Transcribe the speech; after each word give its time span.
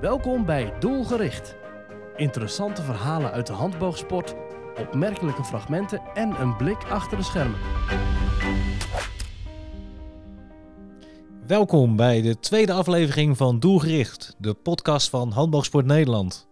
Welkom 0.00 0.44
bij 0.44 0.72
Doelgericht. 0.78 1.56
Interessante 2.16 2.82
verhalen 2.82 3.32
uit 3.32 3.46
de 3.46 3.52
handboogsport, 3.52 4.34
opmerkelijke 4.78 5.44
fragmenten 5.44 6.00
en 6.14 6.40
een 6.40 6.56
blik 6.56 6.84
achter 6.84 7.16
de 7.16 7.22
schermen. 7.22 7.58
Welkom 11.46 11.96
bij 11.96 12.22
de 12.22 12.38
tweede 12.38 12.72
aflevering 12.72 13.36
van 13.36 13.58
Doelgericht, 13.58 14.34
de 14.38 14.54
podcast 14.54 15.10
van 15.10 15.30
Handboogsport 15.30 15.86
Nederland. 15.86 16.48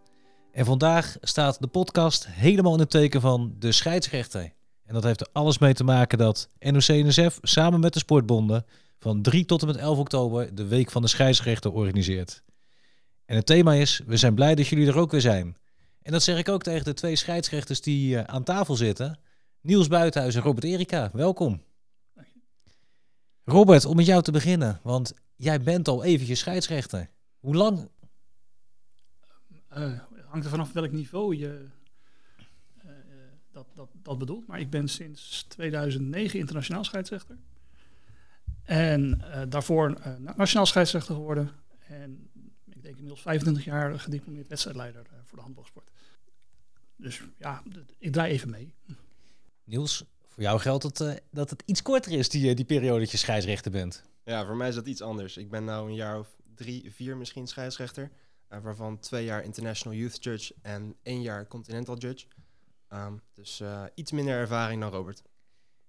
En 0.52 0.64
vandaag 0.64 1.16
staat 1.20 1.60
de 1.60 1.66
podcast 1.66 2.26
helemaal 2.30 2.72
in 2.72 2.80
het 2.80 2.90
teken 2.90 3.20
van 3.20 3.54
de 3.58 3.72
scheidsrechter. 3.72 4.52
En 4.84 4.94
dat 4.94 5.04
heeft 5.04 5.20
er 5.20 5.28
alles 5.32 5.58
mee 5.58 5.74
te 5.74 5.84
maken 5.84 6.18
dat 6.18 6.48
NOC-NSF 6.58 7.38
samen 7.42 7.80
met 7.80 7.92
de 7.92 7.98
sportbonden 7.98 8.64
van 8.98 9.22
3 9.22 9.44
tot 9.44 9.60
en 9.60 9.66
met 9.66 9.76
11 9.76 9.98
oktober 9.98 10.54
de 10.54 10.66
Week 10.66 10.90
van 10.90 11.02
de 11.02 11.08
Scheidsrechter 11.08 11.72
organiseert. 11.72 12.42
En 13.28 13.36
het 13.36 13.46
thema 13.46 13.74
is, 13.74 14.00
we 14.06 14.16
zijn 14.16 14.34
blij 14.34 14.54
dat 14.54 14.66
jullie 14.66 14.86
er 14.86 14.98
ook 14.98 15.10
weer 15.10 15.20
zijn. 15.20 15.56
En 16.02 16.12
dat 16.12 16.22
zeg 16.22 16.38
ik 16.38 16.48
ook 16.48 16.62
tegen 16.62 16.84
de 16.84 16.94
twee 16.94 17.16
scheidsrechters 17.16 17.80
die 17.80 18.14
uh, 18.14 18.22
aan 18.22 18.44
tafel 18.44 18.76
zitten. 18.76 19.18
Niels 19.60 19.88
Buitenhuis 19.88 20.34
en 20.34 20.42
Robert 20.42 20.64
Erika, 20.64 21.10
welkom. 21.12 21.62
Robert, 23.44 23.84
om 23.84 23.96
met 23.96 24.06
jou 24.06 24.22
te 24.22 24.32
beginnen, 24.32 24.80
want 24.82 25.14
jij 25.36 25.62
bent 25.62 25.88
al 25.88 26.04
eventjes 26.04 26.38
scheidsrechter. 26.38 27.10
Hoe 27.38 27.54
lang? 27.54 27.90
Uh, 29.76 29.98
hangt 30.26 30.44
er 30.44 30.50
vanaf 30.50 30.72
welk 30.72 30.92
niveau 30.92 31.36
je 31.36 31.66
uh, 32.84 32.90
dat, 33.52 33.66
dat, 33.74 33.88
dat 34.02 34.18
bedoelt. 34.18 34.46
Maar 34.46 34.60
ik 34.60 34.70
ben 34.70 34.88
sinds 34.88 35.44
2009 35.48 36.38
internationaal 36.38 36.84
scheidsrechter. 36.84 37.36
En 38.62 39.22
daarvoor 39.48 39.98
nationaal 40.36 40.66
scheidsrechter 40.66 41.14
geworden. 41.14 41.50
En 41.88 42.27
ik 42.88 42.94
inmiddels 42.94 43.22
25 43.22 43.64
jaar 43.64 44.00
gediplomeerd 44.00 44.48
wedstrijdleider 44.48 45.06
voor 45.24 45.36
de 45.38 45.44
handbalsport. 45.44 45.90
Dus 46.96 47.22
ja, 47.38 47.62
ik 47.98 48.12
draai 48.12 48.32
even 48.32 48.50
mee. 48.50 48.74
Niels, 49.64 50.04
voor 50.26 50.42
jou 50.42 50.60
geldt 50.60 50.82
het 50.82 51.00
uh, 51.00 51.14
dat 51.30 51.50
het 51.50 51.62
iets 51.66 51.82
korter 51.82 52.12
is, 52.12 52.28
die, 52.28 52.54
die 52.54 52.64
periode 52.64 53.00
dat 53.00 53.10
je 53.10 53.16
scheidsrechter 53.16 53.70
bent. 53.70 54.02
Ja, 54.24 54.46
voor 54.46 54.56
mij 54.56 54.68
is 54.68 54.74
dat 54.74 54.86
iets 54.86 55.02
anders. 55.02 55.36
Ik 55.36 55.50
ben 55.50 55.64
nu 55.64 55.70
een 55.70 55.94
jaar 55.94 56.18
of 56.18 56.36
drie, 56.54 56.92
vier 56.92 57.16
misschien 57.16 57.46
scheidsrechter. 57.46 58.10
Uh, 58.48 58.58
waarvan 58.58 58.98
twee 58.98 59.24
jaar 59.24 59.44
International 59.44 59.98
Youth 59.98 60.24
Judge 60.24 60.54
en 60.62 60.96
één 61.02 61.22
jaar 61.22 61.46
Continental 61.46 61.96
Judge. 61.96 62.26
Um, 62.92 63.22
dus 63.32 63.60
uh, 63.60 63.84
iets 63.94 64.12
minder 64.12 64.34
ervaring 64.34 64.80
dan 64.80 64.90
Robert. 64.90 65.22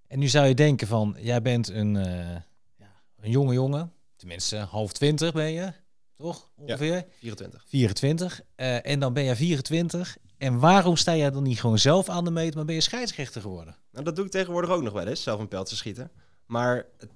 En 0.07 0.19
nu 0.19 0.27
zou 0.27 0.47
je 0.47 0.55
denken 0.55 0.87
van, 0.87 1.15
jij 1.19 1.41
bent 1.41 1.67
een, 1.67 1.93
ja, 2.75 3.01
een 3.15 3.31
jonge 3.31 3.53
jongen. 3.53 3.93
Tenminste, 4.15 4.57
half 4.57 4.91
twintig 4.91 5.33
ben 5.33 5.51
je, 5.51 5.73
toch? 6.19 6.49
Ongeveer? 6.55 6.95
Ja, 6.95 7.05
24. 7.19 7.63
24. 7.67 8.41
en 8.55 8.99
dan 8.99 9.13
ben 9.13 9.23
je 9.23 9.35
24 9.35 10.17
en 10.37 10.59
waarom 10.59 10.95
sta 10.95 11.15
jij 11.15 11.31
dan 11.31 11.43
niet 11.43 11.59
gewoon 11.59 11.79
zelf 11.79 12.09
aan 12.09 12.23
de 12.23 12.31
meet, 12.31 12.55
maar 12.55 12.65
ben 12.65 12.75
je 12.75 12.81
scheidsrechter 12.81 13.41
geworden? 13.41 13.75
Nou, 13.91 14.05
dat 14.05 14.15
doe 14.15 14.25
ik 14.25 14.31
tegenwoordig 14.31 14.69
ook 14.69 14.81
nog 14.81 14.93
wel 14.93 15.07
eens, 15.07 15.23
zelf 15.23 15.39
een 15.39 15.47
pijl 15.47 15.63
te 15.63 15.75
schieten. 15.75 16.11
Maar 16.45 16.85
het, 16.97 17.11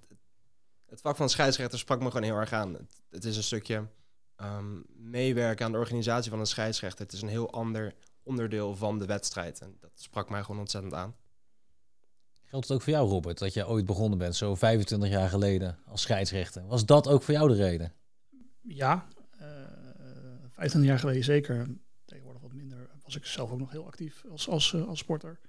het 0.86 1.02
vak 1.02 1.16
van 1.16 1.30
scheidsrechter 1.30 1.80
sprak 1.80 2.00
me 2.00 2.08
gewoon 2.08 2.24
heel 2.24 2.36
erg 2.36 2.54
aan. 2.54 2.74
Het, 2.74 3.02
het 3.10 3.26
is 3.26 3.38
een 3.38 3.44
stukje 3.44 3.88
um, 4.38 4.86
meewerken 4.96 5.66
aan 5.66 5.72
de 5.72 5.78
organisatie 5.78 6.30
van 6.32 6.40
een 6.40 6.46
scheidsrechter. 6.46 7.06
Het 7.06 7.14
is 7.14 7.22
een 7.22 7.28
heel 7.28 7.52
ander 7.52 7.96
onderdeel 8.24 8.76
van 8.76 9.00
de 9.00 9.06
wedstrijd. 9.06 9.60
En 9.60 9.78
dat 9.80 9.92
sprak 9.96 10.30
mij 10.30 10.44
gewoon 10.44 10.60
ontzettend 10.60 10.94
aan. 10.94 11.16
Geldt 12.44 12.68
het 12.68 12.78
ook 12.78 12.84
voor 12.84 12.94
jou, 12.94 13.10
Robert, 13.10 13.38
dat 13.38 13.54
je 13.54 13.68
ooit 13.68 13.86
begonnen 13.86 14.18
bent, 14.18 14.36
zo 14.36 14.56
25 14.56 15.10
jaar 15.10 15.30
geleden, 15.30 15.80
als 15.88 16.02
scheidsrechter? 16.02 16.68
Was 16.68 16.86
dat 16.86 17.08
ook 17.08 17.24
voor 17.24 17.34
jou 17.34 17.48
de 17.48 17.56
reden? 17.56 17.94
Ja, 18.64 19.08
uh, 19.42 19.48
25 20.50 20.84
jaar 20.90 21.00
geleden 21.00 21.24
zeker 21.24 21.68
was 23.04 23.16
ik 23.16 23.26
zelf 23.26 23.52
ook 23.52 23.60
nog 23.60 23.72
heel 23.72 23.86
actief 23.86 24.26
als, 24.30 24.48
als, 24.48 24.76
als 24.76 25.00
sporter. 25.00 25.40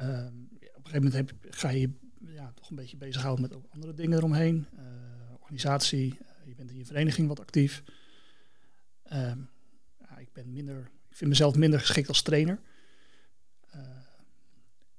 Um, 0.00 0.48
op 0.52 0.86
een 0.86 0.92
gegeven 0.92 1.02
moment 1.02 1.14
heb, 1.14 1.54
ga 1.54 1.68
je 1.68 1.90
ja, 2.20 2.52
toch 2.52 2.70
een 2.70 2.76
beetje 2.76 2.96
bezighouden 2.96 3.42
met 3.42 3.54
ook 3.54 3.66
andere 3.70 3.94
dingen 3.94 4.18
eromheen. 4.18 4.66
Uh, 4.74 4.80
organisatie, 5.40 6.18
uh, 6.22 6.46
je 6.46 6.54
bent 6.54 6.70
in 6.70 6.76
je 6.76 6.86
vereniging 6.86 7.28
wat 7.28 7.40
actief. 7.40 7.82
Um, 9.12 9.50
ja, 9.98 10.18
ik, 10.18 10.32
ben 10.32 10.52
minder, 10.52 10.90
ik 11.08 11.16
vind 11.16 11.30
mezelf 11.30 11.56
minder 11.56 11.80
geschikt 11.80 12.08
als 12.08 12.22
trainer. 12.22 12.60
Uh, 13.74 13.80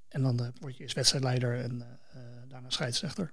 en 0.08 0.22
dan 0.22 0.52
word 0.60 0.76
je 0.76 0.82
eerst 0.82 0.94
wedstrijdleider 0.94 1.60
en 1.60 1.98
daarna 2.48 2.70
scheidsrechter. 2.70 3.32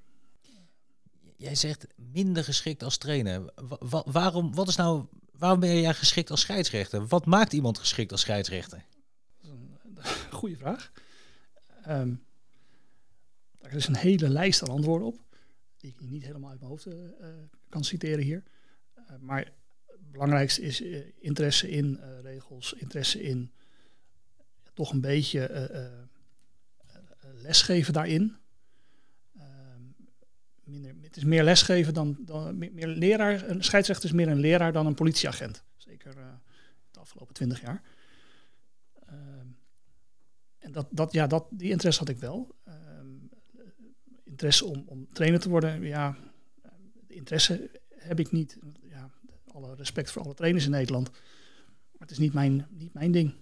Jij 1.39 1.55
zegt 1.55 1.88
minder 1.95 2.44
geschikt 2.44 2.83
als 2.83 2.97
trainer. 2.97 3.53
Wa 3.79 4.03
waarom, 4.05 4.55
wat 4.55 4.67
is 4.67 4.75
nou 4.75 5.05
waarom 5.31 5.59
ben 5.59 5.81
jij 5.81 5.94
geschikt 5.94 6.31
als 6.31 6.41
scheidsrechter? 6.41 7.07
Wat 7.07 7.25
maakt 7.25 7.53
iemand 7.53 7.77
geschikt 7.77 8.11
als 8.11 8.22
scheidsrechter? 8.22 8.85
Goede 10.31 10.57
vraag. 10.57 10.91
Um, 11.88 12.23
daar 13.59 13.73
is 13.73 13.88
een 13.88 13.95
hele 13.95 14.29
lijst 14.29 14.61
aan 14.61 14.69
antwoorden 14.69 15.07
op, 15.07 15.19
die 15.77 15.89
ik 15.91 16.09
niet 16.09 16.23
helemaal 16.25 16.50
uit 16.50 16.59
mijn 16.59 16.72
hoofd 16.72 16.85
uh, 16.85 16.95
kan 17.69 17.83
citeren 17.83 18.23
hier. 18.23 18.44
Uh, 18.95 19.03
maar 19.19 19.51
het 19.85 20.11
belangrijkste 20.11 20.61
is 20.61 20.81
interesse 21.19 21.69
in 21.69 22.00
regels, 22.21 22.73
interesse 22.73 23.21
in 23.21 23.51
toch 24.73 24.91
een 24.91 25.01
beetje 25.01 25.69
lesgeven 27.33 27.94
daarin. 27.94 28.38
Ehm, 30.74 31.03
het 31.03 31.18
is 31.18 31.24
meer 31.24 31.44
lesgeven 31.44 31.94
dan, 31.94 32.18
dan 32.19 32.57
meer, 32.57 32.88
leraar. 32.88 33.50
Een 33.50 33.63
scheidsrechter 33.63 34.06
is 34.06 34.16
meer 34.16 34.28
een 34.28 34.40
leraar 34.40 34.72
dan 34.72 34.85
een 34.85 34.94
politieagent. 34.94 35.63
Zeker 35.78 36.18
uh, 36.18 36.24
de 36.91 37.00
afgelopen 37.00 37.34
twintig 37.34 37.62
jaar. 37.62 37.81
Uh, 39.09 39.16
en 40.59 40.72
dat, 40.72 40.88
dat, 40.91 41.12
ja, 41.12 41.28
dat, 41.28 41.46
die 41.50 41.69
interesse 41.69 42.00
had 42.00 42.09
ik 42.09 42.18
wel. 42.18 42.56
Uh, 42.68 42.74
interesse 44.24 44.66
om, 44.66 44.84
om 44.85 45.07
trainer 45.13 45.40
te 45.40 45.50
worden, 45.50 45.81
ja, 45.81 46.18
interesse 47.07 47.72
heb 47.90 48.19
ik 48.19 48.31
niet. 48.31 48.57
Ja, 48.81 49.12
alle 49.47 49.75
respect 49.75 50.12
voor 50.12 50.22
alle 50.22 50.34
trainers 50.34 50.66
in 50.66 50.72
Nederland. 50.72 51.09
Maar 51.12 52.07
het 52.07 52.12
is 52.12 52.18
niet 52.18 52.34
mijn, 52.34 52.68
niet 52.69 52.94
mijn 52.94 53.12
ding. 53.12 53.34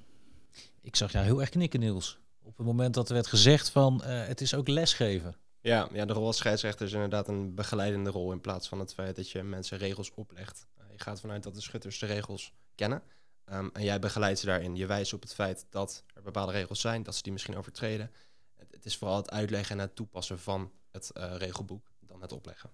Ik 0.82 0.96
zag 0.96 1.12
jou 1.12 1.26
heel 1.26 1.40
erg 1.40 1.50
knikken, 1.50 1.80
Niels. 1.80 2.20
Op 2.42 2.58
het 2.58 2.66
moment 2.66 2.94
dat 2.94 3.08
er 3.08 3.14
werd 3.14 3.28
gezegd 3.28 3.70
van 3.70 4.02
uh, 4.06 4.26
het 4.26 4.42
is 4.42 4.54
ook 4.54 4.68
lesgeven. 4.68 5.36
Ja, 5.68 5.90
ja, 5.94 6.06
de 6.06 6.14
rol 6.14 6.26
als 6.26 6.38
scheidsrechter 6.38 6.86
is 6.86 6.94
inderdaad 6.94 7.28
een 7.28 7.56
begeleidende 7.56 8.10
rol 8.10 8.32
in 8.32 8.42
plaats 8.42 8.68
van 8.68 8.80
het 8.80 8.94
feit 8.94 9.16
dat 9.16 9.30
je 9.30 9.44
mensen 9.44 9.78
regels 9.78 10.14
oplegt. 10.14 10.68
Uh, 10.78 10.84
je 10.92 11.00
gaat 11.00 11.20
vanuit 11.20 11.44
dat 11.44 11.54
de 11.54 11.62
schutters 11.62 12.00
de 12.00 12.06
regels 12.06 12.54
kennen 12.76 13.04
um, 13.46 13.70
en 13.74 13.84
jij 13.84 14.00
begeleidt 14.00 14.40
ze 14.40 14.46
daarin. 14.46 14.76
Je 14.76 14.86
wijst 14.86 15.14
op 15.14 15.22
het 15.22 15.34
feit 15.34 15.66
dat 15.70 16.04
er 16.14 16.22
bepaalde 16.22 16.52
regels 16.52 16.82
zijn, 16.82 17.04
dat 17.04 17.16
ze 17.16 17.22
die 17.24 17.32
misschien 17.32 17.58
overtreden. 17.58 18.12
Het, 18.56 18.72
het 18.72 18.86
is 18.86 18.98
vooral 18.98 19.18
het 19.18 19.30
uitleggen 19.30 19.76
en 19.76 19.82
het 19.82 19.96
toepassen 19.96 20.40
van 20.40 20.72
het 20.92 21.12
uh, 21.14 21.36
regelboek 21.38 21.92
dan 22.00 22.22
het 22.22 22.32
opleggen. 22.32 22.70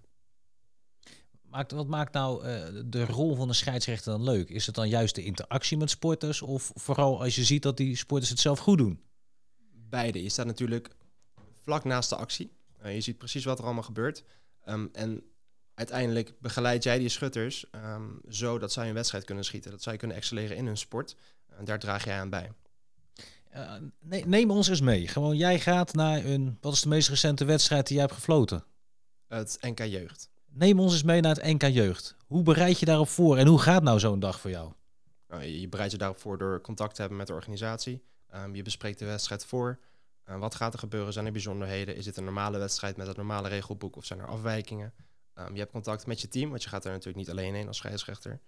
Maakt, 1.42 1.72
wat 1.72 1.86
maakt 1.86 2.12
nou 2.12 2.46
uh, 2.46 2.82
de 2.84 3.04
rol 3.04 3.34
van 3.34 3.48
de 3.48 3.54
scheidsrechter 3.54 4.12
dan 4.12 4.22
leuk? 4.22 4.48
Is 4.48 4.66
het 4.66 4.74
dan 4.74 4.88
juist 4.88 5.14
de 5.14 5.24
interactie 5.24 5.76
met 5.76 5.90
sporters 5.90 6.42
of 6.42 6.70
vooral 6.74 7.22
als 7.22 7.34
je 7.34 7.44
ziet 7.44 7.62
dat 7.62 7.76
die 7.76 7.96
sporters 7.96 8.30
het 8.30 8.40
zelf 8.40 8.58
goed 8.58 8.78
doen? 8.78 9.02
Beide. 9.72 10.22
Je 10.22 10.28
staat 10.28 10.46
natuurlijk 10.46 10.96
vlak 11.62 11.84
naast 11.84 12.08
de 12.10 12.16
actie. 12.16 12.52
Uh, 12.84 12.94
je 12.94 13.00
ziet 13.00 13.18
precies 13.18 13.44
wat 13.44 13.58
er 13.58 13.64
allemaal 13.64 13.82
gebeurt. 13.82 14.24
Um, 14.68 14.88
en 14.92 15.22
uiteindelijk 15.74 16.34
begeleid 16.40 16.82
jij 16.82 16.98
die 16.98 17.08
schutters 17.08 17.66
um, 17.74 18.20
zo 18.28 18.58
dat 18.58 18.72
zij 18.72 18.88
een 18.88 18.94
wedstrijd 18.94 19.24
kunnen 19.24 19.44
schieten. 19.44 19.70
Dat 19.70 19.82
zij 19.82 19.96
kunnen 19.96 20.16
excelleren 20.16 20.56
in 20.56 20.66
hun 20.66 20.76
sport. 20.76 21.16
En 21.56 21.64
daar 21.64 21.78
draag 21.78 22.04
jij 22.04 22.18
aan 22.18 22.30
bij. 22.30 22.52
Uh, 23.56 23.72
nee, 24.00 24.26
neem 24.26 24.50
ons 24.50 24.68
eens 24.68 24.80
mee. 24.80 25.08
Gewoon, 25.08 25.36
jij 25.36 25.60
gaat 25.60 25.92
naar 25.92 26.24
een. 26.24 26.58
Wat 26.60 26.72
is 26.72 26.80
de 26.80 26.88
meest 26.88 27.08
recente 27.08 27.44
wedstrijd 27.44 27.86
die 27.86 27.96
jij 27.96 28.04
hebt 28.04 28.16
gefloten? 28.16 28.64
Het 29.28 29.58
NK 29.60 29.78
Jeugd. 29.78 30.28
Neem 30.46 30.80
ons 30.80 30.92
eens 30.92 31.02
mee 31.02 31.20
naar 31.20 31.34
het 31.34 31.44
NK 31.44 31.62
Jeugd. 31.62 32.16
Hoe 32.26 32.42
bereid 32.42 32.78
je 32.78 32.86
daarop 32.86 33.08
voor 33.08 33.36
en 33.36 33.46
hoe 33.46 33.60
gaat 33.60 33.82
nou 33.82 33.98
zo'n 33.98 34.20
dag 34.20 34.40
voor 34.40 34.50
jou? 34.50 34.72
Nou, 35.28 35.42
je 35.42 35.68
bereidt 35.68 35.92
je 35.92 35.98
daarop 35.98 36.18
voor 36.18 36.38
door 36.38 36.60
contact 36.60 36.94
te 36.94 37.00
hebben 37.00 37.18
met 37.18 37.26
de 37.26 37.32
organisatie. 37.32 38.02
Um, 38.34 38.54
je 38.54 38.62
bespreekt 38.62 38.98
de 38.98 39.04
wedstrijd 39.04 39.44
voor. 39.44 39.78
Uh, 40.28 40.38
wat 40.38 40.54
gaat 40.54 40.72
er 40.72 40.78
gebeuren? 40.78 41.12
Zijn 41.12 41.26
er 41.26 41.32
bijzonderheden? 41.32 41.96
Is 41.96 42.04
dit 42.04 42.16
een 42.16 42.24
normale 42.24 42.58
wedstrijd 42.58 42.96
met 42.96 43.06
het 43.06 43.16
normale 43.16 43.48
regelboek 43.48 43.96
of 43.96 44.04
zijn 44.04 44.18
er 44.18 44.26
afwijkingen? 44.26 44.94
Um, 45.34 45.52
je 45.52 45.58
hebt 45.58 45.72
contact 45.72 46.06
met 46.06 46.20
je 46.20 46.28
team, 46.28 46.50
want 46.50 46.62
je 46.62 46.68
gaat 46.68 46.84
er 46.84 46.90
natuurlijk 46.90 47.16
niet 47.16 47.30
alleen 47.30 47.54
heen 47.54 47.66
als 47.66 47.76
scheidsrechter. 47.76 48.40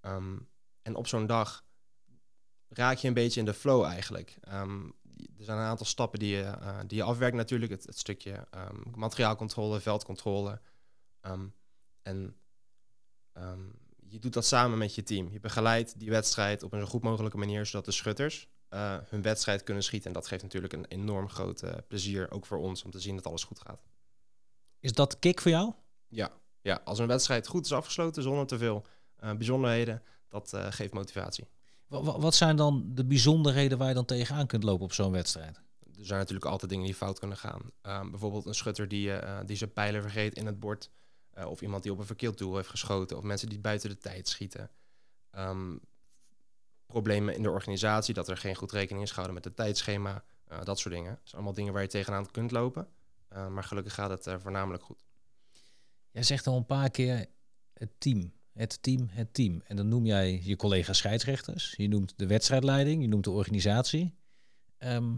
Um, 0.00 0.48
en 0.82 0.94
op 0.94 1.06
zo'n 1.06 1.26
dag 1.26 1.64
raak 2.68 2.96
je 2.96 3.08
een 3.08 3.14
beetje 3.14 3.40
in 3.40 3.46
de 3.46 3.54
flow 3.54 3.84
eigenlijk. 3.84 4.38
Um, 4.48 4.94
er 5.38 5.44
zijn 5.44 5.58
een 5.58 5.64
aantal 5.64 5.86
stappen 5.86 6.18
die 6.18 6.36
je, 6.36 6.42
uh, 6.42 6.78
die 6.86 6.96
je 6.96 7.02
afwerkt 7.02 7.36
natuurlijk. 7.36 7.72
Het, 7.72 7.86
het 7.86 7.98
stukje 7.98 8.48
materiaalcontrole, 8.94 9.80
veldcontrole. 9.80 10.60
en 12.02 12.36
je 14.08 14.18
doet 14.18 14.32
dat 14.32 14.46
samen 14.46 14.78
met 14.78 14.94
je 14.94 15.02
team. 15.02 15.28
Je 15.28 15.40
begeleidt 15.40 15.98
die 15.98 16.10
wedstrijd 16.10 16.62
op 16.62 16.72
een 16.72 16.80
zo 16.80 16.86
goed 16.86 17.02
mogelijke 17.02 17.36
manier, 17.36 17.66
zodat 17.66 17.84
de 17.84 17.92
schutters 17.92 18.48
uh, 18.76 18.96
hun 19.08 19.22
wedstrijd 19.22 19.62
kunnen 19.62 19.82
schieten. 19.82 20.08
En 20.08 20.14
dat 20.14 20.26
geeft 20.26 20.42
natuurlijk 20.42 20.72
een 20.72 20.84
enorm 20.84 21.28
groot 21.28 21.62
uh, 21.62 21.72
plezier, 21.88 22.30
ook 22.30 22.46
voor 22.46 22.58
ons, 22.58 22.82
om 22.84 22.90
te 22.90 23.00
zien 23.00 23.16
dat 23.16 23.26
alles 23.26 23.44
goed 23.44 23.60
gaat. 23.60 23.82
Is 24.80 24.92
dat 24.92 25.18
kick 25.18 25.40
voor 25.40 25.50
jou? 25.50 25.72
Ja, 26.08 26.32
ja. 26.60 26.80
als 26.84 26.98
een 26.98 27.06
wedstrijd 27.06 27.46
goed 27.46 27.64
is 27.64 27.72
afgesloten 27.72 28.22
zonder 28.22 28.46
te 28.46 28.58
veel 28.58 28.84
uh, 29.24 29.32
bijzonderheden, 29.32 30.02
dat 30.28 30.52
eh, 30.52 30.66
geeft 30.70 30.92
motivatie. 30.92 31.48
Wa- 31.86 32.02
wa- 32.02 32.18
Wat 32.18 32.34
zijn 32.34 32.56
dan 32.56 32.90
de 32.94 33.04
bijzonderheden 33.04 33.78
waar 33.78 33.88
je 33.88 33.94
dan 33.94 34.04
tegenaan 34.04 34.46
kunt 34.46 34.62
lopen 34.62 34.84
op 34.84 34.92
zo'n 34.92 35.12
wedstrijd? 35.12 35.56
Er 35.98 36.06
zijn 36.06 36.18
natuurlijk 36.18 36.46
altijd 36.46 36.70
dingen 36.70 36.84
die 36.84 36.94
fout 36.94 37.18
kunnen 37.18 37.36
gaan. 37.36 37.70
Ehm, 37.82 38.10
bijvoorbeeld 38.10 38.46
een 38.46 38.54
schutter 38.54 38.88
die, 38.88 39.12
eh, 39.12 39.40
die 39.46 39.56
zijn 39.56 39.72
pijlen 39.72 40.02
vergeet 40.02 40.34
in 40.34 40.46
het 40.46 40.60
bord. 40.60 40.90
Eh, 41.30 41.46
of 41.46 41.60
iemand 41.62 41.82
die 41.82 41.92
op 41.92 41.98
een 41.98 42.06
verkeerd 42.06 42.38
doel 42.38 42.56
heeft 42.56 42.68
geschoten. 42.68 43.16
Of 43.16 43.22
mensen 43.22 43.48
die 43.48 43.60
buiten 43.60 43.88
de 43.90 43.98
tijd 43.98 44.28
schieten. 44.28 44.70
Ehm, 45.30 45.76
problemen 46.86 47.34
in 47.34 47.42
de 47.42 47.50
organisatie, 47.50 48.14
dat 48.14 48.28
er 48.28 48.36
geen 48.36 48.54
goed 48.54 48.72
rekening 48.72 49.04
is 49.04 49.10
gehouden 49.10 49.34
met 49.34 49.44
het 49.44 49.56
tijdschema. 49.56 50.24
eh, 50.46 50.64
dat 50.64 50.78
soort 50.78 50.94
dingen. 50.94 51.10
Dat 51.10 51.20
zijn 51.22 51.34
allemaal 51.34 51.54
dingen 51.54 51.72
waar 51.72 51.82
je 51.82 51.88
tegenaan 51.88 52.30
kunt 52.30 52.50
lopen. 52.50 52.88
Eh, 53.28 53.48
maar 53.48 53.64
gelukkig 53.64 53.94
gaat 53.94 54.10
het 54.10 54.26
eh, 54.26 54.34
voornamelijk 54.38 54.82
goed. 54.82 55.04
Jij 56.10 56.22
zegt 56.22 56.46
al 56.46 56.56
een 56.56 56.66
paar 56.66 56.90
keer 56.90 57.26
het 57.72 57.90
team. 57.98 58.32
Het 58.52 58.82
team, 58.82 59.08
het 59.10 59.34
team. 59.34 59.62
En 59.66 59.76
dan 59.76 59.88
noem 59.88 60.06
jij 60.06 60.40
je 60.42 60.56
collega 60.56 60.92
scheidsrechters. 60.92 61.74
Je 61.76 61.88
noemt 61.88 62.12
de 62.16 62.26
wedstrijdleiding. 62.26 63.02
Je 63.02 63.08
noemt 63.08 63.24
de 63.24 63.30
organisatie. 63.30 64.14
Ehm, 64.78 65.14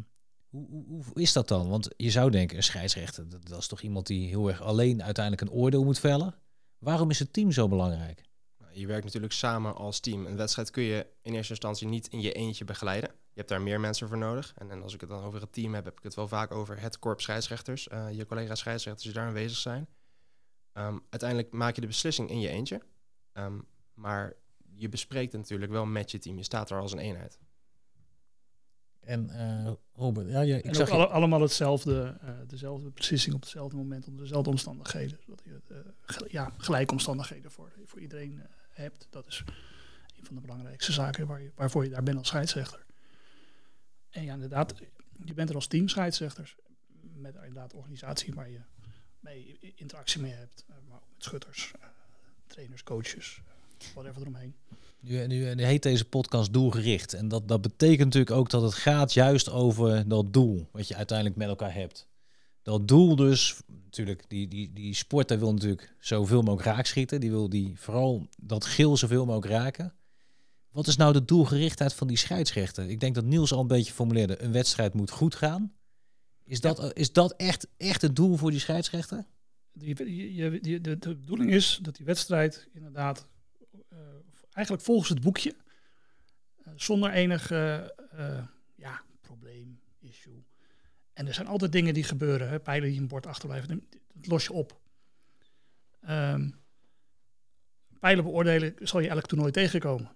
hoe, 0.48 0.68
hoe, 0.68 1.04
hoe 1.04 1.22
is 1.22 1.32
dat 1.32 1.48
dan? 1.48 1.68
Want 1.68 1.88
je 1.96 2.10
zou 2.10 2.30
denken, 2.30 2.56
een 2.56 2.62
scheidsrechter, 2.62 3.28
dat, 3.28 3.48
dat 3.48 3.58
is 3.58 3.66
toch 3.66 3.80
iemand 3.80 4.06
die 4.06 4.28
heel 4.28 4.48
erg 4.48 4.62
alleen 4.62 5.02
uiteindelijk 5.02 5.50
een 5.50 5.56
oordeel 5.58 5.84
moet 5.84 5.98
vellen. 5.98 6.34
Waarom 6.78 7.10
is 7.10 7.18
het 7.18 7.32
team 7.32 7.52
zo 7.52 7.68
belangrijk? 7.68 8.27
Je 8.78 8.86
werkt 8.86 9.04
natuurlijk 9.04 9.32
samen 9.32 9.74
als 9.74 10.00
team. 10.00 10.26
Een 10.26 10.36
wedstrijd 10.36 10.70
kun 10.70 10.82
je 10.82 11.06
in 11.22 11.34
eerste 11.34 11.52
instantie 11.52 11.86
niet 11.88 12.08
in 12.08 12.20
je 12.20 12.32
eentje 12.32 12.64
begeleiden. 12.64 13.10
Je 13.10 13.34
hebt 13.44 13.48
daar 13.48 13.62
meer 13.62 13.80
mensen 13.80 14.08
voor 14.08 14.18
nodig. 14.18 14.52
En, 14.56 14.70
en 14.70 14.82
als 14.82 14.94
ik 14.94 15.00
het 15.00 15.08
dan 15.08 15.22
over 15.22 15.40
het 15.40 15.52
team 15.52 15.74
heb, 15.74 15.84
heb 15.84 15.96
ik 15.98 16.02
het 16.02 16.14
wel 16.14 16.28
vaak 16.28 16.52
over 16.52 16.80
het 16.80 16.98
korps 16.98 17.22
scheidsrechters. 17.22 17.88
eh, 17.88 18.06
je 18.12 18.26
collega 18.26 18.54
scheidsrechters 18.54 19.04
die 19.06 19.14
daar 19.14 19.26
aanwezig 19.26 19.58
zijn. 19.58 19.88
Ehm, 20.72 20.98
uiteindelijk 21.10 21.52
maak 21.52 21.74
je 21.74 21.80
de 21.80 21.86
beslissing 21.86 22.30
in 22.30 22.40
je 22.40 22.48
eentje. 22.48 22.80
Ehm, 23.32 23.58
maar 23.94 24.34
je 24.74 24.88
bespreekt 24.88 25.32
het 25.32 25.40
natuurlijk 25.40 25.70
wel 25.72 25.86
met 25.86 26.10
je 26.10 26.18
team. 26.18 26.36
Je 26.36 26.42
staat 26.42 26.70
er 26.70 26.80
als 26.80 26.92
een 26.92 26.98
eenheid. 26.98 27.38
En 29.00 29.30
eh, 29.30 29.72
Robert, 29.92 30.28
ja, 30.28 30.40
ja, 30.40 30.56
ik 30.56 30.64
en 30.64 30.74
zag 30.74 30.82
ook 30.82 30.88
je- 30.88 30.94
alle- 31.02 31.06
allemaal 31.12 31.40
hetzelfde, 31.40 32.16
eh, 32.20 32.30
dezelfde 32.46 32.90
beslissing 32.90 33.34
op 33.34 33.40
hetzelfde 33.40 33.76
moment, 33.76 34.06
onder 34.06 34.22
dezelfde 34.22 34.50
omstandigheden. 34.50 35.18
Zodat 35.26 35.42
je 35.44 35.60
eh, 35.68 35.76
gel- 36.00 36.26
ja, 36.30 36.52
gelijke 36.56 36.92
omstandigheden 36.92 37.50
voor, 37.50 37.72
voor 37.84 38.00
iedereen 38.00 38.42
hebt. 38.78 39.06
Dat 39.10 39.26
is 39.26 39.44
een 40.18 40.26
van 40.26 40.34
de 40.34 40.40
belangrijkste 40.40 40.92
zaken 40.92 41.26
waar 41.26 41.42
je, 41.42 41.50
waarvoor 41.54 41.84
je 41.84 41.90
daar 41.90 42.02
bent 42.02 42.18
als 42.18 42.28
scheidsrechter. 42.28 42.84
En 44.10 44.24
ja, 44.24 44.32
inderdaad, 44.32 44.74
je 45.24 45.34
bent 45.34 45.48
er 45.48 45.54
als 45.54 45.66
team 45.66 45.88
scheidsrechters. 45.88 46.56
Met 47.14 47.34
inderdaad 47.34 47.74
organisatie 47.74 48.34
waar 48.34 48.50
je 48.50 48.60
mee 49.20 49.58
interactie 49.74 50.20
mee 50.20 50.32
hebt. 50.32 50.64
eh, 50.68 50.74
maar 50.88 50.96
ook 50.96 51.08
met 51.14 51.24
schutters, 51.24 51.72
eh, 51.80 51.86
trainers, 52.46 52.82
coaches, 52.82 53.40
whatever 53.94 54.20
eromheen. 54.20 54.56
Nu, 55.00 55.26
nu, 55.26 55.54
nu 55.54 55.64
heet 55.64 55.82
deze 55.82 56.04
podcast 56.04 56.52
doelgericht. 56.52 57.12
En 57.14 57.28
dat, 57.28 57.48
dat 57.48 57.60
betekent 57.62 58.04
natuurlijk 58.04 58.36
ook 58.36 58.50
dat 58.50 58.62
het 58.62 58.74
gaat 58.74 59.12
juist 59.12 59.50
over 59.50 60.08
dat 60.08 60.32
doel 60.32 60.68
wat 60.72 60.88
je 60.88 60.94
uiteindelijk 60.96 61.38
met 61.38 61.48
elkaar 61.48 61.74
hebt. 61.74 62.06
Dat 62.68 62.88
doel 62.88 63.16
dus, 63.16 63.60
natuurlijk, 63.84 64.24
die, 64.28 64.48
die, 64.48 64.72
die 64.72 64.94
sporter 64.94 65.38
wil 65.38 65.52
natuurlijk 65.52 65.94
zoveel 66.00 66.42
mogelijk 66.42 66.76
raakschieten. 66.76 67.20
Die 67.20 67.30
wil 67.30 67.48
die, 67.48 67.78
vooral 67.78 68.28
dat 68.38 68.64
geel 68.64 68.96
zoveel 68.96 69.24
mogelijk 69.24 69.52
raken. 69.52 69.94
Wat 70.70 70.86
is 70.86 70.96
nou 70.96 71.12
de 71.12 71.24
doelgerichtheid 71.24 71.94
van 71.94 72.06
die 72.06 72.16
scheidsrechter? 72.16 72.90
Ik 72.90 73.00
denk 73.00 73.14
dat 73.14 73.24
Niels 73.24 73.52
al 73.52 73.60
een 73.60 73.66
beetje 73.66 73.92
formuleerde, 73.92 74.42
een 74.42 74.52
wedstrijd 74.52 74.94
moet 74.94 75.10
goed 75.10 75.34
gaan. 75.34 75.72
Is 76.44 76.60
dat, 76.60 76.96
is 76.96 77.12
dat 77.12 77.36
echt, 77.36 77.68
echt 77.76 78.02
het 78.02 78.16
doel 78.16 78.36
voor 78.36 78.50
die 78.50 78.60
scheidsrechter? 78.60 79.26
Die, 79.72 80.34
je, 80.34 80.80
de, 80.80 80.98
de 80.98 81.16
bedoeling 81.16 81.50
is 81.50 81.78
dat 81.82 81.96
die 81.96 82.06
wedstrijd 82.06 82.68
inderdaad 82.72 83.26
eh, 83.88 83.98
eigenlijk 84.52 84.86
volgens 84.86 85.08
het 85.08 85.20
boekje, 85.20 85.54
eh, 86.64 86.72
zonder 86.76 87.10
enig 87.10 87.50
eh, 87.50 87.84
ja, 88.76 89.02
probleem, 89.20 89.80
issue. 90.00 90.47
En 91.18 91.26
er 91.26 91.34
zijn 91.34 91.46
altijd 91.46 91.72
dingen 91.72 91.94
die 91.94 92.04
gebeuren, 92.04 92.48
hè, 92.48 92.60
pijlen 92.60 92.88
die 92.88 93.00
een 93.00 93.08
bord 93.08 93.26
achterblijven, 93.26 93.68
dat 93.68 94.26
los 94.26 94.44
je 94.44 94.52
op. 94.52 94.80
Ehm, 96.00 96.50
pijlen 98.00 98.24
beoordelen 98.24 98.74
zal 98.80 99.00
je 99.00 99.08
elk 99.08 99.26
toernooi 99.26 99.52
tegenkomen. 99.52 100.10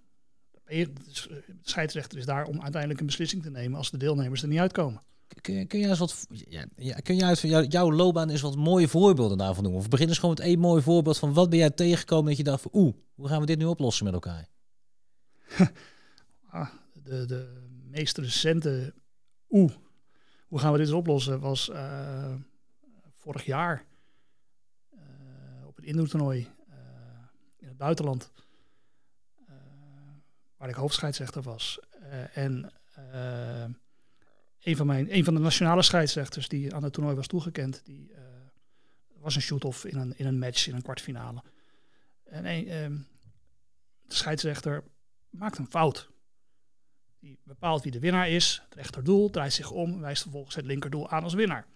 Dus, 0.65 1.29
eh, 1.29 1.37
De 1.47 1.55
scheidsrechter 1.63 2.19
is 2.19 2.25
daar 2.25 2.47
om 2.47 2.63
uiteindelijk 2.63 3.01
een 3.01 3.07
beslissing 3.07 3.43
te 3.43 3.51
nemen 3.51 3.79
als 3.79 3.91
de 3.91 3.97
deelnemers 3.97 4.43
er 4.43 4.49
niet 4.49 4.59
uitkomen. 4.59 5.03
Kun 5.41 5.55
je, 5.55 5.65
kun 5.65 5.79
je 5.79 5.89
eens 5.89 5.99
wat, 5.99 6.27
ja, 6.29 6.67
ja, 6.77 6.95
kun 6.95 7.17
je 7.17 7.25
uit 7.25 7.41
jou, 7.41 7.67
jouw 7.67 7.93
loopbaan 7.93 8.31
eens 8.31 8.41
wat 8.41 8.57
mooie 8.57 8.89
voorbeelden 8.89 9.39
daarvan 9.39 9.63
noemen? 9.63 9.81
Of 9.81 9.89
begin 9.89 10.09
eens 10.09 10.19
gewoon 10.19 10.35
met 10.35 10.45
één 10.45 10.59
mooi 10.59 10.83
voorbeeld 10.83 11.19
van 11.19 11.33
wat 11.33 11.51
ben 11.51 11.59
jij 11.59 11.71
tegengekomen 11.71 12.27
dat 12.27 12.37
je 12.37 12.45
dacht 12.45 12.63
van 12.63 12.71
oeh, 12.75 12.95
hoe 13.15 13.29
gaan 13.29 13.41
we 13.41 13.47
dit 13.47 13.59
nu 13.59 13.65
oplossen 13.65 14.05
met 14.05 14.15
elkaar? 14.15 14.49
Ah, 16.51 16.71
de, 17.03 17.27
de 17.27 17.63
meest 17.91 18.19
recente 18.19 18.95
oeh, 19.51 19.73
hoe 20.53 20.61
gaan 20.61 20.73
we 20.73 20.79
dit 20.79 20.93
oplossen, 20.93 21.41
was 21.41 21.69
eh, 21.69 22.35
vorig 23.17 23.45
jaar 23.45 23.85
eh, 24.91 25.01
op 25.67 25.77
het 25.77 25.85
indoortoernooi 25.85 26.49
eh 26.69 26.77
in 27.57 27.69
het 27.69 27.77
buitenland, 27.77 28.33
waar 30.57 30.69
ik 30.69 30.75
hoofdscheidsrechter 30.75 31.43
was. 31.43 31.81
En 32.33 32.73
een, 34.61 34.77
van 34.77 34.87
mijn, 34.87 35.17
een 35.17 35.25
van 35.25 35.35
de 35.35 35.41
nationale 35.41 35.83
scheidsrechters 35.83 36.49
die 36.49 36.75
aan 36.75 36.83
het 36.83 36.93
toernooi 36.93 37.17
was 37.17 37.27
toegekend, 37.27 37.85
die 37.85 38.15
was 39.19 39.35
een 39.35 39.43
shoot-off 39.43 39.85
in 39.85 39.99
een, 39.99 40.19
in 40.19 40.27
een 40.27 40.39
match, 40.39 40.67
in 40.67 40.75
een 40.75 40.83
kwartfinale. 40.83 41.43
En 42.25 42.45
ehm, 42.45 42.97
de 44.03 44.15
scheidsrechter 44.15 44.85
maakt 45.31 45.59
een 45.59 45.71
fout. 45.71 46.11
Die 47.23 47.39
bepaalt 47.45 47.83
wie 47.83 47.93
de 47.93 47.99
winnaar 47.99 48.29
is, 48.29 48.63
het 48.65 48.75
rechterdoel, 48.75 49.31
draait 49.31 49.53
zich 49.53 49.71
om, 49.71 50.01
wijst 50.01 50.23
vervolgens 50.23 50.55
het 50.55 50.65
linkerdoel 50.65 51.11
aan 51.11 51.23
als 51.23 51.35
winnaar. 51.35 51.67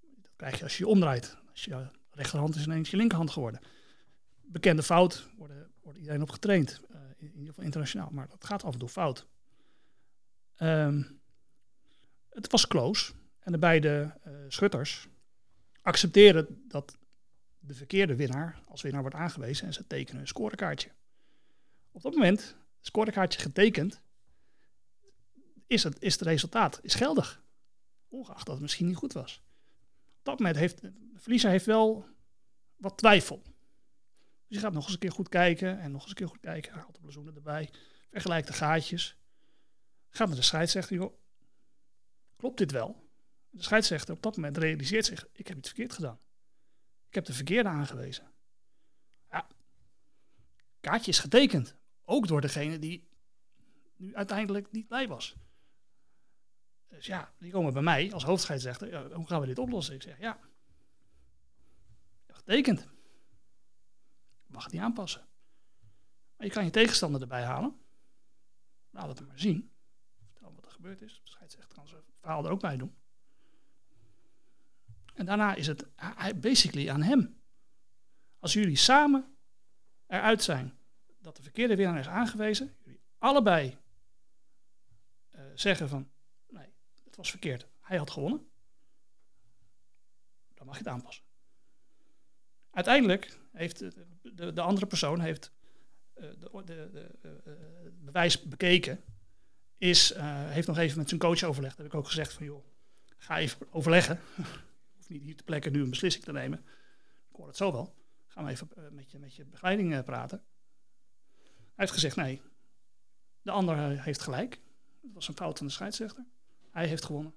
Dat 0.00 0.32
krijg 0.36 0.56
je 0.56 0.62
als 0.62 0.76
je 0.78 0.84
je 0.84 0.90
omdraait. 0.90 1.36
Als 1.50 1.64
je 1.64 1.86
rechterhand 2.10 2.56
is 2.56 2.64
ineens 2.64 2.90
je 2.90 2.96
linkerhand 2.96 3.30
geworden. 3.30 3.60
Bekende 4.42 4.82
fout, 4.82 5.28
worden, 5.36 5.70
wordt 5.82 5.98
iedereen 5.98 6.22
op 6.22 6.30
getraind, 6.30 6.80
eh, 6.90 7.00
in, 7.16 7.32
ieder 7.32 7.46
geval 7.46 7.64
internationaal, 7.64 8.08
maar 8.10 8.28
dat 8.28 8.44
gaat 8.44 8.64
af 8.64 8.72
en 8.72 8.78
toe 8.78 8.88
fout. 8.88 9.26
Ehm, 10.56 11.02
het 12.28 12.50
was 12.50 12.66
close 12.66 13.12
en 13.38 13.52
de 13.52 13.58
beide 13.58 14.18
eh, 14.22 14.32
schutters 14.48 15.08
accepteren 15.82 16.64
dat 16.68 16.96
de 17.58 17.74
verkeerde 17.74 18.16
winnaar 18.16 18.62
als 18.68 18.82
winnaar 18.82 19.00
wordt 19.00 19.16
aangewezen 19.16 19.66
en 19.66 19.72
ze 19.72 19.86
tekenen 19.86 20.20
een 20.20 20.26
scorekaartje. 20.26 20.90
Op 21.92 22.02
dat 22.02 22.14
moment, 22.14 22.56
scorekaartje 22.80 23.40
getekend, 23.40 24.02
is 25.70 25.82
het, 25.82 26.02
is 26.02 26.12
het 26.12 26.22
resultaat 26.22 26.80
is 26.82 26.94
geldig. 26.94 27.42
Ongeacht 28.08 28.46
dat 28.46 28.54
het 28.54 28.62
misschien 28.62 28.86
niet 28.86 28.96
goed 28.96 29.12
was. 29.12 29.42
Op 30.06 30.24
dat 30.24 30.38
moment 30.38 30.56
heeft 30.56 30.80
de 30.80 30.92
verliezer 31.14 31.50
heeft 31.50 31.66
wel 31.66 32.06
wat 32.76 32.98
twijfel. 32.98 33.42
Dus 34.46 34.56
je 34.56 34.58
gaat 34.58 34.72
nog 34.72 34.84
eens 34.84 34.92
een 34.92 34.98
keer 34.98 35.12
goed 35.12 35.28
kijken 35.28 35.80
en 35.80 35.90
nog 35.90 36.00
eens 36.00 36.10
een 36.10 36.16
keer 36.16 36.28
goed 36.28 36.40
kijken. 36.40 36.72
Haalt 36.72 36.94
de 36.94 37.00
blazoenen 37.00 37.34
erbij. 37.34 37.70
Vergelijkt 38.10 38.46
de 38.46 38.52
gaatjes. 38.52 39.16
Gaat 40.08 40.28
naar 40.28 40.36
de 40.36 40.42
scheidsrechter. 40.42 40.96
Joh, 40.96 41.14
klopt 42.36 42.58
dit 42.58 42.70
wel? 42.70 43.08
De 43.50 43.62
scheidsrechter 43.62 44.14
op 44.14 44.22
dat 44.22 44.36
moment 44.36 44.56
realiseert 44.56 45.06
zich. 45.06 45.28
Ik 45.32 45.48
heb 45.48 45.56
iets 45.56 45.68
verkeerd 45.68 45.92
gedaan. 45.92 46.18
Ik 47.08 47.14
heb 47.14 47.24
de 47.24 47.32
verkeerde 47.32 47.68
aangewezen. 47.68 48.30
Ja, 49.30 49.46
kaartje 50.80 51.10
is 51.10 51.18
getekend. 51.18 51.76
Ook 52.04 52.28
door 52.28 52.40
degene 52.40 52.78
die 52.78 53.08
nu 53.96 54.14
uiteindelijk 54.14 54.72
niet 54.72 54.88
blij 54.88 55.08
was. 55.08 55.36
Dus 56.90 57.06
ja, 57.06 57.32
die 57.38 57.52
komen 57.52 57.72
bij 57.72 57.82
mij 57.82 58.12
als 58.12 58.24
hoofdscheidsrechter. 58.24 58.90
Ja, 58.90 59.08
hoe 59.08 59.26
gaan 59.26 59.40
we 59.40 59.46
dit 59.46 59.58
oplossen? 59.58 59.94
Ik 59.94 60.02
zeg 60.02 60.18
ja. 60.18 60.38
Getekend. 62.26 62.88
Mag 64.46 64.64
het 64.64 64.72
niet 64.72 64.82
aanpassen. 64.82 65.26
Maar 66.36 66.46
je 66.46 66.52
kan 66.52 66.64
je 66.64 66.70
tegenstander 66.70 67.20
erbij 67.20 67.42
halen. 67.42 67.80
Laat 68.90 69.08
het 69.08 69.18
hem 69.18 69.26
maar 69.26 69.38
zien. 69.38 69.72
Vertel 70.32 70.54
wat 70.54 70.64
er 70.64 70.70
gebeurd 70.70 71.02
is. 71.02 71.20
De 71.24 71.30
scheidsrechter 71.30 71.74
kan 71.74 71.88
zijn 71.88 72.02
verhaal 72.20 72.44
er 72.44 72.50
ook 72.50 72.60
bij 72.60 72.76
doen. 72.76 72.94
En 75.14 75.26
daarna 75.26 75.54
is 75.54 75.66
het 75.66 75.86
basically 76.40 76.90
aan 76.90 77.02
hem. 77.02 77.40
Als 78.38 78.52
jullie 78.52 78.76
samen 78.76 79.36
eruit 80.06 80.42
zijn 80.42 80.78
dat 81.18 81.36
de 81.36 81.42
verkeerde 81.42 81.76
winnaar 81.76 81.98
is 81.98 82.08
aangewezen, 82.08 82.76
jullie 82.82 83.00
allebei 83.18 83.78
eh, 85.30 85.42
zeggen 85.54 85.88
van 85.88 86.10
het 87.10 87.18
was 87.18 87.30
verkeerd, 87.30 87.66
hij 87.80 87.96
had 87.96 88.10
gewonnen, 88.10 88.48
dan 90.54 90.66
mag 90.66 90.74
je 90.74 90.82
het 90.82 90.92
aanpassen. 90.92 91.24
Uiteindelijk 92.70 93.38
heeft 93.52 93.78
de, 93.78 94.06
de, 94.22 94.52
de 94.52 94.60
andere 94.60 94.86
persoon 94.86 95.20
heeft 95.20 95.52
eh, 96.14 96.22
de, 96.38 96.62
de, 96.64 96.90
de, 96.92 97.10
eh, 97.22 97.52
het 97.84 98.04
bewijs 98.04 98.42
bekeken, 98.42 99.04
is, 99.76 100.12
eh, 100.12 100.50
heeft 100.50 100.66
nog 100.66 100.78
even 100.78 100.98
met 100.98 101.08
zijn 101.08 101.20
coach 101.20 101.42
overlegd. 101.42 101.76
Heb 101.76 101.86
ik 101.86 101.94
ook 101.94 102.06
gezegd 102.06 102.32
van 102.32 102.44
joh, 102.44 102.64
ga 103.16 103.38
even 103.38 103.66
overleggen. 103.70 104.20
hoeft 104.94 105.08
niet 105.08 105.22
hier 105.22 105.36
te 105.36 105.44
plekken 105.44 105.72
nu 105.72 105.82
een 105.82 105.90
beslissing 105.90 106.24
te 106.24 106.32
nemen. 106.32 106.58
Ik 107.30 107.36
hoor 107.36 107.46
het 107.46 107.56
zo 107.56 107.72
wel. 107.72 107.94
Ga 108.26 108.40
maar 108.40 108.50
even 108.50 108.68
eh, 108.76 108.90
met, 108.90 109.10
je, 109.10 109.18
met 109.18 109.34
je 109.34 109.44
begeleiding 109.44 109.94
eh, 109.94 110.02
praten. 110.02 110.42
heeft 111.74 111.92
gezegd 111.92 112.16
nee, 112.16 112.42
de 113.42 113.50
ander 113.50 113.76
eh, 113.76 114.04
heeft 114.04 114.20
gelijk. 114.20 114.60
Het 115.02 115.12
was 115.12 115.28
een 115.28 115.36
fout 115.36 115.58
van 115.58 115.66
de 115.66 115.72
scheidsrechter. 115.72 116.24
Hij 116.70 116.86
heeft 116.86 117.04
gewonnen. 117.04 117.34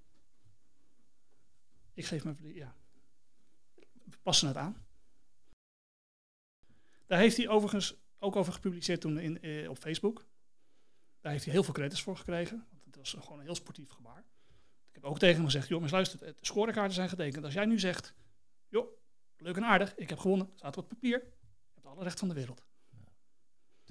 Ik 1.93 2.05
geef 2.05 2.23
me, 2.23 2.53
ja, 2.53 2.75
we 4.03 4.17
passen 4.21 4.47
het 4.47 4.57
aan. 4.57 4.85
Daar 7.05 7.19
heeft 7.19 7.37
hij 7.37 7.47
overigens 7.47 7.95
ook 8.19 8.35
over 8.35 8.53
gepubliceerd 8.53 9.01
toen 9.01 9.19
in, 9.19 9.41
eh, 9.41 9.69
op 9.69 9.77
Facebook. 9.77 10.25
Daar 11.19 11.31
heeft 11.31 11.43
hij 11.43 11.53
heel 11.53 11.63
veel 11.63 11.73
credits 11.73 12.01
voor 12.01 12.17
gekregen. 12.17 12.67
Want 12.71 12.85
het 12.85 12.95
was 12.95 13.15
gewoon 13.19 13.39
een 13.39 13.45
heel 13.45 13.55
sportief 13.55 13.89
gebaar. 13.89 14.23
Ik 14.89 14.93
heb 15.01 15.03
ook 15.03 15.19
tegen 15.19 15.35
hem 15.35 15.45
gezegd, 15.45 15.67
jongens 15.67 15.91
luister, 15.91 16.19
de 16.19 16.35
scorekaarten 16.41 16.93
zijn 16.93 17.09
getekend. 17.09 17.43
Als 17.43 17.53
jij 17.53 17.65
nu 17.65 17.79
zegt, 17.79 18.13
joh, 18.67 18.87
leuk 19.37 19.55
en 19.55 19.65
aardig, 19.65 19.95
ik 19.95 20.09
heb 20.09 20.19
gewonnen, 20.19 20.51
staat 20.55 20.77
op 20.77 20.87
papier. 20.87 21.19
Je 21.19 21.73
hebt 21.73 21.85
alle 21.85 22.03
recht 22.03 22.19
van 22.19 22.27
de 22.27 22.33
wereld. 22.33 22.65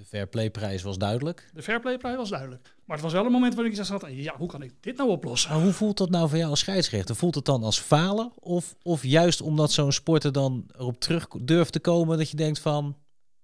De 0.03 0.09
fair 0.09 0.27
play 0.27 0.51
prijs 0.51 0.83
was 0.83 0.99
duidelijk. 0.99 1.51
De 1.55 1.63
fairplay 1.63 2.17
was 2.17 2.29
duidelijk. 2.29 2.75
Maar 2.85 2.97
het 2.97 3.05
was 3.05 3.13
wel 3.13 3.25
een 3.25 3.33
moment 3.33 3.55
waarin 3.55 3.73
ik 3.73 3.85
zat, 3.85 4.07
ja, 4.09 4.37
hoe 4.37 4.49
kan 4.49 4.63
ik 4.63 4.75
dit 4.81 4.97
nou 4.97 5.11
oplossen? 5.11 5.51
Maar 5.51 5.63
hoe 5.63 5.73
voelt 5.73 5.99
dat 5.99 6.11
nou 6.11 6.29
voor 6.29 6.39
jou 6.39 6.51
als 6.51 6.61
scheidsrechter? 6.61 7.17
Voelt 7.17 7.35
het 7.35 7.45
dan 7.45 7.63
als 7.63 7.81
falen? 7.81 8.33
Of, 8.39 8.77
of 8.83 9.03
juist 9.03 9.41
omdat 9.41 9.73
zo'n 9.73 9.93
sporter 9.93 10.33
dan 10.33 10.65
erop 10.73 11.01
terug 11.01 11.27
durft 11.29 11.73
te 11.73 11.81
komen 11.81 12.19
dat 12.19 12.31
je 12.31 12.37
denkt 12.37 12.59
van... 12.59 12.97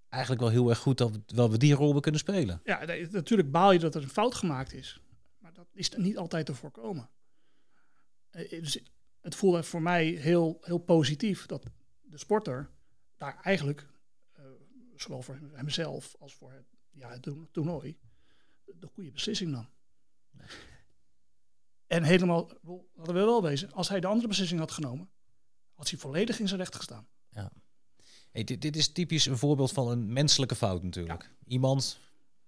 Eigenlijk 0.08 0.42
wel 0.42 0.50
heel 0.50 0.68
erg 0.68 0.78
goed 0.78 0.98
dat 0.98 1.10
we, 1.10 1.20
wel 1.26 1.50
we 1.50 1.58
die 1.58 1.74
rol 1.74 1.94
we 1.94 2.00
kunnen 2.00 2.20
spelen. 2.20 2.60
Ja, 2.64 2.84
nee, 2.84 3.08
natuurlijk 3.10 3.50
baal 3.50 3.72
je 3.72 3.78
dat 3.78 3.94
er 3.94 4.02
een 4.02 4.08
fout 4.08 4.34
gemaakt 4.34 4.74
is. 4.74 5.00
Maar 5.38 5.52
dat 5.52 5.66
is 5.72 5.90
niet 5.96 6.18
altijd 6.18 6.46
te 6.46 6.54
voorkomen. 6.54 7.10
Eh, 8.30 8.50
dus 8.50 8.78
het 9.20 9.34
voelde 9.34 9.62
voor 9.62 9.82
mij 9.82 10.06
heel, 10.06 10.58
heel 10.60 10.78
positief 10.78 11.46
dat 11.46 11.64
de 12.02 12.18
sporter 12.18 12.70
daar 13.16 13.38
eigenlijk, 13.42 13.80
eh, 13.80 13.86
zowel 15.00 15.22
voor 15.22 15.38
hemzelf 15.52 16.14
als 16.18 16.34
voor 16.34 16.52
het, 16.52 16.66
ja, 16.90 17.10
het 17.10 17.22
to- 17.22 17.48
toernooi, 17.52 17.98
de 18.64 18.86
goede 18.86 19.10
beslissing 19.10 19.50
nam. 19.50 19.68
En 21.86 22.02
helemaal, 22.02 22.50
laten 22.94 23.14
we 23.14 23.20
wel 23.20 23.42
wezen, 23.42 23.72
als 23.72 23.88
hij 23.88 24.00
de 24.00 24.06
andere 24.06 24.28
beslissing 24.28 24.60
had 24.60 24.72
genomen, 24.72 25.10
had 25.74 25.90
hij 25.90 25.98
volledig 25.98 26.38
in 26.40 26.48
zijn 26.48 26.60
recht 26.60 26.74
gestaan. 26.74 27.06
Hey, 28.30 28.44
dit, 28.44 28.62
dit 28.62 28.76
is 28.76 28.92
typisch 28.92 29.26
een 29.26 29.38
voorbeeld 29.38 29.72
van 29.72 29.88
een 29.88 30.12
menselijke 30.12 30.54
fout 30.54 30.82
natuurlijk. 30.82 31.30
Iemand 31.44 31.98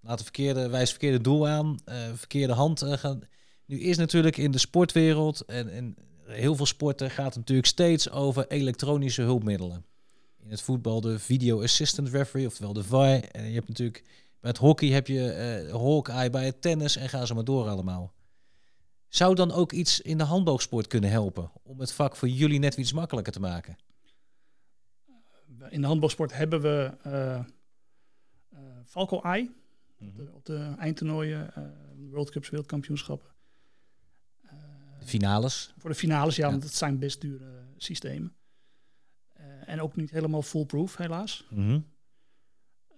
laat 0.00 0.18
een 0.18 0.24
verkeerde, 0.24 0.68
wijst 0.68 0.90
verkeerde 0.90 1.20
doel 1.20 1.48
aan, 1.48 1.78
eh, 1.84 2.12
verkeerde 2.14 2.52
hand 2.52 2.82
eh, 2.82 2.92
gaan. 2.92 3.20
Nu 3.66 3.80
is 3.80 3.96
natuurlijk 3.96 4.36
in 4.36 4.50
de 4.50 4.58
sportwereld 4.58 5.40
en, 5.40 5.68
en 5.68 5.96
heel 6.24 6.56
veel 6.56 6.66
sporten 6.66 7.10
gaat 7.10 7.26
het 7.26 7.36
natuurlijk 7.36 7.68
steeds 7.68 8.10
over 8.10 8.48
elektronische 8.48 9.22
hulpmiddelen. 9.22 9.84
In 10.42 10.50
het 10.50 10.62
voetbal 10.62 11.00
de 11.00 11.18
video 11.18 11.62
assistant 11.62 12.08
referee, 12.08 12.46
oftewel 12.46 12.72
de 12.72 12.84
VAR. 12.84 13.20
En 13.20 13.46
je 13.46 13.54
hebt 13.54 13.68
natuurlijk 13.68 14.04
met 14.40 14.56
hockey 14.56 14.88
heb 14.88 15.06
je 15.06 15.30
eh 15.30 15.72
Hawkeye 15.74 16.30
bij 16.30 16.44
het 16.44 16.62
tennis 16.62 16.96
en 16.96 17.08
gaan 17.08 17.26
ze 17.26 17.34
maar 17.34 17.44
door 17.44 17.68
allemaal. 17.68 18.12
Zou 19.08 19.34
dan 19.34 19.52
ook 19.52 19.72
iets 19.72 20.00
in 20.00 20.18
de 20.18 20.24
handboogsport 20.24 20.86
kunnen 20.86 21.10
helpen 21.10 21.50
om 21.62 21.80
het 21.80 21.92
vak 21.92 22.16
voor 22.16 22.28
jullie 22.28 22.58
net 22.58 22.76
iets 22.76 22.92
makkelijker 22.92 23.32
te 23.32 23.40
maken? 23.40 23.76
In 25.68 25.80
de 25.80 25.86
handbalsport 25.86 26.32
hebben 26.32 26.60
we 26.60 26.96
eh 27.02 27.40
Falco 28.86 29.20
Eye 29.20 29.50
op 30.00 30.16
de, 30.16 30.30
op 30.32 30.44
de 30.44 30.74
eindtoernooien, 30.78 31.54
eh, 31.54 31.62
World 32.10 32.30
Cups, 32.30 32.48
wereldkampioenschappen. 32.48 33.28
De 34.98 35.06
finales. 35.06 35.74
voor 35.78 35.90
de 35.90 35.96
finales, 35.96 36.36
ja, 36.36 36.44
Ja. 36.44 36.50
want 36.50 36.62
het 36.62 36.74
zijn 36.74 36.98
best 36.98 37.20
dure 37.20 37.64
systemen. 37.76 38.34
Eh, 39.70 39.76
en 39.76 39.80
ook 39.82 39.96
niet 39.96 40.10
helemaal 40.10 40.42
foolproof, 40.42 40.96
helaas. 40.96 41.46
Mhm. 41.50 41.80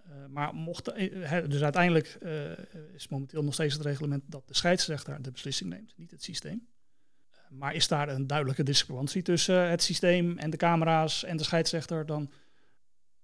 Eh, 0.03 0.25
maar 0.29 0.53
mocht, 0.53 0.87
eh, 0.87 1.29
hè, 1.29 1.47
dus 1.47 1.61
uiteindelijk 1.61 2.07
eh, 2.21 2.51
is 2.93 3.07
momenteel 3.07 3.43
nog 3.43 3.53
steeds 3.53 3.73
het 3.73 3.83
reglement 3.83 4.23
dat 4.25 4.47
de 4.47 4.55
scheidsrechter 4.55 5.21
de 5.21 5.31
beslissing 5.31 5.69
neemt, 5.69 5.93
niet 5.97 6.11
het 6.11 6.23
systeem. 6.23 6.67
Eh, 7.29 7.37
maar 7.49 7.73
is 7.75 7.87
daar 7.87 8.09
een 8.09 8.27
duidelijke 8.27 8.63
discrepantie 8.63 9.21
tussen 9.21 9.69
het 9.69 9.83
systeem 9.83 10.37
en 10.37 10.49
de 10.49 10.57
camera's 10.57 11.23
en 11.23 11.37
de 11.37 11.43
scheidsrechter, 11.43 12.05
dan 12.05 12.31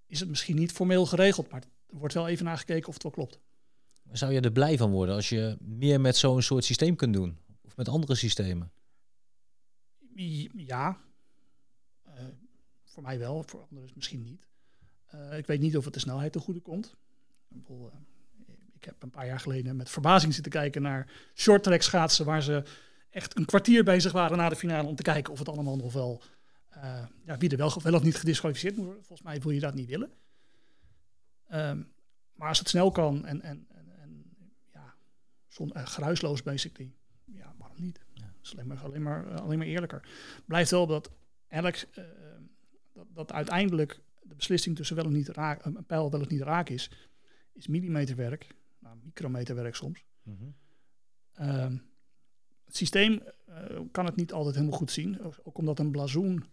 is 0.06 0.20
het 0.20 0.28
misschien 0.28 0.56
niet 0.56 0.72
formeel 0.72 1.06
geregeld, 1.06 1.50
maar 1.50 1.62
er 1.86 1.98
wordt 1.98 2.14
wel 2.14 2.28
even 2.28 2.44
naar 2.44 2.58
gekeken 2.58 2.88
of 2.88 2.94
het 2.94 3.02
wel 3.02 3.12
klopt. 3.12 3.40
Zou 4.12 4.32
je 4.32 4.40
er 4.40 4.52
blij 4.52 4.76
van 4.76 4.90
worden 4.90 5.14
als 5.14 5.28
je 5.28 5.56
meer 5.60 6.00
met 6.00 6.16
zo'n 6.16 6.42
soort 6.42 6.64
systeem 6.64 6.96
kunt 6.96 7.14
doen? 7.14 7.38
Of 7.62 7.76
met 7.76 7.88
andere 7.88 8.14
systemen? 8.14 8.72
Ja, 10.56 10.88
Eh, 10.88 11.09
voor 12.90 13.02
mij 13.02 13.18
wel, 13.18 13.42
voor 13.42 13.60
anderen 13.70 13.90
misschien 13.94 14.22
niet. 14.22 14.46
Eh, 15.06 15.38
ik 15.38 15.46
weet 15.46 15.60
niet 15.60 15.76
of 15.76 15.84
het 15.84 15.94
de 15.94 16.00
snelheid 16.00 16.32
te 16.32 16.38
goede 16.38 16.60
komt. 16.60 16.96
Ik, 17.48 17.68
eh, 17.68 17.74
heb 18.80 19.02
een 19.02 19.10
paar 19.10 19.26
jaar 19.26 19.40
geleden 19.40 19.76
met 19.76 19.90
verbazing 19.90 20.34
zitten 20.34 20.52
kijken 20.52 20.82
naar 20.82 21.10
short 21.34 21.62
track 21.62 21.82
schaatsen, 21.82 22.24
waar 22.24 22.42
ze 22.42 22.62
echt 23.10 23.36
een 23.36 23.44
kwartier 23.44 23.84
bezig 23.84 24.12
waren 24.12 24.36
na 24.36 24.48
de 24.48 24.56
finale 24.56 24.88
om 24.88 24.94
te 24.94 25.02
kijken 25.02 25.32
of 25.32 25.38
het 25.38 25.48
allemaal 25.48 25.76
nog 25.76 25.92
wel, 25.92 26.22
eh, 26.68 27.06
ja, 27.24 27.38
wie 27.38 27.50
er 27.50 27.56
wel, 27.56 27.82
wel 27.82 27.94
of 27.94 28.02
niet 28.02 28.16
gedisqualificeerd 28.16 28.76
moet 28.76 28.84
worden. 28.84 29.04
Volgens 29.04 29.28
mij 29.28 29.40
wil 29.40 29.50
je 29.50 29.60
dat 29.60 29.74
niet 29.74 29.88
willen. 29.88 30.10
Ehm, 31.46 31.82
maar 32.34 32.48
als 32.48 32.58
het 32.58 32.68
snel 32.68 32.90
kan 32.90 33.26
en, 33.26 33.42
en, 33.42 33.66
en, 33.68 33.92
en 33.98 34.24
ja, 34.72 34.94
zon, 35.48 35.72
eh, 35.72 35.86
geruisloos 35.86 36.42
basically, 36.42 36.92
ja, 37.24 37.54
waarom 37.58 37.80
niet? 37.80 38.00
Dat 38.14 38.24
is 38.42 38.52
alleen 38.52 38.66
maar, 38.66 38.78
alleen, 38.78 39.02
maar, 39.02 39.40
alleen 39.40 39.58
maar 39.58 39.66
eerlijker. 39.66 40.08
Blijft 40.44 40.70
wel 40.70 40.86
dat 40.86 41.10
eh, 41.48 42.04
dat, 42.92 43.06
dat 43.14 43.32
uiteindelijk 43.32 44.00
de 44.22 44.34
beslissing 44.34 44.76
tussen 44.76 44.96
wel 44.96 45.04
of 45.04 45.10
niet 45.12 45.28
raak, 45.28 45.64
een 45.64 45.86
pijl 45.86 46.10
wel 46.10 46.20
of 46.20 46.28
niet 46.28 46.40
raak 46.40 46.68
is, 46.68 46.90
is 47.52 47.66
millimeterwerk, 47.66 48.54
nou, 48.78 48.96
micrometerwerk 49.02 49.74
soms. 49.74 50.04
Ehm, 51.32 51.76
het 52.64 52.76
systeem 52.76 53.22
eh, 53.46 53.80
kan 53.92 54.04
het 54.04 54.16
niet 54.16 54.32
altijd 54.32 54.54
helemaal 54.54 54.78
goed 54.78 54.90
zien. 54.90 55.20
Ook- 55.22 55.58
omdat 55.58 55.78
een 55.78 55.90
blazoen 55.90 56.44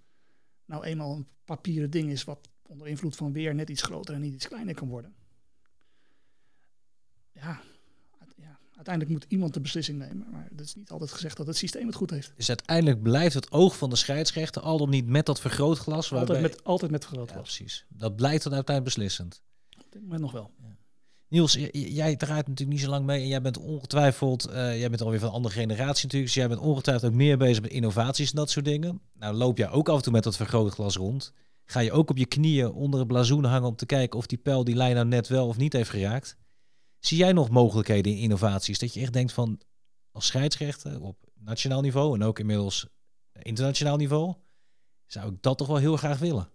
nou 0.65 0.83
eenmaal 0.83 1.15
een 1.15 1.27
papieren 1.45 1.89
ding 1.89 2.09
is 2.09 2.23
wat 2.23 2.49
onder 2.61 2.87
invloed 2.87 3.15
van 3.15 3.33
weer 3.33 3.55
net 3.55 3.69
iets 3.69 3.81
groter 3.81 4.15
en 4.15 4.21
niet 4.21 4.33
iets 4.33 4.47
kleiner 4.47 4.73
kan 4.75 4.87
worden. 4.87 5.15
Ja, 7.31 7.61
uiteindelijk 8.77 9.13
moet 9.15 9.25
iemand 9.31 9.53
de 9.53 9.61
beslissing 9.61 9.97
nemen. 9.97 10.27
Maar 10.31 10.47
het 10.49 10.61
is 10.61 10.75
niet 10.75 10.89
altijd 10.91 11.11
gezegd 11.11 11.37
dat 11.37 11.47
het 11.47 11.57
systeem 11.57 11.85
het 11.87 11.95
goed 11.95 12.09
heeft. 12.09 12.33
Dus 12.35 12.47
uiteindelijk 12.49 13.01
blijft 13.01 13.33
het 13.33 13.51
oog 13.51 13.77
van 13.77 13.89
de 13.89 13.95
scheidsrechter 13.95 14.61
al 14.61 14.77
dan 14.77 14.89
niet 14.89 15.07
met 15.07 15.25
dat 15.25 15.39
vergrootglas. 15.41 16.11
Altijd 16.11 16.27
waarbij- 16.29 16.49
met, 16.49 16.63
altijd 16.63 16.91
met 16.91 17.05
vergroot 17.05 17.29
Ja, 17.29 17.39
precies. 17.41 17.85
Dat 17.89 18.15
blijft 18.15 18.43
dan 18.43 18.53
uiteindelijk 18.53 18.95
beslissend. 18.95 19.41
Op 19.79 19.91
dit 19.91 20.01
moment 20.01 20.21
nog 20.21 20.31
wel. 20.31 20.51
Niels, 21.29 21.53
j- 21.53 21.69
j- 21.71 21.93
jij 21.93 22.15
draait 22.15 22.47
natuurlijk 22.47 22.77
niet 22.77 22.85
zo 22.85 22.89
lang 22.91 23.05
mee 23.05 23.21
en 23.21 23.27
jij 23.27 23.41
bent 23.41 23.57
ongetwijfeld, 23.57 24.45
eh, 24.45 24.79
jij 24.79 24.89
bent 24.89 25.01
alweer 25.01 25.19
van 25.19 25.27
een 25.27 25.33
andere 25.33 25.53
generatie 25.53 26.03
natuurlijk, 26.03 26.23
dus 26.33 26.33
jij 26.33 26.47
bent 26.47 26.59
ongetwijfeld 26.59 27.11
ook 27.11 27.17
meer 27.17 27.37
bezig 27.37 27.61
met 27.61 27.71
innovaties 27.71 28.29
en 28.29 28.35
dat 28.35 28.49
soort 28.49 28.65
dingen. 28.65 29.01
Nou 29.13 29.35
loop 29.35 29.57
jij 29.57 29.69
ook 29.69 29.89
af 29.89 29.95
en 29.97 30.01
toe 30.03 30.11
met 30.13 30.23
dat 30.23 30.35
vergrootglas 30.35 30.95
rond. 30.95 31.33
Ga 31.65 31.79
je 31.79 31.91
ook 31.91 32.09
op 32.09 32.17
je 32.17 32.25
knieën 32.25 32.71
onder 32.71 32.99
het 32.99 33.07
blazoen 33.07 33.43
hangen 33.43 33.67
om 33.69 33.75
te 33.75 33.85
kijken 33.85 34.19
of 34.19 34.25
die 34.25 34.37
pijl 34.37 34.63
die 34.63 34.75
lijn 34.75 34.95
nou 34.95 35.07
net 35.07 35.27
wel 35.27 35.47
of 35.47 35.57
niet 35.57 35.73
heeft 35.73 35.89
geraakt. 35.89 36.37
Zie 36.99 37.17
jij 37.17 37.31
nog 37.31 37.49
mogelijkheden 37.49 38.11
in 38.11 38.17
innovaties? 38.17 38.79
Dat 38.79 38.93
je 38.93 39.01
echt 39.01 39.13
denkt 39.13 39.31
van, 39.31 39.61
als 40.11 40.25
scheidsrechter 40.25 41.01
op 41.01 41.25
nationaal 41.33 41.81
niveau 41.81 42.15
en 42.15 42.23
ook 42.23 42.39
inmiddels 42.39 42.87
internationaal 43.41 43.97
niveau, 43.97 44.33
zou 45.05 45.33
ik 45.33 45.41
dat 45.41 45.57
toch 45.57 45.67
wel 45.67 45.77
heel 45.77 45.97
graag 45.97 46.19
willen. 46.19 46.51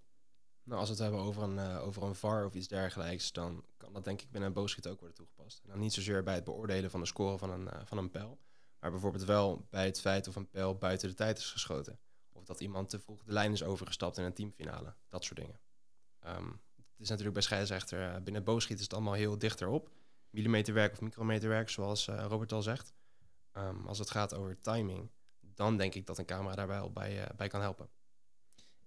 Nou, 0.64 0.80
als 0.80 0.88
we 0.88 0.94
het 0.94 1.02
hebben 1.02 1.20
over 1.20 1.42
een, 1.42 1.58
eh, 1.58 1.86
over 1.86 2.02
een 2.02 2.14
VAR 2.14 2.46
of 2.46 2.54
iets 2.54 2.68
dergelijks, 2.68 3.32
dan 3.32 3.64
kan 3.76 3.92
dat 3.92 4.04
denk 4.04 4.22
ik 4.22 4.30
binnen 4.30 4.48
een 4.48 4.54
boogschiet 4.54 4.86
ook 4.86 4.98
worden 4.98 5.16
toegepast. 5.16 5.60
En 5.62 5.70
dan 5.70 5.78
niet 5.78 5.92
zozeer 5.92 6.22
bij 6.22 6.34
het 6.34 6.44
beoordelen 6.44 6.90
van 6.90 7.00
de 7.00 7.06
score 7.06 7.38
van 7.38 7.50
een, 7.50 7.68
eh, 7.68 7.80
van 7.84 7.98
een 7.98 8.10
pijl, 8.10 8.40
maar 8.78 8.90
bijvoorbeeld 8.90 9.24
wel 9.24 9.66
bij 9.70 9.84
het 9.84 10.00
feit 10.00 10.28
of 10.28 10.36
een 10.36 10.50
pijl 10.50 10.76
buiten 10.76 11.08
de 11.08 11.14
tijd 11.14 11.38
is 11.38 11.50
geschoten. 11.50 11.98
Of 12.32 12.44
dat 12.44 12.60
iemand 12.60 12.88
te 12.88 12.98
vroeg 12.98 13.22
de 13.22 13.32
lijn 13.32 13.52
is 13.52 13.62
overgestapt 13.62 14.18
in 14.18 14.24
een 14.24 14.34
teamfinale. 14.34 14.94
Dat 15.08 15.24
soort 15.24 15.38
dingen. 15.38 15.60
Ehm, 16.18 16.46
het 16.76 17.00
is 17.00 17.08
natuurlijk 17.08 17.34
bij 17.34 17.42
scheidsrechter, 17.42 18.14
eh, 18.14 18.22
binnen 18.22 18.44
boogschiet 18.44 18.76
is 18.76 18.82
het 18.82 18.92
allemaal 18.92 19.12
heel 19.12 19.38
dichterop. 19.38 19.90
Millimeterwerk 20.32 20.92
of 20.92 21.00
micrometerwerk, 21.00 21.68
zoals 21.68 22.08
eh, 22.08 22.24
Robert 22.28 22.52
al 22.52 22.62
zegt. 22.62 22.94
Ehm, 23.52 23.86
als 23.86 23.98
het 23.98 24.10
gaat 24.10 24.34
over 24.34 24.60
timing, 24.60 25.10
dan 25.40 25.76
denk 25.76 25.94
ik 25.94 26.06
dat 26.06 26.18
een 26.18 26.24
camera 26.24 26.54
daarbij 26.54 26.78
wel 26.78 26.92
bij, 26.92 27.24
eh, 27.24 27.36
bij 27.36 27.48
kan 27.48 27.60
helpen. 27.60 27.88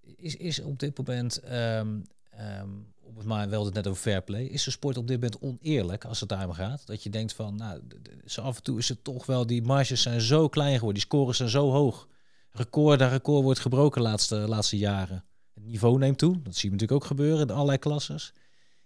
Is, 0.01 0.35
is 0.35 0.59
op 0.59 0.79
dit 0.79 0.97
moment, 0.97 1.39
ehm 1.39 2.01
ehm 2.29 2.69
op 3.01 3.23
maar 3.23 3.49
wel 3.49 3.65
het 3.65 3.73
net 3.73 3.87
over 3.87 4.01
fair 4.01 4.21
play, 4.21 4.43
is 4.43 4.63
de 4.63 4.71
sport 4.71 4.97
op 4.97 5.07
dit 5.07 5.21
moment 5.21 5.41
oneerlijk 5.41 6.05
als 6.05 6.19
het 6.19 6.29
daarom 6.29 6.53
gaat? 6.53 6.87
Dat 6.87 7.03
je 7.03 7.09
denkt 7.09 7.33
van, 7.33 7.55
nou, 7.55 7.81
zo 8.25 8.41
af 8.41 8.55
en 8.55 8.63
toe 8.63 8.77
is 8.77 8.89
het 8.89 9.03
toch 9.03 9.25
wel, 9.25 9.45
die 9.45 9.61
marges 9.61 10.01
zijn 10.01 10.21
zo 10.21 10.47
klein 10.47 10.73
geworden, 10.73 10.93
die 10.93 11.03
scores 11.03 11.37
zijn 11.37 11.49
zo 11.49 11.71
hoog. 11.71 12.07
Record, 12.51 12.99
daar 12.99 13.11
record 13.11 13.43
wordt 13.43 13.59
gebroken 13.59 14.01
de 14.01 14.07
laatste, 14.07 14.35
laatste 14.35 14.77
jaren. 14.77 15.25
Het 15.53 15.65
niveau 15.65 15.97
neemt 15.97 16.17
toe, 16.17 16.41
dat 16.41 16.55
zien 16.55 16.71
we 16.71 16.77
natuurlijk 16.77 17.03
ook 17.03 17.07
gebeuren 17.07 17.47
in 17.47 17.53
allerlei 17.53 17.77
klasses. 17.77 18.33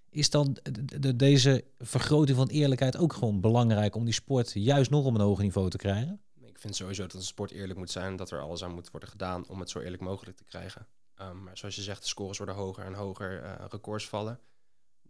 Is 0.09 0.29
dan 0.29 0.57
de, 0.63 0.99
de- 0.99 1.15
deze 1.15 1.65
vergroting 1.77 2.37
van 2.37 2.47
eerlijkheid 2.47 2.97
ook 2.97 3.13
gewoon 3.13 3.41
belangrijk 3.41 3.95
om 3.95 4.05
die 4.05 4.13
sport 4.13 4.51
juist 4.53 4.89
nog 4.91 5.05
op 5.05 5.13
een 5.13 5.21
hoger 5.21 5.43
niveau 5.43 5.69
te 5.69 5.77
krijgen? 5.77 6.21
Ik 6.41 6.59
vind 6.59 6.75
sowieso 6.75 7.01
dat 7.01 7.13
een 7.13 7.21
sport 7.21 7.51
eerlijk 7.51 7.79
moet 7.79 7.91
zijn, 7.91 8.15
dat 8.15 8.31
er 8.31 8.41
alles 8.41 8.63
aan 8.63 8.73
moet 8.73 8.91
worden 8.91 9.09
gedaan 9.09 9.47
om 9.47 9.59
het 9.59 9.69
zo 9.69 9.79
eerlijk 9.79 10.01
mogelijk 10.01 10.37
te 10.37 10.43
krijgen. 10.43 10.87
Ehm, 11.15 11.43
maar 11.43 11.57
zoals 11.57 11.75
je 11.75 11.81
zegt, 11.81 12.01
de 12.01 12.07
scores 12.07 12.37
worden 12.37 12.55
hoger 12.55 12.85
en 12.85 12.93
hoger, 12.93 13.43
eh, 13.43 13.65
records 13.69 14.07
vallen. 14.07 14.39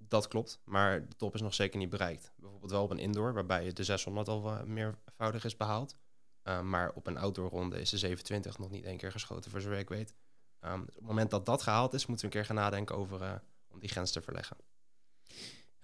dat 0.08 0.28
klopt, 0.28 0.60
maar 0.64 1.08
de 1.08 1.16
top 1.16 1.34
is 1.36 1.42
nog 1.42 1.54
zeker 1.54 1.80
niet 1.80 1.90
bereikt. 1.90 2.32
Bijvoorbeeld 2.36 2.72
wel 2.72 2.84
op 2.84 2.90
een 2.90 2.98
indoor, 3.00 3.34
waarbij 3.34 3.74
de 3.74 3.84
600 3.84 4.28
al 4.28 4.66
meervoudig 4.66 5.44
is 5.46 5.58
behaald. 5.58 5.98
Uh, 6.44 6.62
maar 6.62 6.92
op 6.94 7.08
een 7.08 7.18
outdoor 7.18 7.50
ronde 7.50 7.80
is 7.80 7.90
de 7.90 7.98
27 7.98 8.58
nog 8.58 8.70
niet 8.70 8.84
één 8.86 8.98
keer 8.98 9.12
geschoten, 9.12 9.52
voor 9.52 9.62
zover 9.62 9.78
ik 9.78 9.90
weet. 9.90 10.14
Um, 10.62 10.82
op 10.82 10.94
het 10.96 11.02
moment 11.02 11.30
dat 11.32 11.46
dat 11.46 11.62
gehaald 11.62 11.94
is, 11.94 12.06
moeten 12.06 12.30
we 12.30 12.36
een 12.36 12.40
keer 12.40 12.48
gaan 12.56 12.64
nadenken 12.64 12.96
over 12.98 13.22
uh, 13.22 13.34
om 13.68 13.80
die 13.80 13.90
grens 13.90 14.12
te 14.12 14.22
verleggen. 14.22 14.58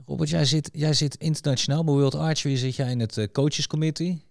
Robert, 0.05 0.29
jij 0.29 0.45
zit, 0.45 0.69
jij 0.73 0.93
zit 0.93 1.15
internationaal. 1.15 1.83
Bij 1.83 1.93
World 1.93 2.15
Archery 2.15 2.57
zit 2.57 2.75
jij 2.75 2.91
in 2.91 2.99
het 2.99 3.17
uh, 3.17 3.25
coaches 3.31 3.67
committee. 3.67 4.23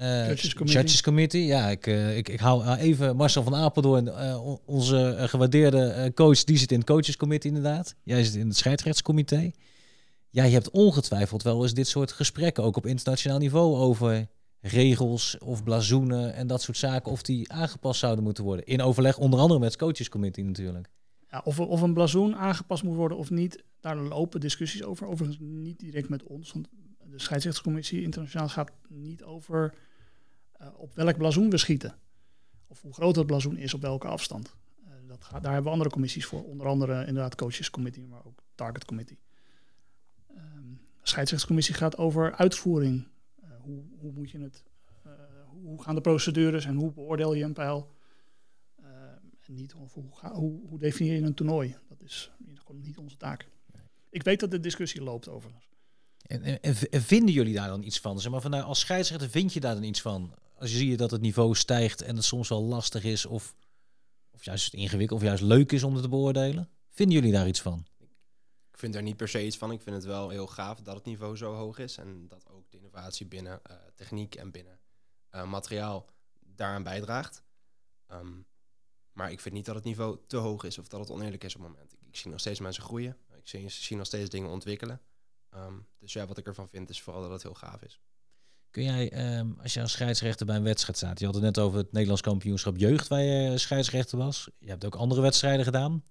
Uh, 0.00 0.26
judges, 0.26 0.54
committee. 0.54 0.82
judges 0.82 1.02
committee. 1.02 1.44
Ja, 1.44 1.68
ik, 1.68 1.86
uh, 1.86 2.16
ik, 2.16 2.28
ik 2.28 2.40
hou 2.40 2.76
even 2.76 3.16
Marcel 3.16 3.42
van 3.42 3.54
Apeldoorn, 3.54 4.06
uh, 4.06 4.46
onze 4.64 5.16
gewaardeerde 5.18 6.12
coach, 6.14 6.44
die 6.44 6.58
zit 6.58 6.72
in 6.72 6.78
het 6.78 6.86
coaches 6.86 7.16
committee 7.16 7.50
inderdaad. 7.50 7.94
Jij 8.02 8.24
zit 8.24 8.34
in 8.34 8.48
het 8.48 8.56
scheidsrechtscomité. 8.56 9.50
Jij 10.30 10.50
hebt 10.50 10.70
ongetwijfeld 10.70 11.42
wel 11.42 11.62
eens 11.62 11.74
dit 11.74 11.88
soort 11.88 12.12
gesprekken, 12.12 12.64
ook 12.64 12.76
op 12.76 12.86
internationaal 12.86 13.38
niveau, 13.38 13.76
over 13.76 14.28
regels 14.60 15.38
of 15.38 15.62
blazoenen 15.62 16.34
en 16.34 16.46
dat 16.46 16.62
soort 16.62 16.76
zaken, 16.76 17.12
of 17.12 17.22
die 17.22 17.52
aangepast 17.52 18.00
zouden 18.00 18.24
moeten 18.24 18.44
worden. 18.44 18.66
In 18.66 18.82
overleg 18.82 19.18
onder 19.18 19.40
andere 19.40 19.60
met 19.60 19.70
het 19.70 19.80
coachescommittee 19.80 20.44
natuurlijk. 20.44 20.88
Of, 21.44 21.60
of 21.60 21.80
een 21.80 21.94
blazoen 21.94 22.36
aangepast 22.36 22.82
moet 22.82 22.96
worden 22.96 23.18
of 23.18 23.30
niet, 23.30 23.64
daar 23.80 23.96
lopen 23.96 24.40
discussies 24.40 24.82
over. 24.82 25.06
Overigens 25.06 25.38
niet 25.40 25.78
direct 25.78 26.08
met 26.08 26.22
ons, 26.22 26.52
want 26.52 26.68
de 27.10 27.18
scheidsrechtscommissie 27.18 28.02
internationaal 28.02 28.48
gaat 28.48 28.72
niet 28.88 29.24
over 29.24 29.74
uh, 30.60 30.66
op 30.76 30.94
welk 30.94 31.16
blazoen 31.16 31.50
we 31.50 31.56
schieten. 31.56 31.94
Of 32.66 32.82
hoe 32.82 32.92
groot 32.92 33.16
het 33.16 33.26
blazoen 33.26 33.56
is 33.56 33.74
op 33.74 33.80
welke 33.80 34.06
afstand. 34.06 34.56
Uh, 34.84 34.90
dat 35.06 35.24
gaat, 35.24 35.42
daar 35.42 35.52
hebben 35.52 35.64
we 35.64 35.70
andere 35.70 35.90
commissies 35.90 36.26
voor. 36.26 36.44
Onder 36.44 36.66
andere 36.66 37.06
inderdaad 37.06 37.34
coachescommittee, 37.34 38.06
maar 38.06 38.24
ook 38.24 38.42
target 38.54 38.84
committee. 38.84 39.18
Um, 40.30 40.80
de 41.00 41.08
scheidsrechtscommissie 41.08 41.74
gaat 41.74 41.96
over 41.96 42.34
uitvoering 42.34 43.06
hoe, 43.66 43.82
hoe 43.98 44.12
moet 44.12 44.30
je 44.30 44.38
het, 44.38 44.64
hoe 45.46 45.82
gaan 45.82 45.94
de 45.94 46.00
procedures 46.00 46.64
en 46.64 46.74
hoe 46.74 46.92
beoordeel 46.92 47.34
je 47.34 47.44
een 47.44 47.52
pijl? 47.52 47.95
En 49.46 49.54
niet 49.54 49.74
of 49.74 49.92
hoe, 49.92 50.16
ga, 50.16 50.32
hoe, 50.32 50.68
hoe 50.68 50.78
definieer 50.78 51.14
je 51.14 51.22
een 51.22 51.34
toernooi? 51.34 51.76
Dat 51.88 52.02
is 52.02 52.30
niet 52.72 52.98
onze 52.98 53.16
taak. 53.16 53.48
Ik 54.10 54.22
weet 54.22 54.40
dat 54.40 54.50
de 54.50 54.60
discussie 54.60 55.02
loopt 55.02 55.28
overigens. 55.28 55.68
En, 56.22 56.42
en, 56.42 56.60
en, 56.90 57.02
vinden 57.02 57.34
jullie 57.34 57.54
daar 57.54 57.68
dan 57.68 57.82
iets 57.82 58.00
van? 58.00 58.20
Zeg 58.20 58.32
maar, 58.32 58.40
van 58.40 58.50
nou, 58.50 58.64
als 58.64 58.80
scheidsrechter 58.80 59.30
vind 59.30 59.52
je 59.52 59.60
daar 59.60 59.74
dan 59.74 59.82
iets 59.82 60.00
van? 60.00 60.34
Als 60.58 60.70
je 60.70 60.76
ziet 60.76 60.98
dat 60.98 61.10
het 61.10 61.20
niveau 61.20 61.54
stijgt 61.54 62.02
en 62.02 62.16
het 62.16 62.24
soms 62.24 62.48
wel 62.48 62.62
lastig 62.62 63.04
is 63.04 63.26
of, 63.26 63.54
of 64.30 64.44
juist 64.44 64.74
ingewikkeld 64.74 65.20
of 65.20 65.26
juist 65.26 65.42
leuk 65.42 65.72
is 65.72 65.82
om 65.82 65.92
het 65.92 66.02
te 66.02 66.08
beoordelen. 66.08 66.68
Vinden 66.90 67.14
jullie 67.14 67.32
daar 67.32 67.48
iets 67.48 67.60
van? 67.60 67.86
Ik 68.70 68.78
vind 68.78 68.94
er 68.94 69.02
niet 69.02 69.16
per 69.16 69.28
se 69.28 69.46
iets 69.46 69.56
van. 69.56 69.72
Ik 69.72 69.80
vind 69.80 69.96
het 69.96 70.04
wel 70.04 70.28
heel 70.28 70.46
gaaf 70.46 70.80
dat 70.80 70.94
het 70.94 71.04
niveau 71.04 71.36
zo 71.36 71.54
hoog 71.54 71.78
is. 71.78 71.96
En 71.96 72.28
dat 72.28 72.48
ook 72.50 72.70
de 72.70 72.76
innovatie 72.76 73.26
binnen 73.26 73.60
uh, 73.70 73.76
techniek 73.94 74.34
en 74.34 74.50
binnen 74.50 74.78
uh, 75.34 75.50
materiaal 75.50 76.06
daaraan 76.40 76.82
bijdraagt. 76.82 77.42
Um, 78.12 78.46
maar 79.16 79.30
ik 79.30 79.40
vind 79.40 79.54
niet 79.54 79.64
dat 79.64 79.74
het 79.74 79.84
niveau 79.84 80.18
te 80.26 80.36
hoog 80.36 80.64
is 80.64 80.78
of 80.78 80.88
dat 80.88 81.00
het 81.00 81.10
oneerlijk 81.10 81.44
is 81.44 81.54
op 81.54 81.60
het 81.60 81.70
moment. 81.70 81.92
Ik, 81.92 81.98
ik 82.08 82.16
zie 82.16 82.30
nog 82.30 82.40
steeds 82.40 82.60
mensen 82.60 82.82
groeien. 82.82 83.16
Ik 83.36 83.48
zie, 83.48 83.68
zie 83.68 83.96
nog 83.96 84.06
steeds 84.06 84.30
dingen 84.30 84.50
ontwikkelen. 84.50 85.00
Um, 85.54 85.86
dus 85.98 86.12
ja, 86.12 86.26
wat 86.26 86.38
ik 86.38 86.46
ervan 86.46 86.68
vind 86.68 86.90
is 86.90 87.02
vooral 87.02 87.22
dat 87.22 87.30
het 87.30 87.42
heel 87.42 87.54
gaaf 87.54 87.82
is. 87.82 88.00
Kun 88.70 88.84
jij, 88.84 89.36
um, 89.38 89.56
als 89.62 89.74
je 89.74 89.80
als 89.80 89.92
scheidsrechter 89.92 90.46
bij 90.46 90.56
een 90.56 90.62
wedstrijd 90.62 90.96
staat, 90.96 91.18
je 91.18 91.24
had 91.24 91.34
het 91.34 91.42
net 91.42 91.58
over 91.58 91.78
het 91.78 91.92
Nederlands 91.92 92.22
kampioenschap 92.22 92.76
jeugd 92.76 93.08
waar 93.08 93.22
je 93.22 93.58
scheidsrechter 93.58 94.18
was. 94.18 94.50
Je 94.58 94.68
hebt 94.68 94.84
ook 94.84 94.94
andere 94.94 95.20
wedstrijden 95.20 95.64
gedaan. 95.64 96.04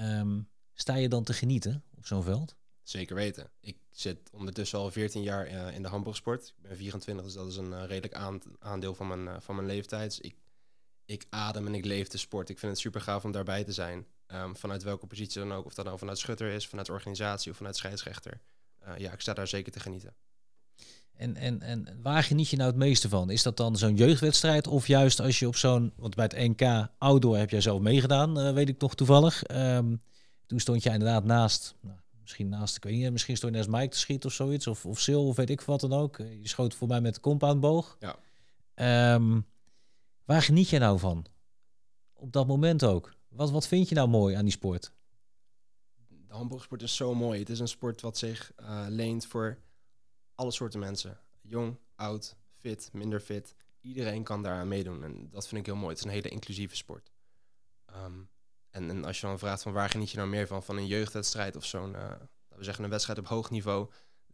Um, 0.00 0.48
sta 0.72 0.94
je 0.94 1.08
dan 1.08 1.24
te 1.24 1.32
genieten 1.32 1.84
op 1.96 2.06
zo'n 2.06 2.22
veld? 2.22 2.56
Zeker 2.82 3.14
weten. 3.14 3.50
Ik 3.60 3.76
zit 3.90 4.30
ondertussen 4.32 4.78
al 4.78 4.90
14 4.90 5.22
jaar 5.22 5.50
uh, 5.50 5.74
in 5.74 5.82
de 5.82 5.88
handboogsport. 5.88 6.54
Ik 6.56 6.68
ben 6.68 6.76
24, 6.76 7.24
dus 7.24 7.34
dat 7.34 7.46
is 7.46 7.56
een 7.56 7.70
uh, 7.70 7.84
redelijk 7.86 8.14
aandeel 8.58 8.94
van 8.94 9.08
mijn, 9.08 9.24
uh, 9.24 9.36
van 9.40 9.54
mijn 9.54 9.66
leeftijd. 9.66 10.10
Dus 10.10 10.20
ik, 10.20 10.36
ik 11.04 11.26
adem 11.30 11.66
en 11.66 11.74
ik 11.74 11.84
leef 11.84 12.08
de 12.08 12.18
sport. 12.18 12.48
Ik 12.48 12.58
vind 12.58 12.72
het 12.72 12.80
super 12.80 13.00
gaaf 13.00 13.24
om 13.24 13.32
daarbij 13.32 13.64
te 13.64 13.72
zijn. 13.72 14.06
Um, 14.26 14.56
vanuit 14.56 14.82
welke 14.82 15.06
positie 15.06 15.40
dan 15.40 15.52
ook. 15.52 15.66
Of 15.66 15.74
dat 15.74 15.84
nou 15.84 15.98
vanuit 15.98 16.18
schutter 16.18 16.48
is, 16.48 16.66
vanuit 16.66 16.90
organisatie 16.90 17.50
of 17.50 17.56
vanuit 17.56 17.76
scheidsrechter. 17.76 18.40
ja, 18.98 19.12
ik 19.12 19.20
sta 19.20 19.34
daar 19.34 19.48
zeker 19.48 19.72
te 19.72 19.80
genieten. 19.80 20.14
En, 21.16 21.36
en, 21.36 21.62
en 21.62 21.98
waar 22.02 22.22
geniet 22.22 22.48
je 22.48 22.56
nou 22.56 22.68
het 22.68 22.78
meeste 22.78 23.08
van? 23.08 23.30
Is 23.30 23.42
dat 23.42 23.56
dan 23.56 23.76
zo'n 23.76 23.96
jeugdwedstrijd? 23.96 24.66
Of 24.66 24.86
juist 24.86 25.20
als 25.20 25.38
je 25.38 25.46
op 25.46 25.56
zo'n... 25.56 25.92
Want 25.96 26.14
bij 26.14 26.24
het 26.24 26.58
NK 26.58 26.88
Outdoor 26.98 27.36
heb 27.36 27.50
jij 27.50 27.60
zelf 27.60 27.80
meegedaan, 27.80 28.54
weet 28.54 28.68
ik 28.68 28.80
nog 28.80 28.94
toevallig. 28.94 29.50
Um, 29.50 30.02
toen 30.46 30.60
stond 30.60 30.82
jij 30.82 30.92
inderdaad 30.92 31.24
naast, 31.24 31.74
nou, 31.80 31.96
misschien 32.20 32.48
naast, 32.48 32.76
ik 32.76 32.84
weet 32.84 32.94
niet, 32.94 33.12
misschien 33.12 33.36
stond 33.36 33.52
je 33.52 33.58
naast 33.58 33.70
Mike 33.70 33.88
te 33.88 33.98
schieten 33.98 34.28
of 34.28 34.34
zoiets, 34.34 34.66
of, 34.66 34.86
of 34.86 35.00
Sil, 35.04 35.26
of 35.26 35.36
weet 35.36 35.50
ik 35.50 35.60
wat 35.60 35.80
dan 35.80 35.92
ook. 35.92 36.16
Je 36.16 36.48
schoot 36.48 36.74
voor 36.74 36.88
mij 36.88 37.00
met 37.00 37.14
de 37.14 37.20
compoundboog. 37.20 37.96
Ja. 38.00 39.14
Um, 39.14 39.46
waar 40.24 40.42
geniet 40.42 40.68
je 40.68 40.78
nou 40.78 40.98
van? 40.98 41.26
Op 42.12 42.32
dat 42.32 42.46
moment 42.46 42.84
ook. 42.84 43.14
Wat, 43.28 43.50
wat 43.50 43.66
vind 43.66 43.88
je 43.88 43.94
nou 43.94 44.08
mooi 44.08 44.34
aan 44.34 44.44
die 44.44 44.52
sport? 44.52 44.92
De 46.06 46.34
handboogsport 46.34 46.82
is 46.82 46.96
zo 46.96 47.14
mooi. 47.14 47.38
Het 47.38 47.48
is 47.48 47.58
een 47.58 47.68
sport 47.68 48.00
wat 48.00 48.18
zich 48.18 48.52
uh, 48.60 48.86
leent 48.88 49.26
voor 49.26 49.58
alle 50.34 50.50
soorten 50.50 50.80
mensen. 50.80 51.20
Jong, 51.40 51.78
oud, 51.94 52.36
fit, 52.56 52.90
minder 52.92 53.20
fit. 53.20 53.54
Iedereen 53.80 54.22
kan 54.22 54.42
daaraan 54.42 54.68
meedoen. 54.68 55.04
En 55.04 55.28
dat 55.30 55.48
vind 55.48 55.60
ik 55.60 55.66
heel 55.66 55.76
mooi. 55.76 55.88
Het 55.88 55.98
is 55.98 56.04
een 56.04 56.10
hele 56.10 56.28
inclusieve 56.28 56.76
sport. 56.76 57.12
Um, 57.96 58.28
en, 58.70 58.90
en, 58.90 59.04
als 59.04 59.20
je 59.20 59.26
dan 59.26 59.38
vraagt 59.38 59.62
van 59.62 59.72
waar 59.72 59.90
geniet 59.90 60.10
je 60.10 60.16
nou 60.16 60.28
meer 60.28 60.46
van, 60.46 60.62
van 60.62 60.76
een 60.76 60.86
jeugdwedstrijd 60.86 61.56
of 61.56 61.64
zo'n, 61.64 61.92
uh, 61.92 62.12
we 62.48 62.64
zeggen 62.64 62.84
een 62.84 62.90
wedstrijd 62.90 63.18
op 63.18 63.26
hoog 63.26 63.50
niveau, 63.50 63.90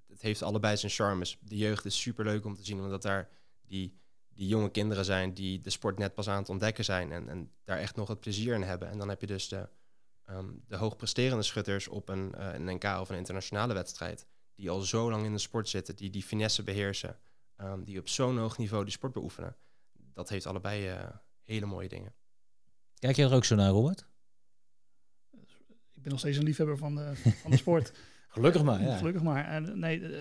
het 0.07 0.23
heeft 0.23 0.43
allebei 0.43 0.77
zijn 0.77 0.93
charmes. 0.93 1.39
De 1.41 1.57
jeugd 1.57 1.85
is 1.85 2.01
super 2.01 2.25
leuk 2.25 2.45
om 2.45 2.55
te 2.55 2.65
zien, 2.65 2.81
omdat 2.81 3.03
daar 3.03 3.29
die, 3.63 3.99
die 4.35 4.47
jonge 4.47 4.71
kinderen 4.71 5.05
zijn 5.05 5.35
die 5.35 5.61
de 5.61 5.71
sport 5.71 5.99
net 5.99 6.15
pas 6.15 6.29
aan 6.29 6.39
het 6.39 6.49
ontdekken 6.49 6.85
zijn 6.85 7.13
en, 7.13 7.29
en 7.29 7.51
daar 7.65 7.79
echt 7.79 7.97
nog 7.97 8.09
het 8.09 8.21
plezier 8.21 8.55
in 8.55 8.63
hebben. 8.63 8.89
En 8.89 8.99
dan 8.99 9.09
heb 9.09 9.21
je 9.21 9.27
dus 9.27 9.49
de, 9.49 9.69
um, 10.31 10.65
de 10.67 10.77
hoogpresterende 10.77 11.43
schutters 11.43 11.89
op 11.89 12.09
een, 12.09 12.35
uh, 12.39 12.53
een 12.53 12.75
NK 12.75 12.85
of 12.85 13.11
een 13.11 13.17
internationale 13.17 13.75
wedstrijd, 13.75 14.27
die 14.55 14.71
al 14.71 14.81
zo 14.81 15.11
lang 15.11 15.25
in 15.25 15.33
de 15.33 15.39
sport 15.39 15.69
zitten, 15.69 15.97
die 15.97 16.11
die 16.11 16.23
finesse 16.23 16.63
beheersen, 16.63 17.19
um, 17.57 17.85
die 17.85 17.99
op 17.99 18.09
zo'n 18.09 18.39
hoog 18.39 18.59
niveau 18.59 18.85
die 18.85 18.93
sport 18.93 19.13
beoefenen. 19.13 19.57
Dat 19.93 20.29
heeft 20.29 20.47
allebei 20.47 20.91
uh, 20.91 21.09
hele 21.45 21.67
mooie 21.67 21.89
dingen. 21.89 22.15
Kijk 22.99 23.17
je 23.17 23.23
er 23.25 23.35
ook 23.35 23.45
zo 23.45 23.55
naar, 23.55 23.71
Robert? 23.71 24.09
ik 25.95 26.07
ben 26.07 26.11
nog 26.11 26.21
steeds 26.21 26.37
een 26.37 26.45
liefhebber 26.45 26.79
van 26.79 26.95
de, 26.95 27.17
van 27.17 27.51
de 27.51 27.57
sport. 27.57 27.93
Gelukkig 28.29 28.63
maar, 28.63 28.83
ja. 28.83 28.97
Gelukkig 28.97 29.23
maar. 29.23 29.45
En 29.45 29.79
nee, 29.79 30.01
uh, 30.01 30.21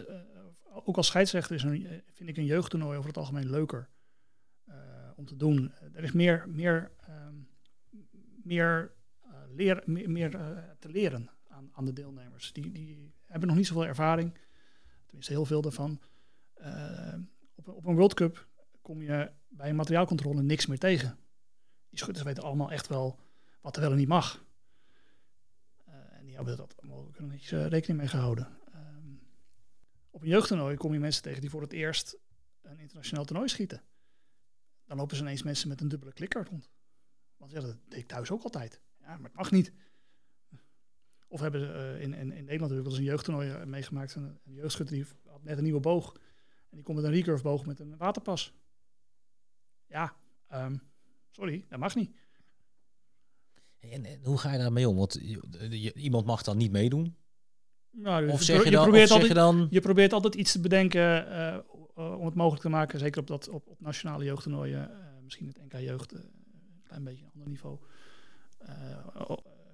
ook 0.86 0.98
als 0.98 1.08
scheidsrechter 1.08 1.56
is 1.56 1.64
een, 1.64 2.04
vind 2.12 2.30
ik 2.30 2.38
een 2.38 2.46
jeugdtoernooi 2.46 2.98
over 2.98 3.10
het 3.10 3.18
algemeen 3.18 3.50
leuker 3.50 3.80
uh, 3.80 3.99
om 5.20 5.26
te 5.26 5.36
doen. 5.36 5.72
Er 5.94 6.04
is 6.04 6.12
meer, 6.12 6.46
meer, 6.50 6.92
meer, 8.44 8.92
uh, 9.26 9.32
leer, 9.48 9.84
meer, 9.86 10.10
meer 10.10 10.32
te 10.80 10.90
leren 10.90 11.30
aan, 11.48 11.70
aan 11.72 11.86
de 11.86 11.94
deelnemers. 11.94 12.54
Die, 12.54 12.72
die 12.72 13.14
hebben 13.26 13.48
nog 13.48 13.58
niet 13.58 13.68
zoveel 13.68 13.86
ervaring, 13.86 14.38
tenminste 15.06 15.34
heel 15.34 15.46
veel 15.46 15.62
daarvan. 15.62 16.00
op, 17.56 17.68
op 17.68 17.86
een 17.86 17.96
World 17.96 18.14
Cup 18.14 18.48
kom 18.82 19.02
je 19.02 19.32
bij 19.48 19.70
een 19.70 19.76
materiaalcontrole 19.76 20.42
niks 20.42 20.66
meer 20.66 20.80
tegen. 20.80 21.18
Die 21.90 22.00
schutters 22.00 22.26
weten 22.26 22.44
allemaal 22.44 22.72
echt 22.72 22.88
wel 22.88 23.20
wat 23.62 23.76
er 23.76 23.82
wel 23.82 23.92
en 23.92 23.98
niet 23.98 24.08
mag 24.08 24.48
hebben 26.46 26.58
dat 26.58 26.76
allemaal 26.78 27.12
uh, 27.18 27.68
rekening 27.68 28.00
mee 28.00 28.08
gehouden. 28.08 28.48
Um, 28.76 29.20
op 30.10 30.22
een 30.22 30.28
jeugdtoernooi 30.28 30.76
kom 30.76 30.94
je 30.94 31.00
mensen 31.00 31.24
tegen 31.24 31.42
die 31.42 31.50
voor 31.50 31.62
het 31.62 31.74
eerst 31.74 32.18
een 32.62 32.80
internationaal 32.80 33.26
toernooi 33.26 33.50
schieten. 33.50 33.82
Dan 34.90 34.98
lopen 34.98 35.16
ze 35.16 35.22
ineens 35.22 35.44
mensen 35.44 35.68
met 35.68 35.82
een 35.82 35.88
dubbele 35.88 36.14
klikker 36.14 36.48
rond. 36.50 36.70
Want 37.38 37.52
ja, 37.52 37.60
dat 37.60 37.78
deed 37.88 38.00
ik 38.00 38.08
thuis 38.08 38.32
ook 38.32 38.44
altijd. 38.44 38.82
Ja, 39.00 39.08
maar 39.08 39.30
het 39.30 39.36
mag 39.36 39.52
niet. 39.52 39.72
Of 41.28 41.40
hebben 41.40 41.62
ze 41.62 41.68
uh, 41.68 42.02
in, 42.02 42.14
in, 42.14 42.32
in 42.32 42.46
Nederland 42.46 42.72
wel 42.72 42.86
eens 42.86 42.98
een 42.98 43.04
jeugdtoernooi 43.04 43.50
uh, 43.50 43.64
meegemaakt. 43.64 44.16
Een, 44.16 44.40
een 44.46 44.54
jeugdschutter 44.54 44.96
die 44.96 45.06
had 45.26 45.44
net 45.44 45.58
een 45.58 45.64
nieuwe 45.64 45.80
boog. 45.80 46.14
En 46.70 46.76
die 46.76 46.84
komt 46.84 46.98
met 46.98 47.06
een 47.06 47.14
recurve 47.14 47.44
boog 47.44 47.66
met 47.66 47.80
een 47.80 47.98
waterpas. 47.98 48.54
Ja, 49.86 50.16
um, 50.54 50.82
sorry, 51.32 51.66
dat 51.70 51.80
mag 51.80 51.96
niet. 51.96 52.16
En, 53.80 54.06
en, 54.06 54.20
hoe 54.24 54.38
ga 54.38 54.52
je 54.52 54.58
daarmee 54.58 54.90
om? 54.90 54.96
Want 54.96 55.14
je, 55.22 55.94
iemand 55.94 56.26
mag 56.26 56.44
dan 56.44 56.58
niet 56.58 56.72
meedoen. 56.72 57.16
Nou, 57.92 58.26
dus 58.26 58.34
of 58.34 58.42
zeg 58.42 58.64
je, 58.64 58.72
dan, 58.72 58.84
probeert 58.84 59.12
altijd, 59.12 59.28
je, 59.28 59.34
dan... 59.34 59.68
je 59.70 59.82
probeert 59.82 60.14
altijd 60.14 60.36
iets 60.36 60.52
te 60.52 60.60
bedenken 60.60 61.28
uh, 61.28 61.58
om 62.00 62.26
het 62.26 62.36
mogelijk 62.36 62.62
te 62.62 62.70
maken, 62.70 63.00
zeker 63.00 63.22
op, 63.22 63.28
dat, 63.28 63.50
op, 63.50 63.68
op 63.68 63.82
nationale 63.82 64.24
jeugdtoernooien, 64.24 64.90
uh, 64.92 64.98
misschien 65.24 65.48
het 65.48 65.64
NK 65.64 65.74
jeugd, 65.74 66.14
uh, 66.14 66.20
een 66.20 66.84
klein 66.84 67.04
beetje 67.04 67.24
een 67.24 67.32
ander 67.32 67.48
niveau. 67.48 67.80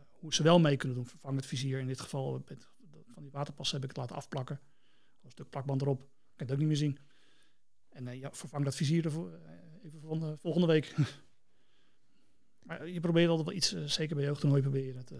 hoe 0.09 0.33
ze 0.33 0.43
wel 0.43 0.59
mee 0.59 0.77
kunnen 0.77 0.97
doen, 0.97 1.07
vervang 1.07 1.35
het 1.35 1.45
vizier. 1.45 1.79
In 1.79 1.87
dit 1.87 2.01
geval 2.01 2.43
met, 2.47 2.67
van 3.05 3.23
die 3.23 3.31
waterpassen 3.31 3.75
heb 3.75 3.89
ik 3.89 3.89
het 3.89 3.99
laten 3.99 4.15
afplakken. 4.15 4.59
Een 5.23 5.31
stuk 5.31 5.49
plakband 5.49 5.81
erop, 5.81 5.99
kan 5.99 6.07
je 6.35 6.43
het 6.43 6.51
ook 6.51 6.57
niet 6.57 6.67
meer 6.67 6.77
zien. 6.77 6.97
En 7.89 8.17
ja, 8.17 8.31
vervang 8.31 8.63
dat 8.63 8.75
vizier 8.75 9.05
ervoor, 9.05 9.39
even 9.83 10.37
volgende, 10.37 10.67
week. 10.67 10.95
Maar 12.65 12.87
je 12.87 12.99
probeert 12.99 13.29
altijd 13.29 13.47
wel 13.47 13.55
iets, 13.57 13.93
zeker 13.95 14.15
bij 14.15 14.25
jeugdtoernooi 14.25 14.61
probeer 14.61 14.85
je 14.85 14.93
het 14.93 15.11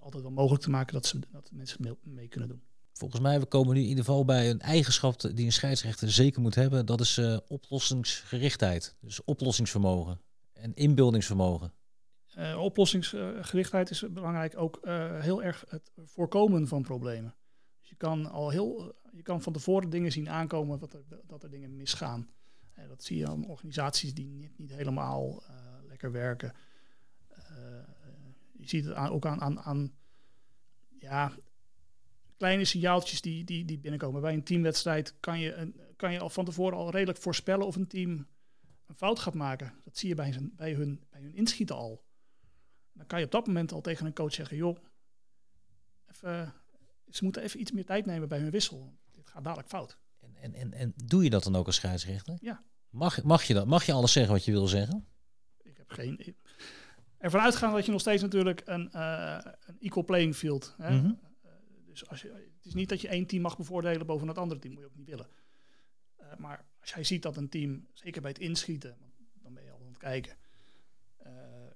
altijd 0.00 0.22
wel 0.22 0.32
mogelijk 0.32 0.62
te 0.62 0.70
maken 0.70 0.92
dat, 0.92 1.06
ze, 1.06 1.18
dat 1.30 1.50
mensen 1.52 1.98
mee 2.02 2.28
kunnen 2.28 2.48
doen. 2.48 2.62
Volgens 2.96 3.20
mij 3.20 3.40
we 3.40 3.46
komen 3.46 3.74
nu 3.74 3.80
in 3.80 3.88
ieder 3.88 4.04
geval 4.04 4.24
bij 4.24 4.50
een 4.50 4.60
eigenschap 4.60 5.20
die 5.20 5.46
een 5.46 5.52
scheidsrechter 5.52 6.10
zeker 6.10 6.40
moet 6.40 6.54
hebben. 6.54 6.86
Dat 6.86 7.00
is 7.00 7.18
eh, 7.18 7.36
oplossingsgerichtheid. 7.48 8.96
Dus 9.00 9.24
oplossingsvermogen 9.24 10.20
en 10.52 10.74
inbeeldingsvermogen. 10.74 11.72
Uh, 12.38 12.58
oplossingsgerichtheid 12.58 13.90
is 13.90 14.04
belangrijk 14.10 14.58
ook 14.58 14.80
uh, 14.82 15.20
heel 15.20 15.42
erg 15.42 15.64
het 15.68 15.92
voorkomen 16.04 16.68
van 16.68 16.82
problemen. 16.82 17.34
Dus 17.80 17.88
je 17.88 17.96
kan 17.96 18.30
al 18.30 18.50
heel, 18.50 18.94
je 19.12 19.22
kan 19.22 19.42
van 19.42 19.52
tevoren 19.52 19.90
dingen 19.90 20.12
zien 20.12 20.30
aankomen 20.30 20.78
dat 20.78 20.92
er, 20.92 21.02
dat 21.26 21.42
er 21.42 21.50
dingen 21.50 21.76
misgaan. 21.76 22.30
Dat 22.88 23.04
zie 23.04 23.18
je 23.18 23.26
aan 23.26 23.46
organisaties 23.46 24.14
die 24.14 24.26
niet, 24.26 24.58
niet 24.58 24.70
helemaal 24.70 25.42
lekker 25.88 26.12
werken. 26.12 26.52
je 28.52 28.68
ziet 28.68 28.84
het 28.84 28.96
ook 28.96 29.26
aan, 29.26 29.40
aan, 29.40 29.60
aan 29.60 29.92
ja, 30.98 31.32
kleine 32.36 32.64
signaaltjes 32.64 33.20
die, 33.20 33.44
die, 33.44 33.64
die 33.64 33.78
binnenkomen. 33.78 34.20
Bij 34.20 34.32
een 34.32 34.44
teamwedstrijd 34.44 35.14
kan 35.20 35.40
je, 35.40 35.54
een, 35.54 35.80
kan 35.96 36.12
je 36.12 36.18
al 36.18 36.30
van 36.30 36.44
tevoren 36.44 36.78
al 36.78 36.90
redelijk 36.90 37.18
voorspellen 37.18 37.66
of 37.66 37.76
een 37.76 37.86
team 37.86 38.26
een 38.86 38.94
fout 38.94 39.18
gaat 39.18 39.34
maken. 39.34 39.74
Dat 39.84 39.98
zie 39.98 40.08
je 40.08 40.14
bij, 40.14 40.32
zijn, 40.32 40.52
bij, 40.56 40.72
hun, 40.72 41.04
bij 41.10 41.20
hun 41.20 41.34
inschieten 41.34 41.76
al. 41.76 42.04
Dan 42.92 43.06
kan 43.06 43.18
je 43.18 43.24
op 43.24 43.30
dat 43.30 43.46
moment 43.46 43.72
al 43.72 43.80
tegen 43.80 44.06
een 44.06 44.14
coach 44.14 44.32
zeggen: 44.32 44.56
joh, 44.56 44.76
even, 46.06 46.54
ze 47.08 47.24
moeten 47.24 47.42
even 47.42 47.60
iets 47.60 47.72
meer 47.72 47.84
tijd 47.84 48.06
nemen 48.06 48.28
bij 48.28 48.38
hun 48.38 48.50
wissel. 48.50 48.98
Dit 49.10 49.28
gaat 49.28 49.44
dadelijk 49.44 49.68
fout. 49.68 49.98
En, 50.20 50.34
en, 50.34 50.54
en, 50.54 50.72
en 50.72 50.92
doe 51.04 51.24
je 51.24 51.30
dat 51.30 51.42
dan 51.42 51.56
ook 51.56 51.66
als 51.66 51.76
scheidsrechter? 51.76 52.36
Ja. 52.40 52.64
Mag, 52.90 53.22
mag, 53.22 53.42
je 53.42 53.54
dat? 53.54 53.66
Mag 53.66 53.84
je 53.84 53.92
alles 53.92 54.12
zeggen 54.12 54.32
wat 54.32 54.44
je 54.44 54.52
wil 54.52 54.66
zeggen? 54.66 55.06
Ik 55.62 55.76
heb 55.76 55.90
geen. 55.90 56.36
Ervan 57.18 57.40
uitgaan 57.40 57.72
dat 57.72 57.84
je 57.84 57.92
nog 57.92 58.00
steeds 58.00 58.22
natuurlijk 58.22 58.62
een, 58.64 58.90
uh, 58.94 59.38
een 59.60 59.76
equal 59.80 60.04
playing 60.04 60.36
field. 60.36 60.74
Hè? 60.78 60.90
Mm 60.90 61.00
-hmm. 61.00 61.20
Dus 61.98 62.08
als 62.08 62.22
je, 62.22 62.28
het 62.56 62.66
is 62.66 62.74
niet 62.74 62.88
dat 62.88 63.00
je 63.00 63.08
één 63.08 63.26
team 63.26 63.42
mag 63.42 63.56
bevoordelen 63.56 64.06
boven 64.06 64.28
het 64.28 64.38
andere 64.38 64.60
team, 64.60 64.72
moet 64.72 64.82
je 64.82 64.88
ook 64.88 64.96
niet 64.96 65.06
willen. 65.06 65.28
Uh, 66.20 66.36
maar 66.36 66.64
als 66.80 66.90
jij 66.90 67.04
ziet 67.04 67.22
dat 67.22 67.36
een 67.36 67.48
team, 67.48 67.88
zeker 67.92 68.22
bij 68.22 68.30
het 68.30 68.40
inschieten, 68.40 68.96
dan 69.42 69.54
ben 69.54 69.64
je 69.64 69.70
al 69.70 69.80
aan 69.80 69.86
het 69.86 69.98
kijken, 69.98 70.36
uh, 71.26 71.32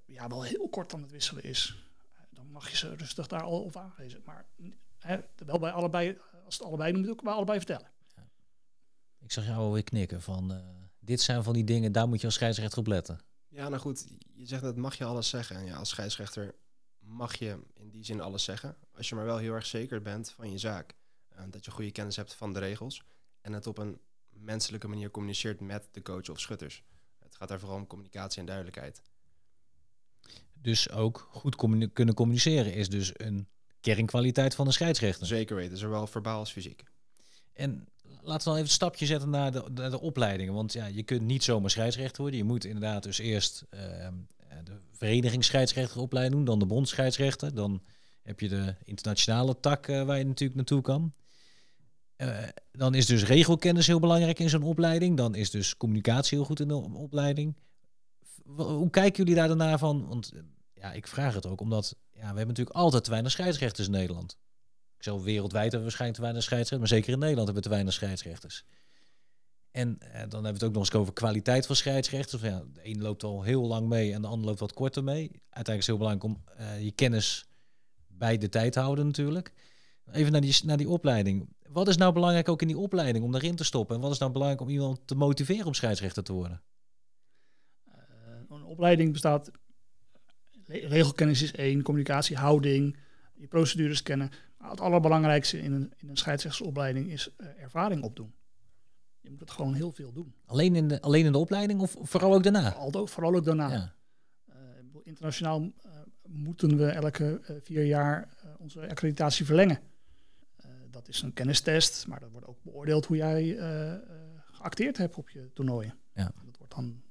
ja, 0.07 0.29
wel 0.29 0.43
heel 0.43 0.69
kort 0.69 0.95
aan 0.95 1.03
het 1.03 1.11
wisselen 1.11 1.43
is, 1.43 1.85
uh, 2.13 2.21
dan 2.31 2.51
mag 2.51 2.71
je 2.71 2.77
ze 2.77 2.95
rustig 2.95 3.27
daar 3.27 3.43
al 3.43 3.63
op 3.63 3.77
aangeven. 3.77 4.23
Maar 4.25 4.47
hè, 4.99 5.19
wel 5.37 5.59
bij 5.59 5.71
allebei, 5.71 6.19
als 6.45 6.59
het 6.59 6.67
allebei 6.67 7.01
je 7.03 7.11
ook 7.11 7.23
bij 7.23 7.33
allebei 7.33 7.59
vertellen. 7.59 7.91
Ja. 8.17 8.29
Ik 9.19 9.33
zag 9.33 9.45
jou 9.45 9.59
alweer 9.59 9.85
knikken 9.85 10.23
van, 10.23 10.63
dit 10.99 11.21
zijn 11.21 11.43
van 11.43 11.55
die 11.55 11.65
dingen, 11.65 11.93
daar 11.93 12.09
moet 12.09 12.21
je 12.21 12.27
als 12.27 12.35
scheidsrechter 12.35 12.79
op 12.79 12.87
letten. 12.87 13.21
Ja, 13.49 13.69
nou 13.69 13.81
goed, 13.81 14.07
je 14.35 14.47
zegt 14.47 14.63
dat 14.63 14.77
mag 14.77 14.95
je 14.95 15.05
alles 15.05 15.29
zeggen. 15.29 15.57
En 15.57 15.65
ja, 15.65 15.77
als 15.77 15.89
scheidsrechter 15.89 16.55
mag 17.11 17.37
je 17.37 17.59
in 17.75 17.91
die 17.91 18.05
zin 18.05 18.21
alles 18.21 18.45
zeggen. 18.45 18.77
Als 18.97 19.09
je 19.09 19.15
maar 19.15 19.25
wel 19.25 19.37
heel 19.37 19.55
erg 19.55 19.67
zeker 19.67 20.03
bent 20.03 20.31
van 20.31 20.51
je 20.51 20.59
zaak. 20.59 20.95
Uh, 21.33 21.41
dat 21.51 21.65
je 21.65 21.71
goede 21.71 21.91
kennis 21.91 22.17
hebt 22.17 22.35
van 22.35 22.53
de 22.53 22.59
regels. 22.59 23.03
En 23.41 23.53
het 23.53 23.67
op 23.67 23.79
een 23.79 24.01
menselijke 24.29 24.89
manier 24.89 25.11
communiceert 25.11 25.61
met 25.61 25.89
de 25.93 26.03
coach 26.03 26.29
of 26.29 26.41
schutters. 26.41 26.83
Het 27.19 27.37
gaat 27.37 27.49
daar 27.49 27.59
vooral 27.59 27.79
om 27.79 27.87
communicatie 27.87 28.41
en 28.41 28.47
duidelijkheid. 28.47 29.03
Dus 30.53 30.91
ook 30.91 31.29
goed 31.31 31.57
communi 31.57 31.93
kunnen 31.93 32.15
communiceren 32.15 32.75
is 32.75 32.89
dus 32.89 33.11
een 33.15 33.49
kernkwaliteit 33.81 34.55
van 34.55 34.67
een 34.67 34.73
scheidsrechter. 34.73 35.27
Zeker 35.27 35.57
weten, 35.57 35.77
zowel 35.77 36.07
verbaal 36.07 36.39
als 36.39 36.53
fysiek. 36.53 36.83
En 37.53 37.89
laten 38.03 38.39
we 38.39 38.45
dan 38.45 38.53
even 38.53 38.61
een 38.61 38.69
stapje 38.69 39.07
zetten 39.07 39.31
naar 39.31 39.53
de, 39.53 39.65
naar 39.75 39.91
de 39.91 40.01
opleidingen. 40.01 40.55
Want 40.55 40.73
ja, 40.73 40.87
je 40.87 41.03
kunt 41.03 41.23
niet 41.23 41.45
zomaar 41.45 41.71
scheidsrechter 41.71 42.23
worden. 42.23 42.41
Je 42.41 42.47
moet 42.47 42.65
inderdaad 42.65 43.03
dus 43.03 43.19
eerst 43.19 43.65
uh, 43.71 44.09
de 44.65 44.81
verenigingsscheidsrechteropleiding 44.91 46.35
doen, 46.35 46.45
dan 46.45 46.59
de 46.59 46.67
bondscheidsrechter. 46.67 47.55
Dan 47.55 47.83
heb 48.23 48.41
je 48.41 48.49
de 48.49 48.75
internationale 48.85 49.61
tak 49.61 49.89
uh, 49.89 50.03
waar 50.03 50.19
je 50.19 50.25
natuurlijk 50.25 50.57
naartoe 50.57 50.81
kan. 50.81 51.15
Uh, 52.17 52.39
dan 52.73 52.95
is 52.95 53.07
dus 53.07 53.25
regelkennis 53.25 53.87
heel 53.87 54.01
belangrijk 54.01 54.39
in 54.39 54.49
zo'n 54.49 54.63
opleiding. 54.63 55.17
Dan 55.17 55.35
is 55.35 55.51
dus 55.51 55.77
communicatie 55.77 56.39
heel 56.39 56.47
goed 56.47 56.61
in 56.61 56.69
de 56.69 56.75
opleiding. 56.75 57.57
Hoe 58.57 58.91
kijken 58.91 59.17
jullie 59.17 59.35
daar 59.35 59.49
daarna 59.49 59.79
van? 59.79 60.07
Want 60.09 60.33
ja, 60.75 60.93
ik 60.93 61.07
vraag 61.07 61.35
het 61.35 61.47
ook 61.47 61.61
omdat 61.61 61.97
ja, 62.13 62.21
we 62.21 62.27
hebben 62.27 62.47
natuurlijk 62.47 62.77
altijd 62.77 63.05
te 63.05 63.11
weinig 63.11 63.33
scheidsrechters 63.33 63.87
in 63.87 63.93
Nederland. 63.93 64.39
Ik 64.97 65.03
zal 65.03 65.23
wereldwijd 65.23 65.73
hebben 65.73 65.79
we 65.79 65.85
waarschijnlijk 65.85 66.19
te 66.19 66.25
weinig 66.25 66.43
scheidsrechters, 66.43 66.91
maar 66.91 66.99
zeker 66.99 67.13
in 67.13 67.19
Nederland 67.19 67.47
hebben 67.47 67.63
we 67.63 67.69
te 67.69 67.75
weinig 67.75 67.95
scheidsrechters. 67.95 68.65
En 69.71 69.99
eh, 70.01 70.13
dan 70.13 70.21
hebben 70.21 70.43
we 70.43 70.49
het 70.49 70.65
ook 70.65 70.73
nog 70.73 70.83
eens 70.83 70.95
over 70.95 71.13
kwaliteit 71.13 71.67
van 71.67 71.77
scheidsrechters. 71.77 72.43
Ja, 72.43 72.63
de 72.73 72.81
een 72.83 73.03
loopt 73.03 73.23
al 73.23 73.43
heel 73.43 73.63
lang 73.63 73.89
mee 73.89 74.13
en 74.13 74.23
de 74.23 74.29
ander 74.29 74.47
loopt 74.47 74.61
wat 74.61 74.73
korter 74.73 75.05
mee. 75.05 75.31
Uiteindelijk 75.51 75.69
is 75.69 75.75
het 75.75 75.87
heel 75.87 75.97
belangrijk 75.97 76.25
om 76.25 76.45
uh, 76.61 76.85
je 76.85 76.91
kennis 76.91 77.49
bij 78.09 78.39
de 78.39 78.49
tijd 78.49 78.73
te 78.73 78.81
houden 78.81 79.07
natuurlijk. 79.07 79.53
Even 80.13 80.33
naar 80.33 80.41
die, 80.41 80.57
naar 80.65 80.77
die 80.77 80.89
opleiding. 80.89 81.49
Wat 81.69 81.89
is 81.89 81.97
nou 81.97 82.13
belangrijk 82.13 82.49
ook 82.49 82.63
in 82.63 82.67
die 82.67 82.79
opleiding 82.79 83.25
om 83.25 83.33
daarin 83.33 83.57
te 83.57 83.65
stoppen? 83.65 83.97
En 83.97 84.03
wat 84.03 84.11
is 84.13 84.19
nou 84.19 84.33
belangrijk 84.33 84.63
om 84.63 84.69
iemand 84.69 85.01
te 85.05 85.15
motiveren 85.15 85.67
om 85.67 85.75
scheidsrechter 85.75 86.23
te 86.23 86.33
worden? 86.33 86.63
Uh, 87.89 87.95
een 88.49 88.65
opleiding 88.65 89.13
bestaat... 89.13 89.51
Regelkennis 90.67 91.43
is 91.43 91.53
één, 91.53 91.83
communicatie, 91.83 92.37
houding, 92.37 92.97
je 93.35 93.47
procedures 93.47 94.03
kennen. 94.03 94.31
Het 94.59 94.81
allerbelangrijkste 94.81 95.59
in 95.59 95.73
een, 95.73 95.93
in 95.97 96.09
een 96.09 97.11
is 97.11 97.31
ervaring 97.59 98.03
opdoen. 98.03 98.35
Je 99.21 99.31
moet 99.31 99.41
het 99.41 99.51
gewoon 99.51 99.75
heel 99.75 99.93
veel 99.93 100.13
doen. 100.13 100.35
Alleen 100.47 100.77
in 100.77 100.89
de, 100.89 101.01
alleen 101.01 101.25
in 101.25 101.33
de 101.33 101.39
opleiding 101.39 101.81
of 101.81 101.97
vooral 102.01 102.35
ook 102.35 102.43
daarna? 102.43 102.75
Aldo, 102.75 103.07
vooral 103.07 103.35
ook 103.35 103.45
daarna. 103.45 103.73
Ja. 103.73 103.95
Uh, 104.49 104.55
internationaal 105.03 105.61
uh, 105.61 105.71
moeten 106.23 106.77
we 106.77 106.87
elke 106.87 107.41
uh, 107.43 107.57
vier 107.63 107.85
jaar 107.85 108.29
onze 108.59 108.89
accreditatie 108.89 109.47
verlengen. 109.47 109.79
dat 110.91 111.09
is 111.09 111.23
een 111.23 111.33
kennistest, 111.33 112.07
maar 112.07 112.21
dat 112.21 112.31
wordt 112.31 112.47
ook 112.47 112.63
beoordeeld 112.63 113.07
hoe 113.07 113.17
jij 113.17 113.57
geacteerd 114.51 114.97
hebt 114.97 115.17
op 115.17 115.31
je 115.31 115.51
toernooien. 115.53 115.95
Ja. 116.15 116.33
Dat 116.45 116.57
wordt 116.59 116.75
dan 116.75 117.03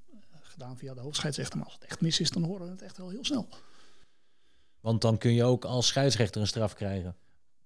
gedaan 0.42 0.78
via 0.78 0.94
de 0.94 1.00
hoofdscheidsrechter. 1.00 1.58
Maar 1.58 1.66
als 1.66 1.76
het 1.76 1.84
echt 1.84 2.02
mis 2.02 2.20
is, 2.20 2.30
dan 2.30 2.44
horen 2.44 2.66
we 2.66 2.72
het 2.72 2.82
echt 2.82 2.98
wel 2.98 3.10
heel 3.10 3.26
snel. 3.26 3.48
Want 4.80 5.02
dan 5.02 5.18
kun 5.18 5.34
je 5.34 5.44
ook 5.44 5.66
als 5.66 5.88
scheidsrechter 5.88 6.42
een 6.42 6.48
straf 6.48 6.74
krijgen. 6.74 7.16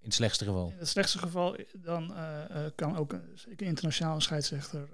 In 0.03 0.09
het 0.09 0.17
slechtste 0.17 0.45
geval. 0.45 0.69
In 0.69 0.77
het 0.77 0.87
slechtste 0.87 1.17
geval 1.17 1.57
dan 1.73 2.11
uh, 2.11 2.39
uh, 2.51 2.57
kan 2.75 2.97
ook 2.97 3.13
een, 3.13 3.37
een 3.45 3.57
internationale 3.57 4.21
scheidsrechter 4.21 4.89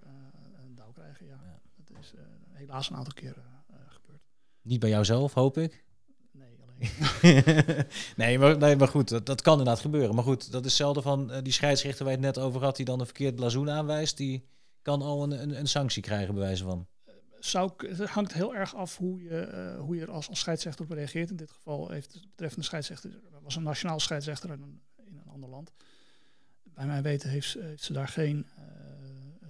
een 0.63 0.75
douw 0.75 0.91
krijgen. 0.91 1.25
Ja. 1.25 1.39
ja. 1.43 1.59
Dat 1.85 1.97
is 2.01 2.13
helaas 2.51 2.89
een 2.89 2.95
aantal 2.95 3.13
keren 3.13 3.43
gebeurd. 3.87 4.21
Niet 4.61 4.79
bij 4.79 4.89
jouzelf, 4.89 5.33
hoop 5.33 5.57
ik? 5.57 5.83
Nee, 6.31 6.57
alleen. 6.61 7.85
nee, 8.15 8.39
maar, 8.39 8.57
nee, 8.57 8.75
maar 8.75 8.87
goed, 8.87 9.09
dat, 9.09 9.25
dat 9.25 9.41
kan 9.41 9.57
inderdaad 9.57 9.81
gebeuren. 9.81 10.15
Maar 10.15 10.23
goed, 10.23 10.51
dat 10.51 10.61
is 10.61 10.67
hetzelfde 10.67 11.01
van 11.01 11.31
die 11.43 11.53
scheidsrechter 11.53 12.05
waar 12.05 12.13
je 12.13 12.25
het 12.25 12.35
net 12.35 12.45
over 12.45 12.63
had, 12.63 12.75
die 12.75 12.85
dan 12.85 12.99
een 12.99 13.05
verkeerd 13.05 13.35
blazoen 13.35 13.69
aanwijst, 13.69 14.17
die 14.17 14.47
kan 14.81 15.01
al 15.01 15.23
een, 15.23 15.41
een, 15.41 15.59
een 15.59 15.67
sanctie 15.67 16.01
krijgen, 16.01 16.33
bij 16.33 16.43
wijze 16.43 16.63
van. 16.63 16.87
Zou, 17.39 17.71
het 17.87 18.09
hangt 18.09 18.33
heel 18.33 18.55
erg 18.55 18.75
af 18.75 18.97
hoe 18.97 19.21
je, 19.23 19.75
hoe 19.79 19.95
je 19.95 20.01
er 20.01 20.11
als, 20.11 20.29
als 20.29 20.39
scheidsrechter 20.39 20.85
op 20.85 20.91
reageert. 20.91 21.29
In 21.29 21.35
dit 21.35 21.51
geval 21.51 21.89
heeft 21.89 22.13
de 22.13 22.19
betreffende 22.29 22.65
scheidsrechter, 22.65 23.11
was 23.43 23.55
een 23.55 23.63
nationaal 23.63 23.99
scheidsrechter 23.99 24.49
en 24.49 24.61
een 24.61 24.81
ander 25.43 25.57
land. 25.57 25.73
Bij 26.63 26.85
mijn 26.85 27.03
weten 27.03 27.29
heeft, 27.29 27.53
heeft 27.53 27.83
ze 27.83 27.93
daar 27.93 28.07
geen 28.07 28.47
uh, 28.57 29.49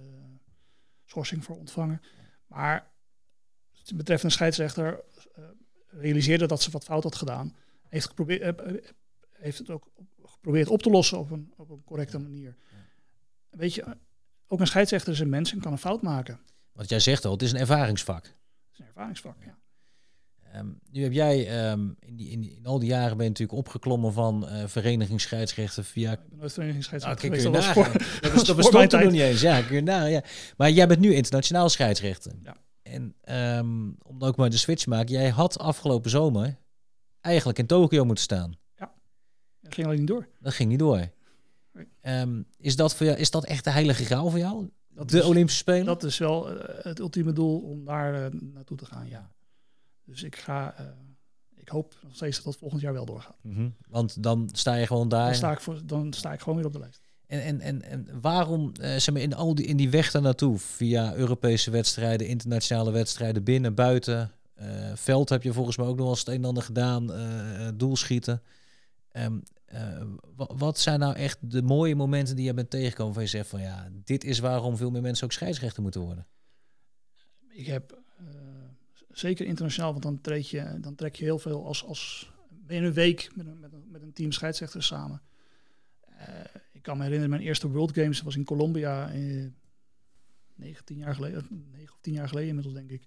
schorsing 1.04 1.44
voor 1.44 1.56
ontvangen. 1.56 2.02
Maar 2.46 2.90
het 3.78 3.96
betreffende 3.96 4.34
scheidsrechter 4.34 5.00
uh, 5.38 5.44
realiseerde 5.86 6.46
dat 6.46 6.62
ze 6.62 6.70
wat 6.70 6.84
fout 6.84 7.02
had 7.02 7.14
gedaan. 7.14 7.56
Heeft, 7.88 8.06
geprobeerd, 8.06 8.60
heeft 9.32 9.58
het 9.58 9.70
ook 9.70 9.90
geprobeerd 10.22 10.68
op 10.68 10.82
te 10.82 10.90
lossen 10.90 11.18
op 11.18 11.30
een, 11.30 11.52
op 11.56 11.70
een 11.70 11.84
correcte 11.84 12.18
manier. 12.18 12.56
Weet 13.50 13.74
je, 13.74 13.96
ook 14.46 14.60
een 14.60 14.66
scheidsrechter 14.66 15.12
is 15.12 15.20
een 15.20 15.28
mens 15.28 15.52
en 15.52 15.60
kan 15.60 15.72
een 15.72 15.78
fout 15.78 16.02
maken. 16.02 16.40
Want 16.72 16.88
jij 16.88 17.00
zegt 17.00 17.24
al, 17.24 17.32
het 17.32 17.42
is 17.42 17.52
een 17.52 17.58
ervaringsvak. 17.58 18.24
Het 18.24 18.34
is 18.72 18.78
een 18.78 18.86
ervaringsvak, 18.86 19.36
ja. 19.44 19.58
Um, 20.56 20.78
nu 20.90 21.02
heb 21.02 21.12
jij 21.12 21.70
um, 21.70 21.96
in, 21.98 22.16
die, 22.16 22.30
in, 22.30 22.40
die, 22.40 22.56
in, 22.56 22.66
al 22.66 22.78
die 22.78 22.88
jaren 22.88 23.16
ben 23.16 23.24
je 23.24 23.30
natuurlijk 23.30 23.58
opgeklommen 23.58 24.12
van 24.12 24.46
uh, 24.48 24.62
verenigingsscheidsrechten 24.66 25.84
via. 25.84 26.18
Verenigingsscheidsrechter 26.38 27.28
nou, 27.28 27.40
geweest. 27.40 27.44
Dat, 27.74 27.74
was 27.74 27.92
voor, 27.92 28.20
dat, 28.20 28.32
was, 28.32 28.44
dat 28.44 28.56
bestond 28.56 28.92
er 28.92 29.02
nog 29.02 29.12
niet 29.12 29.20
eens. 29.20 29.40
Ja, 29.40 29.62
kun 29.62 29.84
je 29.84 29.92
ja. 29.92 30.22
Maar 30.56 30.70
jij 30.70 30.86
bent 30.86 31.00
nu 31.00 31.14
internationaal 31.14 31.68
scheidsrechter. 31.68 32.32
Ja. 32.42 32.56
En 32.82 33.14
um, 33.58 33.96
om 34.02 34.22
ook 34.22 34.36
maar 34.36 34.50
de 34.50 34.56
switch 34.56 34.82
te 34.82 34.88
maken, 34.88 35.14
jij 35.14 35.28
had 35.28 35.58
afgelopen 35.58 36.10
zomer 36.10 36.58
eigenlijk 37.20 37.58
in 37.58 37.66
Tokio 37.66 38.04
moeten 38.04 38.24
staan. 38.24 38.56
Ja, 38.76 38.92
dat 39.60 39.74
ging 39.74 39.86
alleen 39.86 39.98
niet 39.98 40.08
door. 40.08 40.28
Dat 40.40 40.54
ging 40.54 40.68
niet 40.68 40.78
door. 40.78 41.10
Nee. 41.72 42.44
is, 42.58 42.76
dat 42.76 42.94
voor 42.94 43.06
jou, 43.06 43.18
is 43.18 43.30
dat 43.30 43.44
echt 43.44 43.64
de 43.64 43.70
heilige 43.70 44.04
graal 44.04 44.30
voor 44.30 44.38
jou? 44.38 44.70
Dat 44.88 45.10
de 45.10 45.18
is, 45.18 45.24
Olympische 45.24 45.58
Spelen? 45.58 45.86
Dat 45.86 46.02
is 46.02 46.18
wel 46.18 46.52
uh, 46.52 46.62
het 46.66 46.98
ultieme 46.98 47.32
doel 47.32 47.60
om 47.60 47.84
daar 47.84 48.32
uh, 48.34 48.40
naartoe 48.40 48.76
te 48.76 48.86
gaan, 48.86 49.08
ja. 49.08 49.30
Dus 50.10 50.22
ik 50.22 50.36
ga, 50.36 50.80
uh, 50.80 50.86
ik 51.56 51.68
hoop 51.68 51.94
nog 52.02 52.14
steeds 52.14 52.36
dat 52.36 52.44
dat 52.44 52.56
volgend 52.56 52.80
jaar 52.80 52.92
wel 52.92 53.04
doorgaat. 53.04 53.38
Mm 53.42 53.54
-hmm. 53.54 53.76
Want 53.88 54.22
dan 54.22 54.48
sta 54.52 54.74
je 54.74 54.86
gewoon 54.86 55.08
daar. 55.08 55.24
Dan 55.26 55.34
sta 55.34 55.52
ik, 55.52 55.60
voor, 55.60 55.80
dan 55.86 56.12
sta 56.12 56.32
ik 56.32 56.40
gewoon 56.40 56.56
weer 56.56 56.66
op 56.66 56.72
de 56.72 56.78
lijst. 56.78 57.00
En, 57.26 57.42
en, 57.42 57.60
en, 57.60 57.82
en 57.82 58.20
waarom, 58.20 58.72
uh, 58.80 58.86
zeg 58.96 59.10
maar, 59.12 59.22
in, 59.22 59.34
al 59.34 59.54
die, 59.54 59.66
in 59.66 59.76
die 59.76 59.90
weg 59.90 60.10
daar 60.10 60.22
naartoe, 60.22 60.58
via 60.58 61.14
Europese 61.14 61.70
wedstrijden, 61.70 62.26
internationale 62.26 62.90
wedstrijden, 62.90 63.44
binnen, 63.44 63.74
buiten, 63.74 64.32
uh, 64.60 64.92
veld 64.94 65.28
heb 65.28 65.42
je 65.42 65.52
volgens 65.52 65.76
mij 65.76 65.86
ook 65.86 65.92
nog 65.96 66.00
wel 66.02 66.10
eens 66.10 66.18
het 66.18 66.28
een 66.28 66.34
en 66.34 66.44
ander 66.44 66.62
gedaan, 66.62 67.10
doelschieten. 67.76 68.42
Ehm, 69.10 69.38
eh, 69.64 70.02
wa- 70.36 70.54
wat 70.56 70.78
zijn 70.78 70.98
nou 70.98 71.14
echt 71.14 71.50
de 71.50 71.62
mooie 71.62 71.94
momenten 71.96 72.36
die 72.36 72.44
je 72.44 72.54
bent 72.54 72.70
tegengekomen 72.70 73.14
van 73.14 73.22
je 73.22 73.28
zegt 73.28 73.48
van 73.48 73.60
ja, 73.60 73.88
dit 74.04 74.24
is 74.24 74.38
waarom 74.38 74.76
veel 74.76 74.90
meer 74.90 75.02
mensen 75.02 75.24
ook 75.24 75.32
scheidsrechter 75.32 75.82
moeten 75.82 76.00
worden? 76.00 76.26
Ik 77.48 77.66
heb 77.66 77.92
eh, 77.92 77.98
zeker 79.20 79.46
internationaal, 79.46 79.90
want 79.90 80.02
dan, 80.02 80.20
treed 80.20 80.48
je, 80.48 80.78
dan 80.80 80.94
trek 80.94 81.14
je 81.14 81.24
heel 81.24 81.38
veel 81.38 81.66
als, 81.66 81.84
als 81.84 82.32
je 82.68 82.74
een 82.74 82.92
week 82.92 83.30
met 83.34 83.46
een, 83.46 83.60
met 83.60 83.72
een, 83.72 83.90
met 83.90 84.02
een 84.02 84.12
team 84.12 84.32
scheidsrechters 84.32 84.86
samen. 84.86 85.22
Eh, 86.00 86.44
ik 86.72 86.82
kan 86.82 86.96
me 86.96 87.02
herinneren, 87.02 87.30
mijn 87.30 87.46
eerste 87.46 87.68
World 87.68 87.92
Games 87.92 88.22
was 88.22 88.36
in 88.36 88.44
Colombia, 88.44 89.10
eh, 89.12 89.46
19 90.54 90.96
jaar 90.96 91.14
geleden, 91.14 91.46
9 91.70 91.92
of 91.94 92.00
10 92.00 92.12
jaar 92.12 92.28
geleden 92.28 92.48
inmiddels 92.48 92.74
denk 92.74 92.90
ik. 92.90 93.06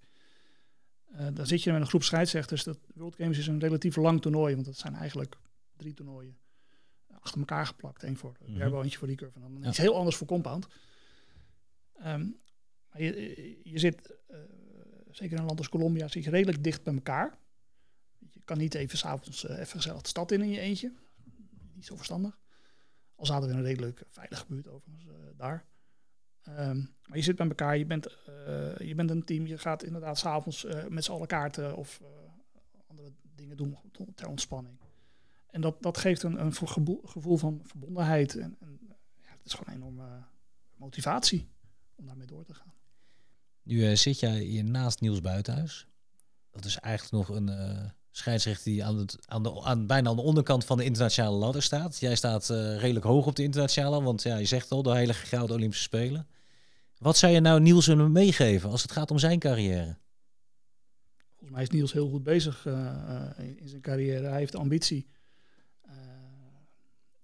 Eh, 1.12 1.28
daar 1.34 1.47
zit 1.47 1.63
je 1.63 1.71
met 1.71 1.82
een 1.82 1.88
groep 1.88 2.04
scheidsrechters. 2.04 2.63
Dat 2.63 2.80
World 2.95 3.15
Games 3.15 3.38
is 3.38 3.47
een 3.47 3.60
relatief 3.60 3.95
lang 3.95 4.21
toernooi, 4.21 4.54
want 4.54 4.65
dat 4.65 4.78
zijn 4.78 4.95
eigenlijk 4.95 5.36
drie 5.78 5.93
toernooien 5.93 6.38
achter 7.19 7.39
elkaar 7.39 7.65
geplakt. 7.65 8.04
Eén 8.04 8.17
voor 8.17 8.36
de 8.39 8.54
Verbo, 8.54 8.82
eentje 8.82 8.97
voor 8.97 9.08
recurve 9.08 9.36
en 9.36 9.41
dan 9.41 9.58
Ja. 9.62 9.67
iets 9.67 9.78
heel 9.78 9.95
anders 9.95 10.15
voor 10.15 10.28
compound. 10.28 10.67
Maar 11.99 13.02
je, 13.02 13.60
je 13.63 13.80
zit, 13.80 14.13
zeker 15.15 15.34
in 15.34 15.41
een 15.41 15.47
land 15.47 15.60
als 15.60 15.69
Colombia, 15.69 16.08
zit 16.08 16.23
je 16.23 16.30
redelijk 16.30 16.63
dicht 16.63 16.84
bij 16.84 16.93
elkaar. 16.93 17.38
Je 18.30 18.41
kan 18.45 18.58
niet 18.58 18.73
even 18.73 18.97
s'avonds 18.97 19.43
uh, 19.43 19.60
even 19.60 19.76
gezellig 19.76 20.02
de 20.02 20.08
stad 20.08 20.32
in 20.32 20.41
in 20.41 20.49
je 20.49 20.60
eentje. 20.60 20.93
Niet 21.73 21.86
zo 21.86 21.95
verstandig. 21.95 22.39
Al 23.15 23.26
zaten 23.26 23.47
we 23.47 23.54
in 23.54 23.60
een 23.60 23.65
redelijk 23.65 24.04
veilige 24.08 24.45
buurt 24.47 24.67
overigens 24.67 25.06
uh, 25.06 25.13
daar. 25.38 25.65
Um, 26.49 26.95
maar 27.06 27.17
je 27.17 27.23
zit 27.23 27.36
bij 27.36 27.47
elkaar, 27.47 27.78
je 27.78 27.86
bent, 27.86 28.04
je 28.78 28.93
bent 28.95 29.10
een 29.10 29.23
team, 29.23 29.45
je 29.45 29.58
gaat 29.58 29.84
inderdaad 29.84 30.17
s'avonds 30.17 30.67
met 30.89 31.04
z'n 31.04 31.12
allen 31.12 31.28
kaarten 31.28 31.76
of 31.76 32.02
andere 32.88 33.13
dingen 33.36 33.58
doen 33.58 33.78
ter 34.15 34.28
ontspanning. 34.28 34.80
En 35.49 35.62
dat, 35.62 35.82
dat 35.82 35.97
geeft 35.97 36.23
een, 36.23 36.41
een 36.41 36.54
gevoel 37.04 37.38
van 37.38 37.62
verbondenheid. 37.63 38.36
En, 38.36 38.56
en 38.60 38.80
ja, 39.21 39.32
het 39.32 39.45
is 39.45 39.54
gewoon 39.54 39.73
een 39.73 39.82
enorme 39.82 40.23
motivatie 40.76 41.49
om 41.95 42.06
daarmee 42.06 42.28
door 42.28 42.45
te 42.45 42.54
gaan. 42.54 42.73
Nu 43.63 43.89
uh, 43.89 43.95
zit 43.95 44.19
jij 44.19 44.39
hier 44.39 44.63
naast 44.63 45.02
Niels 45.02 45.21
Buitenhuis. 45.21 45.88
Dat 46.52 46.65
is 46.65 46.78
eigenlijk 46.78 47.28
nog 47.28 47.38
een 47.38 47.49
uh, 47.49 47.89
scheidsrechter 48.12 48.71
die 48.71 48.84
aan, 48.84 48.97
het, 48.97 49.17
aan, 49.28 49.43
de, 49.43 49.62
aan 49.62 49.88
bijna 49.88 50.10
aan 50.10 50.15
de 50.15 50.21
onderkant 50.21 50.65
van 50.65 50.78
de 50.78 50.84
internationale 50.84 51.38
ladder 51.38 51.63
staat. 51.63 51.99
Jij 51.99 52.15
staat 52.15 52.49
uh, 52.49 52.78
redelijk 52.80 53.06
hoog 53.06 53.26
op 53.26 53.36
de 53.36 53.43
internationale, 53.43 54.02
want 54.02 54.23
ja, 54.23 54.38
je 54.38 54.45
zegt 54.45 54.71
al, 54.71 54.84
de 54.84 54.95
hele 54.95 55.13
gouden 55.13 55.56
Olympische 55.56 55.84
Spelen. 55.84 56.28
Wat 56.97 57.17
zou 57.17 57.34
je 57.34 57.39
nou 57.39 57.60
Niels 57.60 57.88
willen 57.88 58.12
meegeven 58.12 58.69
als 58.69 58.82
het 58.82 58.91
gaat 58.91 59.12
om 59.12 59.19
zijn 59.19 59.39
carrière? 59.39 59.97
Volgens 61.30 61.52
mij 61.52 61.62
is 61.62 61.69
Niels 61.69 61.93
heel 61.93 62.10
goed 62.10 62.23
bezig 62.23 62.65
in, 63.38 63.69
zijn 63.69 63.82
carrière. 63.82 64.28
Hij 64.28 64.39
heeft 64.39 64.56
ambitie. 64.56 65.08
Uh, 65.86 65.93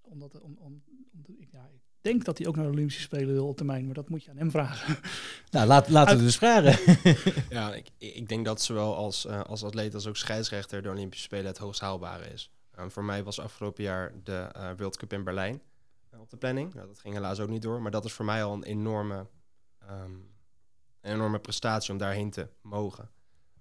omdat, 0.02 0.42
om, 0.42 0.58
om, 0.60 0.84
om 1.12 1.24
de, 1.24 1.48
ja, 1.52 1.70
denk 2.02 2.26
dat 2.26 2.38
hij 2.38 2.48
ook 2.48 2.56
naar 2.56 2.66
de 2.66 2.72
Olympische 2.72 3.02
Spelen 3.02 3.34
wil 3.34 3.48
op 3.48 3.58
termijn, 3.58 3.86
maar 3.86 3.94
dat 3.94 4.10
moet 4.10 4.24
je 4.24 4.30
aan 4.30 4.38
hem 4.38 4.52
vragen. 4.52 4.98
Nou, 5.50 5.68
laat, 5.68 5.90
laten 5.90 6.18
we 6.18 6.24
dus 6.24 6.38
vragen. 6.38 7.02
ja, 7.58 7.74
ik, 7.74 7.90
ik 7.98 8.30
denk 8.30 8.46
dat 8.46 8.62
zowel 8.62 8.96
als, 8.96 9.26
uh, 9.26 9.42
als 9.42 9.64
atleet 9.64 9.94
als 9.94 10.08
ook 10.08 10.18
scheidsrechter 10.18 10.82
de 10.82 10.90
Olympische 10.90 11.24
Spelen 11.24 11.46
het 11.46 11.58
hoogst 11.58 11.82
haalbare 11.82 12.26
is. 12.26 12.52
Um, 12.80 12.92
voor 12.92 13.04
mij 13.04 13.24
was 13.24 13.40
afgelopen 13.40 13.84
jaar 13.84 14.14
de 14.24 14.50
uh, 14.56 14.70
World 14.78 14.98
Cup 14.98 15.14
in 15.14 15.24
Berlijn 15.24 15.62
uh, 16.14 16.20
op 16.20 16.30
de 16.30 16.38
planning. 16.38 16.74
Nou, 16.74 16.88
dat 16.88 17.00
ging 17.00 17.14
helaas 17.14 17.40
ook 17.40 17.50
niet 17.50 17.62
door, 17.62 17.82
maar 17.82 17.92
dat 17.92 18.06
is 18.06 18.14
voor 18.14 18.26
mij 18.26 18.44
al 18.44 18.54
een 18.54 18.64
enorme, 18.64 19.28
um, 19.90 20.30
een 21.02 21.14
enorme 21.14 21.40
prestatie 21.40 21.92
om 21.92 21.98
daarheen 21.98 22.30
te 22.30 22.48
mogen. 22.62 23.10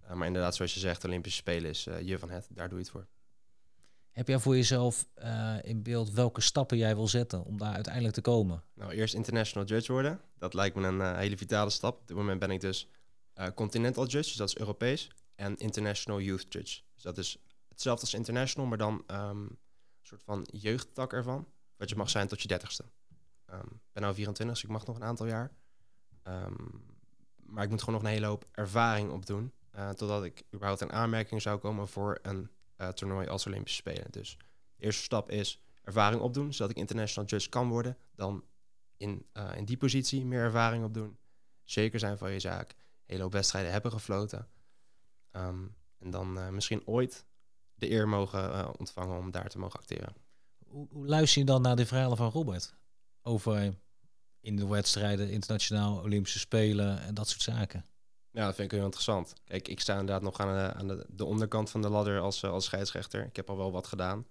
Uh, 0.05 0.13
maar 0.13 0.27
inderdaad, 0.27 0.55
zoals 0.55 0.75
je 0.75 0.81
zegt, 0.81 1.01
de 1.03 1.09
Olympische 1.09 1.39
Spelen 1.39 1.71
is 1.71 1.87
uh, 1.87 2.01
je 2.01 2.19
van 2.19 2.31
het. 2.31 2.49
Daar 2.51 2.69
doe 2.69 2.79
je 2.79 2.85
het 2.85 2.93
voor. 2.93 3.07
Heb 4.13 4.29
jij 4.29 4.39
voor 4.39 4.57
jezelf 4.57 5.07
uh, 5.17 5.57
in 5.63 5.83
beeld 5.83 6.11
welke 6.11 6.41
stappen 6.41 6.77
jij 6.77 6.95
wil 6.95 7.09
zetten 7.09 7.45
om 7.45 7.59
daar 7.59 7.75
uiteindelijk 7.75 8.15
te 8.15 8.21
komen? 8.21 8.63
Nou, 8.75 8.93
eerst 8.93 9.15
international 9.15 9.69
judge 9.69 9.93
worden. 9.93 10.21
Dat 10.39 10.55
lijkt 10.55 10.77
me 10.77 10.87
een 10.87 10.99
uh, 10.99 11.17
hele 11.17 11.37
vitale 11.37 11.71
stap. 11.71 12.01
Op 12.01 12.09
dit 12.09 12.17
moment 12.17 12.39
ben 12.39 12.51
ik 12.51 12.61
dus 12.61 12.89
uh, 13.39 13.47
continental 13.55 14.07
judge, 14.07 14.29
dus 14.29 14.37
dat 14.37 14.49
is 14.49 14.59
Europees. 14.59 15.11
En 15.35 15.57
international 15.57 16.21
youth 16.21 16.47
judge. 16.49 16.81
Dus 16.95 17.03
dat 17.03 17.19
is 17.19 17.39
hetzelfde 17.69 18.03
als 18.03 18.15
international, 18.15 18.69
maar 18.69 18.79
dan 18.79 19.05
um, 19.07 19.19
een 19.19 19.59
soort 20.03 20.23
van 20.23 20.47
jeugdtak 20.51 21.13
ervan. 21.13 21.47
Wat 21.77 21.89
je 21.89 21.97
mag 21.97 22.11
zijn 22.11 22.29
tot 22.29 22.43
je 22.43 22.49
dertigste. 22.49 22.85
Um, 23.51 23.59
ik 23.59 23.93
ben 23.93 24.03
nu 24.03 24.15
24, 24.15 24.47
dus 24.47 24.65
ik 24.65 24.71
mag 24.71 24.87
nog 24.87 24.97
een 24.97 25.05
aantal 25.05 25.27
jaar. 25.27 25.53
Um, 26.23 26.85
maar 27.37 27.65
ik 27.65 27.71
moet 27.71 27.83
gewoon 27.83 27.95
nog 27.95 28.05
een 28.05 28.15
hele 28.15 28.27
hoop 28.27 28.47
ervaring 28.53 29.11
opdoen. 29.11 29.53
Totdat 29.95 30.25
ik 30.25 30.43
überhaupt 30.55 30.81
in 30.81 30.93
aanmerking 30.93 31.43
zou 31.43 31.59
komen 31.59 31.89
voor 31.89 32.19
een 32.23 32.51
uh, 32.79 32.89
toernooi 32.89 33.27
als 33.27 33.47
Olympische 33.47 33.79
Spelen. 33.79 34.07
Dus 34.11 34.37
de 34.77 34.85
eerste 34.85 35.03
stap 35.03 35.31
is 35.31 35.61
ervaring 35.83 36.23
opdoen, 36.23 36.53
zodat 36.53 36.71
ik 36.71 36.77
international 36.77 37.29
judge 37.29 37.49
kan 37.49 37.69
worden. 37.69 37.97
Dan 38.15 38.45
in, 38.97 39.27
uh, 39.33 39.57
in 39.57 39.65
die 39.65 39.77
positie 39.77 40.25
meer 40.25 40.43
ervaring 40.43 40.85
opdoen. 40.85 41.19
Zeker 41.65 41.99
zijn 41.99 42.19
van 42.19 42.33
je 42.33 42.41
zaak. 42.41 42.75
Hele 43.05 43.23
hoop 43.23 43.33
wedstrijden 43.33 43.73
hebben 43.73 43.93
gefloten. 43.93 44.49
Um, 45.33 45.77
en 45.99 46.11
dan 46.11 46.39
uh, 46.39 46.49
misschien 46.49 46.87
ooit 46.87 47.27
de 47.75 47.91
eer 47.91 48.09
mogen 48.09 48.79
ontvangen 48.79 49.19
om 49.19 49.31
daar 49.31 49.49
te 49.49 49.59
mogen 49.59 49.79
acteren. 49.79 50.15
Hoe, 50.67 50.87
hoe 50.91 51.07
luister 51.07 51.41
je 51.41 51.47
dan 51.47 51.63
naar 51.63 51.77
de 51.77 51.87
verhalen 51.87 52.17
van 52.17 52.31
Robert? 52.31 52.75
Over 53.23 53.75
in 54.41 54.57
de 54.57 54.67
wedstrijden, 54.67 55.31
internationaal, 55.31 55.99
Olympische 56.03 56.39
Spelen 56.39 57.01
en 57.01 57.15
dat 57.15 57.29
soort 57.29 57.43
zaken. 57.43 57.85
Ja, 58.39 58.45
dat 58.45 58.55
vind 58.55 58.71
ik 58.73 58.77
heel 58.77 58.85
interessant. 58.87 59.33
Kijk, 59.45 59.69
ik 59.69 59.81
sta 59.81 59.93
inderdaad 59.93 60.23
nog 60.23 60.41
aan 60.41 60.55
de, 60.57 60.75
aan 60.75 60.89
de, 60.89 61.07
de 61.09 61.25
onderkant 61.25 61.71
van 61.71 61.83
de 61.83 61.89
ladder 61.89 62.21
als, 62.21 62.43
uh, 62.43 62.51
als 62.51 62.65
scheidsrechter. 62.65 63.25
Ik 63.25 63.37
heb 63.37 63.51
al 63.51 63.57
wel 63.57 63.73
wat 63.73 63.87
gedaan. 63.87 64.27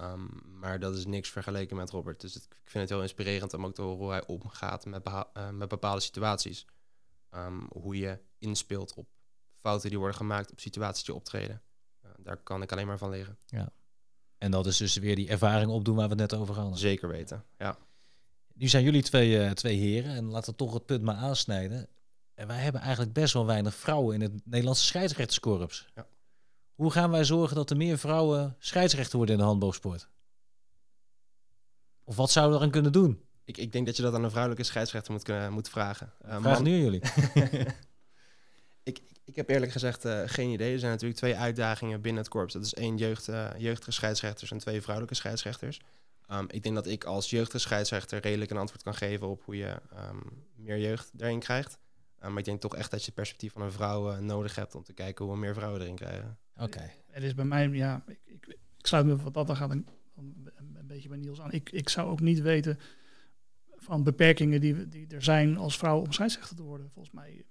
Um, 0.00 0.30
maar 0.44 0.78
dat 0.78 0.96
is 0.96 1.06
niks 1.06 1.28
vergeleken 1.28 1.76
met 1.76 1.90
Robert. 1.90 2.20
Dus 2.20 2.34
het, 2.34 2.44
ik 2.44 2.70
vind 2.70 2.82
het 2.82 2.88
heel 2.88 3.02
inspirerend 3.02 3.54
om 3.54 3.66
ook 3.66 3.74
te 3.74 3.82
horen 3.82 3.98
hoe 3.98 4.10
hij 4.10 4.26
omgaat 4.26 4.86
met, 4.86 5.06
uh, 5.06 5.50
met 5.50 5.68
bepaalde 5.68 6.00
situaties. 6.00 6.66
Um, 7.30 7.66
hoe 7.70 7.96
je 7.98 8.18
inspeelt 8.38 8.94
op 8.94 9.08
fouten 9.60 9.88
die 9.88 9.98
worden 9.98 10.16
gemaakt, 10.16 10.50
op 10.50 10.60
situaties 10.60 11.04
die 11.04 11.14
optreden. 11.14 11.62
Uh, 12.04 12.10
daar 12.18 12.36
kan 12.36 12.62
ik 12.62 12.72
alleen 12.72 12.86
maar 12.86 12.98
van 12.98 13.10
leren. 13.10 13.38
Ja. 13.46 13.72
En 14.38 14.50
dat 14.50 14.66
is 14.66 14.76
dus 14.76 14.96
weer 14.96 15.16
die 15.16 15.28
ervaring 15.28 15.70
opdoen 15.70 15.96
waar 15.96 16.08
we 16.08 16.22
het 16.22 16.30
net 16.30 16.40
over 16.40 16.54
hadden. 16.54 16.78
Zeker 16.78 17.08
weten, 17.08 17.44
ja. 17.58 17.78
Nu 18.54 18.68
zijn 18.68 18.84
jullie 18.84 19.02
twee, 19.02 19.30
uh, 19.30 19.50
twee 19.50 19.76
heren 19.76 20.14
en 20.14 20.30
laten 20.30 20.50
we 20.50 20.56
toch 20.56 20.72
het 20.72 20.86
punt 20.86 21.02
maar 21.02 21.16
aansnijden. 21.16 21.88
En 22.36 22.46
wij 22.46 22.58
hebben 22.58 22.80
eigenlijk 22.80 23.12
best 23.12 23.32
wel 23.32 23.46
weinig 23.46 23.74
vrouwen 23.74 24.14
in 24.14 24.20
het 24.20 24.32
Nederlandse 24.44 24.84
scheidsrechterskorps. 24.84 25.88
Ja. 25.94 26.06
Hoe 26.74 26.90
gaan 26.90 27.10
wij 27.10 27.24
zorgen 27.24 27.56
dat 27.56 27.70
er 27.70 27.76
meer 27.76 27.98
vrouwen 27.98 28.56
scheidsrechter 28.58 29.16
worden 29.16 29.34
in 29.34 29.40
de 29.40 29.46
handboogsport? 29.46 30.08
Of 32.04 32.16
wat 32.16 32.30
zouden 32.30 32.54
we 32.54 32.60
eraan 32.60 32.72
kunnen 32.72 32.92
doen? 32.92 33.24
Ik, 33.44 33.56
ik 33.56 33.72
denk 33.72 33.86
dat 33.86 33.96
je 33.96 34.02
dat 34.02 34.14
aan 34.14 34.24
een 34.24 34.30
vrouwelijke 34.30 34.64
scheidsrechter 34.64 35.12
moet, 35.12 35.22
kunnen, 35.22 35.52
moet 35.52 35.68
vragen. 35.68 36.12
Uh, 36.26 36.40
Vraag 36.40 36.62
nu 36.62 36.76
jullie. 36.76 37.00
ik, 38.90 39.00
ik 39.24 39.36
heb 39.36 39.48
eerlijk 39.48 39.72
gezegd 39.72 40.04
uh, 40.04 40.22
geen 40.26 40.50
idee. 40.50 40.72
Er 40.72 40.78
zijn 40.78 40.92
natuurlijk 40.92 41.20
twee 41.20 41.36
uitdagingen 41.36 42.00
binnen 42.00 42.22
het 42.22 42.30
korps. 42.30 42.52
Dat 42.52 42.64
is 42.64 42.74
één 42.74 42.96
jeugd, 42.96 43.28
uh, 43.28 43.50
jeugdige 43.56 43.92
scheidsrechters 43.92 44.50
en 44.50 44.58
twee 44.58 44.80
vrouwelijke 44.80 45.16
scheidsrechters. 45.16 45.80
Um, 46.30 46.46
ik 46.50 46.62
denk 46.62 46.74
dat 46.74 46.86
ik 46.86 47.04
als 47.04 47.30
jeugdige 47.30 47.58
scheidsrechter 47.58 48.20
redelijk 48.20 48.50
een 48.50 48.56
antwoord 48.56 48.82
kan 48.82 48.94
geven 48.94 49.28
op 49.28 49.42
hoe 49.44 49.56
je 49.56 49.80
um, 50.10 50.44
meer 50.54 50.78
jeugd 50.78 51.10
erin 51.16 51.38
krijgt. 51.38 51.78
Uh, 52.22 52.28
maar 52.28 52.38
ik 52.38 52.44
denk 52.44 52.60
toch 52.60 52.76
echt 52.76 52.90
dat 52.90 53.00
je 53.00 53.06
het 53.06 53.14
perspectief 53.14 53.52
van 53.52 53.62
een 53.62 53.72
vrouw 53.72 54.12
uh, 54.12 54.18
nodig 54.18 54.54
hebt 54.54 54.74
om 54.74 54.82
te 54.82 54.92
kijken 54.92 55.24
hoe 55.24 55.34
we 55.34 55.40
meer 55.40 55.54
vrouwen 55.54 55.80
erin 55.80 55.94
krijgen. 55.94 56.38
Oké. 56.54 56.64
Okay. 56.64 56.90
Het 57.10 57.22
is 57.22 57.34
bij 57.34 57.44
mij, 57.44 57.68
ja, 57.68 58.04
ik, 58.06 58.20
ik, 58.24 58.46
ik 58.76 58.86
sluit 58.86 59.06
me 59.06 59.16
wat 59.16 59.34
dat 59.34 59.46
dan 59.46 59.56
gaat 59.56 59.70
een, 59.70 59.86
een, 60.16 60.50
een, 60.54 60.86
beetje 60.86 61.08
bij 61.08 61.18
Niels 61.18 61.40
aan. 61.40 61.52
Ik, 61.52 61.70
ik 61.70 61.88
zou 61.88 62.10
ook 62.10 62.20
niet 62.20 62.40
weten 62.40 62.78
van 63.76 64.02
beperkingen 64.02 64.60
die, 64.60 64.88
die 64.88 65.06
er 65.06 65.22
zijn 65.22 65.56
als 65.56 65.78
vrouw 65.78 66.00
om 66.00 66.12
scheidsrechter 66.12 66.56
te 66.56 66.62
worden. 66.62 66.90
Volgens 66.90 67.14
mij 67.14 67.44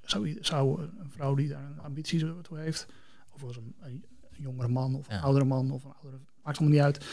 zou, 0.00 0.36
zou 0.40 0.82
een 0.82 1.10
vrouw 1.10 1.34
die 1.34 1.48
daar 1.48 1.64
een 1.64 1.80
ambitie 1.80 2.40
toe 2.40 2.58
heeft, 2.58 2.86
of 3.30 3.42
als 3.42 3.56
een, 3.56 3.74
een, 3.80 4.04
een 4.20 4.42
jongere 4.42 4.68
man 4.68 4.94
of 4.94 5.08
een 5.08 5.14
ja. 5.14 5.20
oudere 5.20 5.44
man 5.44 5.70
of 5.70 5.84
een 5.84 5.94
oudere, 5.94 6.22
maakt 6.42 6.58
allemaal 6.58 6.76
niet 6.76 6.84
uit. 6.84 7.06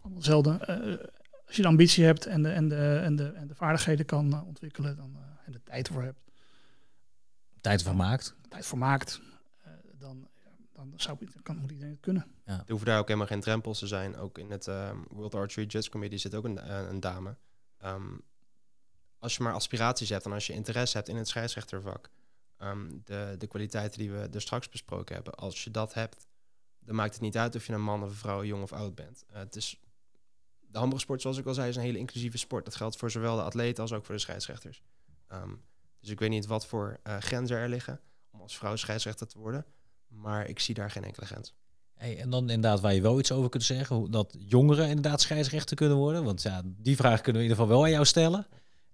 Allemaal 0.00 0.16
hetzelfde. 0.16 0.50
Uh, 0.50 1.06
als 1.46 1.56
je 1.56 1.62
de 1.62 1.68
ambitie 1.68 2.04
hebt 2.04 2.26
en 2.26 2.42
de, 2.42 2.48
en 2.48 2.68
de, 2.68 3.00
en 3.04 3.16
de, 3.16 3.28
en 3.28 3.46
de 3.46 3.54
vaardigheden 3.54 4.06
kan 4.06 4.26
uh, 4.26 4.46
ontwikkelen 4.46 4.96
dan, 4.96 5.10
uh, 5.16 5.20
en 5.52 5.58
de 5.64 5.70
tijd 5.70 5.88
voor 5.88 6.02
hebt. 6.02 6.20
Tijd 7.60 7.82
voor 7.82 7.96
maakt. 7.96 8.34
Tijd 8.48 8.66
voor 8.66 8.78
maakt. 8.78 9.20
Uh, 9.66 9.72
dan, 9.98 10.28
dan, 10.72 10.92
zou, 10.96 11.18
kan, 11.42 11.56
moet 11.56 11.70
iedereen 11.70 11.92
het 11.92 12.00
kunnen. 12.00 12.26
Ja. 12.44 12.52
Er 12.52 12.64
hoeven 12.68 12.86
daar 12.86 12.98
ook 12.98 13.06
helemaal 13.06 13.26
geen 13.26 13.40
drempels 13.40 13.78
te 13.78 13.86
zijn. 13.86 14.16
Ook 14.16 14.38
in 14.38 14.50
het 14.50 14.66
um, 14.66 15.04
World 15.08 15.34
Archery 15.34 15.66
Judge 15.66 15.90
Committee 15.90 16.18
zit 16.18 16.34
ook 16.34 16.44
een, 16.44 16.72
een 16.88 17.00
dame. 17.00 17.36
Um, 17.84 18.22
als 19.18 19.36
je 19.36 19.42
maar 19.42 19.52
aspiraties 19.52 20.08
hebt 20.08 20.24
en 20.24 20.32
als 20.32 20.46
je 20.46 20.52
interesse 20.52 20.96
hebt 20.96 21.08
in 21.08 21.16
het 21.16 21.28
scheidsrechtervak. 21.28 22.10
Um, 22.58 23.02
de, 23.04 23.34
de 23.38 23.46
kwaliteiten 23.46 23.98
die 23.98 24.10
we 24.12 24.28
er 24.32 24.40
straks 24.40 24.68
besproken 24.68 25.14
hebben. 25.14 25.34
Als 25.34 25.64
je 25.64 25.70
dat 25.70 25.94
hebt, 25.94 26.26
dan 26.78 26.94
maakt 26.94 27.12
het 27.12 27.22
niet 27.22 27.36
uit 27.36 27.54
of 27.54 27.66
je 27.66 27.72
een 27.72 27.82
man 27.82 28.02
of 28.02 28.08
een 28.08 28.14
vrouw, 28.14 28.44
jong 28.44 28.62
of 28.62 28.72
oud 28.72 28.94
bent. 28.94 29.24
Uh, 29.30 29.36
het 29.36 29.56
is, 29.56 29.80
de 30.60 30.78
handbalsport, 30.78 31.20
zoals 31.20 31.38
ik 31.38 31.46
al 31.46 31.54
zei, 31.54 31.68
is 31.68 31.76
een 31.76 31.82
hele 31.82 31.98
inclusieve 31.98 32.38
sport. 32.38 32.64
Dat 32.64 32.74
geldt 32.74 32.96
voor 32.96 33.10
zowel 33.10 33.36
de 33.36 33.42
atleten 33.42 33.82
als 33.82 33.92
ook 33.92 34.04
voor 34.04 34.14
de 34.14 34.20
scheidsrechters. 34.20 34.82
Um, 35.32 35.62
dus 36.00 36.10
ik 36.10 36.18
weet 36.18 36.30
niet 36.30 36.46
wat 36.46 36.66
voor 36.66 37.00
uh, 37.06 37.18
grenzen 37.18 37.56
er 37.56 37.68
liggen 37.68 38.00
om 38.30 38.40
als 38.40 38.56
vrouw 38.56 38.76
scheidsrechter 38.76 39.26
te 39.26 39.38
worden. 39.38 39.64
Maar 40.08 40.48
ik 40.48 40.58
zie 40.58 40.74
daar 40.74 40.90
geen 40.90 41.04
enkele 41.04 41.26
grens. 41.26 41.54
Hey, 41.94 42.18
en 42.18 42.30
dan 42.30 42.50
inderdaad 42.50 42.80
waar 42.80 42.94
je 42.94 43.00
wel 43.00 43.18
iets 43.18 43.32
over 43.32 43.50
kunt 43.50 43.62
zeggen, 43.62 43.96
hoe 43.96 44.10
dat 44.10 44.36
jongeren 44.38 44.88
inderdaad 44.88 45.20
scheidsrechter 45.20 45.76
kunnen 45.76 45.96
worden. 45.96 46.24
Want 46.24 46.42
ja, 46.42 46.62
die 46.64 46.96
vraag 46.96 47.20
kunnen 47.20 47.42
we 47.42 47.46
in 47.48 47.52
ieder 47.52 47.64
geval 47.64 47.76
wel 47.76 47.84
aan 47.84 47.90
jou 47.90 48.04
stellen. 48.04 48.46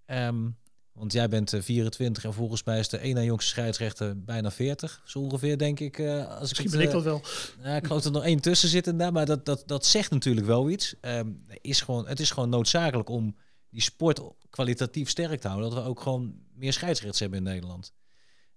Ehm, 0.05 0.49
want 0.93 1.13
jij 1.13 1.29
bent 1.29 1.53
eh, 1.53 1.63
24 1.63 2.25
en 2.25 2.33
volgens 2.33 2.65
mij 2.65 2.79
is 2.79 2.89
de 2.89 3.01
ene 3.01 3.25
jongste 3.25 3.51
scheidsrechter 3.51 4.25
bijna 4.25 4.51
40. 4.51 5.03
Zo 5.05 5.19
ongeveer, 5.19 5.59
denk 5.59 5.81
ik. 5.81 5.99
eh, 5.99 6.29
als 6.29 6.41
Misschien 6.41 6.65
ik 6.65 6.71
ben 6.71 6.81
ik 6.81 6.87
eh, 6.87 6.93
dat 6.93 7.03
wel. 7.03 7.23
ja, 7.63 7.77
ik 7.77 7.87
geloof 7.87 8.03
dat 8.03 8.13
er 8.13 8.19
nog 8.19 8.29
één 8.29 8.41
tussen 8.41 8.69
zit 8.69 8.87
inderdaad, 8.87 9.13
maar 9.13 9.27
dat, 9.27 9.47
dat, 9.47 9.63
dat 9.67 9.87
zegt 9.87 10.11
natuurlijk 10.11 10.47
wel 10.47 10.71
iets. 10.71 10.95
Ehm, 11.01 11.31
is 11.61 11.81
gewoon, 11.81 12.09
het 12.09 12.21
is 12.21 12.31
gewoon 12.31 12.49
noodzakelijk 12.49 13.09
om 13.09 13.37
die 13.79 13.87
sport 13.87 14.21
kwalitatief 14.51 15.09
sterk 15.09 15.41
te 15.41 15.49
houden. 15.49 15.71
Dat 15.71 15.83
we 15.83 15.89
ook 15.89 16.01
gewoon 16.01 16.35
meer 16.55 16.73
scheidsrechts 16.73 17.21
hebben 17.21 17.39
in 17.39 17.45
Nederland. 17.45 17.93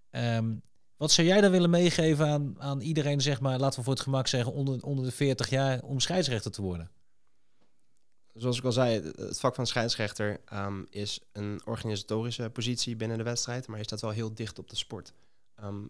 Ehm, 0.09 0.55
wat 0.97 1.11
zou 1.11 1.27
jij 1.27 1.41
dan 1.41 1.51
willen 1.51 1.69
meegeven 1.69 2.27
aan, 2.27 2.61
aan 2.61 2.81
iedereen, 2.81 3.21
zeg 3.21 3.41
maar, 3.41 3.59
laten 3.59 3.79
we 3.79 3.85
voor 3.85 3.93
het 3.93 4.03
gemak 4.03 4.27
zeggen, 4.27 4.53
onder, 4.53 4.83
onder 4.83 5.05
de 5.05 5.11
40 5.11 5.49
jaar 5.49 5.81
om 5.83 5.99
scheidsrechter 5.99 6.51
te 6.51 6.61
worden? 6.61 6.91
Zoals 8.33 8.57
ik 8.57 8.63
al 8.63 8.71
zei, 8.71 9.11
het 9.15 9.39
vak 9.39 9.55
van 9.55 9.67
scheidsrechter 9.67 10.41
ehm, 10.45 10.83
is 10.89 11.19
een 11.31 11.61
organisatorische 11.65 12.49
positie 12.49 12.95
binnen 12.95 13.17
de 13.17 13.23
wedstrijd, 13.23 13.67
maar 13.67 13.77
je 13.77 13.83
staat 13.83 14.01
wel 14.01 14.11
heel 14.11 14.33
dicht 14.33 14.59
op 14.59 14.69
de 14.69 14.75
sport. 14.75 15.13
Ehm, 15.55 15.83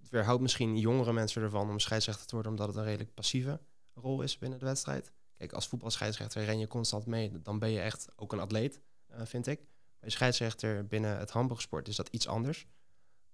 het 0.00 0.10
weerhoudt 0.10 0.42
misschien 0.42 0.78
jongere 0.78 1.12
mensen 1.12 1.42
ervan 1.42 1.70
om 1.70 1.78
scheidsrechter 1.78 2.26
te 2.26 2.34
worden, 2.34 2.52
omdat 2.52 2.68
het 2.68 2.76
een 2.76 2.84
redelijk 2.84 3.14
passieve 3.14 3.60
rol 3.94 4.22
is 4.22 4.38
binnen 4.38 4.58
de 4.58 4.64
wedstrijd. 4.64 5.12
Kijk, 5.36 5.52
als 5.52 5.68
voetbalscheidsrechter 5.68 6.44
ren 6.44 6.58
je 6.58 6.66
constant 6.66 7.06
mee, 7.06 7.42
dan 7.42 7.58
ben 7.58 7.70
je 7.70 7.80
echt 7.80 8.08
ook 8.16 8.32
een 8.32 8.40
atleet, 8.40 8.80
eh, 9.06 9.20
vind 9.24 9.46
ik. 9.46 9.60
Bij 10.00 10.10
scheidsrechter 10.10 10.86
binnen 10.86 11.18
het 11.18 11.30
handboogsport 11.30 11.88
is 11.88 11.96
dat 11.96 12.08
iets 12.08 12.28
anders. 12.28 12.66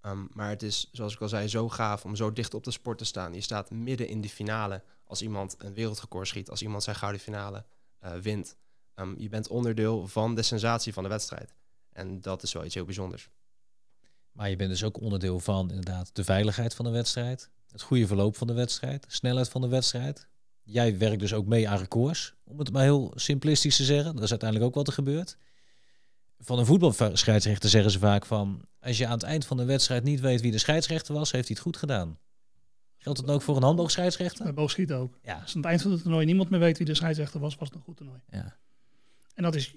Ehm, 0.01 0.27
maar 0.31 0.49
het 0.49 0.62
is, 0.62 0.88
zoals 0.93 1.15
ik 1.15 1.21
al 1.21 1.29
zei, 1.29 1.49
zo 1.49 1.69
gaaf 1.69 2.05
om 2.05 2.17
zo 2.17 2.33
dicht 2.33 2.55
op 2.55 2.65
de 2.65 2.71
sport 2.71 2.99
te 2.99 3.05
staan. 3.05 3.35
Je 3.35 3.41
staat 3.41 3.71
midden 3.71 4.09
in 4.09 4.21
de 4.21 4.29
finale 4.29 4.83
als 5.05 5.23
iemand 5.23 5.55
een 5.59 5.75
wereldrecord 5.75 6.29
schiet, 6.29 6.51
als 6.51 6.62
iemand 6.62 6.83
zijn 6.83 6.97
gouden 6.97 7.21
finale 7.21 7.65
eh, 7.99 8.15
wint. 8.15 8.57
Ehm, 8.95 9.15
je 9.19 9.29
bent 9.29 9.49
onderdeel 9.49 10.09
van 10.09 10.35
de 10.35 10.43
sensatie 10.43 10.93
van 10.93 11.03
de 11.03 11.09
wedstrijd. 11.09 11.55
En 11.93 12.21
dat 12.21 12.43
is 12.43 12.53
wel 12.53 12.65
iets 12.65 12.75
heel 12.75 12.85
bijzonders. 12.85 13.31
Maar 14.33 14.51
je 14.51 14.57
bent 14.57 14.71
dus 14.71 14.85
ook 14.85 15.01
onderdeel 15.01 15.41
van 15.41 15.69
inderdaad 15.69 16.15
de 16.15 16.25
veiligheid 16.25 16.75
van 16.75 16.85
de 16.85 16.91
wedstrijd, 16.91 17.51
het 17.71 17.83
goede 17.83 18.07
verloop 18.07 18.37
van 18.37 18.47
de 18.47 18.53
wedstrijd, 18.53 19.03
de 19.03 19.12
snelheid 19.12 19.49
van 19.49 19.61
de 19.61 19.69
wedstrijd. 19.69 20.27
Jij 20.62 20.98
werkt 20.98 21.20
dus 21.20 21.35
ook 21.35 21.46
mee 21.46 21.68
aan 21.68 21.79
records, 21.79 22.35
om 22.44 22.59
het 22.59 22.72
maar 22.72 22.83
heel 22.83 23.12
simplistisch 23.14 23.77
te 23.77 23.85
zeggen. 23.85 24.14
Dat 24.14 24.25
is 24.25 24.31
uiteindelijk 24.31 24.68
ook 24.68 24.75
wat 24.75 24.87
er 24.87 24.92
gebeurt. 24.92 25.37
Van 26.38 26.59
een 26.59 26.66
voetbalscheidsrechter 26.66 27.70
zeggen 27.70 27.90
ze 27.90 27.98
vaak 27.98 28.27
van... 28.27 28.64
als 28.81 28.98
je 28.98 29.07
aan 29.07 29.12
het 29.12 29.22
eind 29.22 29.46
van 29.46 29.57
de 29.57 29.64
wedstrijd 29.64 30.03
niet 30.05 30.20
weet 30.20 30.40
wie 30.40 30.51
de 30.51 30.59
scheidsrechter 30.59 31.14
was... 31.14 31.31
heeft 31.33 31.46
hij 31.46 31.55
het 31.57 31.64
goed 31.64 31.77
gedaan. 31.77 32.18
Geldt 32.96 33.20
het 33.20 33.31
ook 33.31 33.42
voor 33.42 33.57
een 33.57 33.62
handboogscheidsrechter? 33.62 34.44
Bij 34.44 34.55
boogschieten 34.55 34.96
ook. 34.96 35.18
Ja. 35.22 35.40
Als 35.40 35.51
aan 35.51 35.61
het 35.61 35.70
eind 35.70 35.83
van 35.83 35.90
het 35.90 36.03
toernooi 36.03 36.27
niemand 36.27 36.51
meer 36.51 36.61
weet 36.61 36.79
wie 36.79 36.87
de 36.87 36.94
scheidsrechter 36.94 37.40
was, 37.40 37.55
was 37.55 37.68
het 37.68 37.77
een 37.77 37.85
goed 37.85 37.96
toernooi. 37.96 38.20
ja. 38.31 38.57
En 39.35 39.42
dat 39.42 39.55
is, 39.55 39.75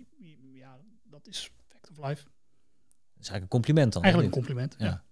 ja, 0.54 0.80
dat 1.04 1.28
is 1.28 1.52
fact 1.68 1.90
of 1.90 1.98
life. 1.98 2.24
Dat 2.24 3.24
is 3.24 3.30
eigenlijk 3.30 3.42
een 3.42 3.48
compliment 3.48 3.94
dan. 3.94 4.04
Eigenlijk 4.04 4.36
een 4.36 4.42
compliment. 4.42 4.76
Ja. 4.78 4.86
Ja. 4.86 5.04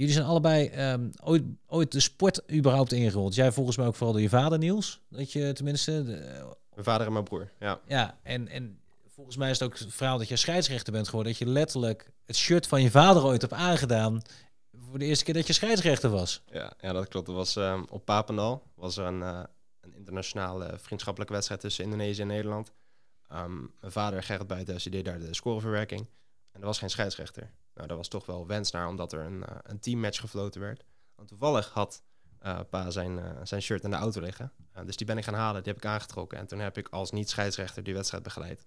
Jullie 0.00 0.14
zijn 0.14 0.26
allebei 0.26 0.66
ehm, 0.66 1.08
ooit, 1.22 1.42
ooit 1.66 1.92
de 1.92 2.00
sport 2.00 2.52
überhaupt 2.52 2.92
ingerold. 2.92 3.34
Jij 3.34 3.52
volgens 3.52 3.76
mij 3.76 3.86
ook 3.86 3.94
vooral 3.94 4.12
door 4.12 4.22
je 4.22 4.28
vader, 4.28 4.58
Niels. 4.58 5.00
Dat 5.08 5.32
je 5.32 5.52
tenminste... 5.52 6.04
De, 6.04 6.14
Mijn 6.72 6.84
vader 6.84 7.06
en 7.06 7.12
mijn 7.12 7.24
broer, 7.24 7.50
ja. 7.58 7.80
ja, 7.86 8.18
en, 8.22 8.48
en 8.48 8.80
volgens 9.06 9.36
mij 9.36 9.50
is 9.50 9.58
het 9.58 9.68
ook 9.68 9.78
het 9.78 9.94
verhaal 9.94 10.18
dat 10.18 10.28
je 10.28 10.36
scheidsrechter 10.36 10.92
bent 10.92 11.08
geworden. 11.08 11.32
Dat 11.32 11.40
je 11.40 11.46
letterlijk 11.46 12.12
het 12.24 12.36
shirt 12.36 12.66
van 12.66 12.82
je 12.82 12.90
vader 12.90 13.24
ooit 13.24 13.40
hebt 13.40 13.52
aangedaan... 13.52 14.22
voor 14.72 14.98
de 14.98 15.04
eerste 15.04 15.24
keer 15.24 15.34
dat 15.34 15.46
je 15.46 15.52
scheidsrechter 15.52 16.10
was. 16.10 16.42
Ja, 16.46 16.72
ja 16.80 16.92
dat 16.92 17.08
klopt. 17.08 17.26
Dat 17.26 17.36
was 17.36 17.56
ehm, 17.56 17.82
op 17.88 18.04
Papendal. 18.04 18.62
was 18.74 18.96
er 18.96 19.06
een, 19.06 19.22
eh, 19.22 19.42
een 19.80 19.94
internationale 19.94 20.78
vriendschappelijke 20.78 21.34
wedstrijd 21.34 21.60
tussen 21.60 21.84
Indonesië 21.84 22.20
en 22.20 22.26
Nederland. 22.26 22.72
Ehm, 23.28 23.58
mijn 23.80 23.92
vader, 23.92 24.22
Gerrit 24.22 24.82
die 24.82 24.90
deed 24.90 25.04
daar 25.04 25.18
de 25.18 25.34
scoreverwerking. 25.34 26.06
En 26.52 26.60
er 26.60 26.66
was 26.66 26.78
geen 26.78 26.90
scheidsrechter. 26.90 27.50
Nou, 27.74 27.88
daar 27.88 27.96
was 27.96 28.08
toch 28.08 28.26
wel 28.26 28.46
wens 28.46 28.70
naar, 28.70 28.88
omdat 28.88 29.12
er 29.12 29.20
een, 29.20 29.44
eh, 29.44 29.56
een 29.62 29.80
teammatch 29.80 30.20
gefloten 30.20 30.60
werd. 30.60 30.84
Want 31.14 31.28
toevallig 31.28 31.70
had 31.70 32.02
eh, 32.38 32.60
pa 32.70 32.90
zijn, 32.90 33.18
eh, 33.18 33.30
zijn 33.42 33.62
shirt 33.62 33.82
in 33.84 33.90
de 33.90 33.96
auto 33.96 34.20
liggen. 34.20 34.52
Dus 34.84 34.96
die 34.96 35.06
ben 35.06 35.18
ik 35.18 35.24
gaan 35.24 35.34
halen, 35.34 35.62
die 35.62 35.72
heb 35.72 35.82
ik 35.82 35.88
aangetrokken. 35.88 36.38
En 36.38 36.46
toen 36.46 36.58
heb 36.58 36.78
ik 36.78 36.88
als 36.88 37.10
niet-scheidsrechter 37.10 37.82
die 37.82 37.94
wedstrijd 37.94 38.22
begeleid. 38.22 38.66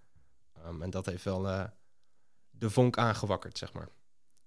Ehm, 0.54 0.82
en 0.82 0.90
dat 0.90 1.06
heeft 1.06 1.24
wel 1.24 1.48
eh, 1.48 1.64
de 2.50 2.70
vonk 2.70 2.98
aangewakkerd, 2.98 3.58
zeg 3.58 3.74
maar. 3.74 3.90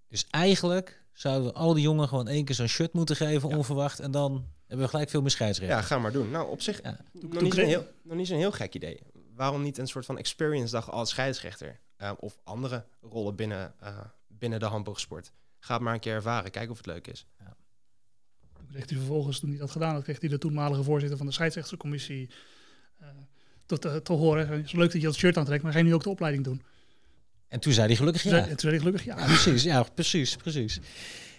Dus 0.08 0.26
eigenlijk 0.30 1.04
zouden 1.12 1.44
we 1.48 1.52
al 1.54 1.74
die 1.74 1.82
jongen 1.82 2.08
gewoon 2.08 2.28
één 2.28 2.44
keer 2.44 2.54
zo'n 2.54 2.66
shirt 2.66 2.92
moeten 2.92 3.16
geven, 3.16 3.48
Ja. 3.48 3.56
onverwacht. 3.56 4.00
En 4.00 4.10
dan 4.10 4.46
hebben 4.66 4.84
we 4.86 4.90
gelijk 4.90 5.10
veel 5.10 5.20
meer 5.20 5.30
scheidsrechters. 5.30 5.80
Ja, 5.80 5.86
ga 5.86 5.98
maar 5.98 6.12
doen. 6.12 6.30
Nou, 6.30 6.48
op 6.50 6.60
zich 6.60 6.82
Ja. 6.82 6.96
nog, 7.12 7.42
niet 7.42 7.54
zo'n 7.54 7.64
heel, 7.64 7.86
nog 8.02 8.16
niet 8.16 8.26
zo'n 8.26 8.38
heel 8.38 8.52
gek 8.52 8.74
idee. 8.74 9.02
Waarom 9.34 9.62
niet 9.62 9.78
een 9.78 9.88
soort 9.88 10.06
van 10.06 10.18
experience 10.18 10.72
dag 10.72 10.90
als 10.90 11.10
scheidsrechter? 11.10 11.80
Eh, 11.96 12.12
of 12.18 12.38
andere 12.44 12.86
rollen 13.00 13.36
binnen, 13.36 13.74
eh, 13.80 13.98
binnen 14.38 14.58
de 14.60 14.66
handboogsport. 14.66 15.32
Ga 15.58 15.74
het 15.74 15.82
maar 15.82 15.94
een 15.94 16.00
keer 16.00 16.14
ervaren, 16.14 16.50
kijken 16.50 16.70
of 16.70 16.76
het 16.76 16.86
leuk 16.86 17.06
is. 17.06 17.26
Toen 18.56 18.66
kreeg 18.70 18.88
hij 18.88 18.98
vervolgens, 18.98 19.38
toen 19.40 19.48
hij 19.50 19.58
dat 19.58 19.70
gedaan 19.70 19.94
had, 19.94 20.02
kreeg 20.02 20.20
hij 20.20 20.28
de 20.28 20.38
toenmalige 20.38 20.82
voorzitter 20.82 21.16
van 21.18 21.26
de 21.26 21.32
scheidsrechtscommissie 21.32 22.30
eh 22.98 23.06
tot, 23.66 23.84
eh, 23.84 23.96
te 23.96 24.12
horen. 24.12 24.48
Het 24.48 24.64
is 24.64 24.72
leuk 24.72 24.92
dat 24.92 25.00
je 25.00 25.06
dat 25.06 25.16
shirt 25.16 25.36
aantrekt, 25.36 25.62
maar 25.62 25.72
ga 25.72 25.78
je 25.78 25.84
nu 25.84 25.94
ook 25.94 26.02
de 26.02 26.08
opleiding 26.08 26.44
doen? 26.44 26.62
En 27.48 27.60
toen 27.60 27.72
zei 27.72 27.86
hij 27.86 27.96
gelukkig 27.96 28.22
Toen 28.22 28.30
ja. 28.30 28.36
zei- 28.36 28.48
toen 28.50 28.58
zei 28.58 28.72
hij 28.72 28.82
gelukkig 28.82 29.04
ja. 29.04 29.18
Ja, 29.18 29.26
precies. 29.34 29.62
Ja, 29.62 29.82
precies, 29.82 30.36
precies. 30.36 30.80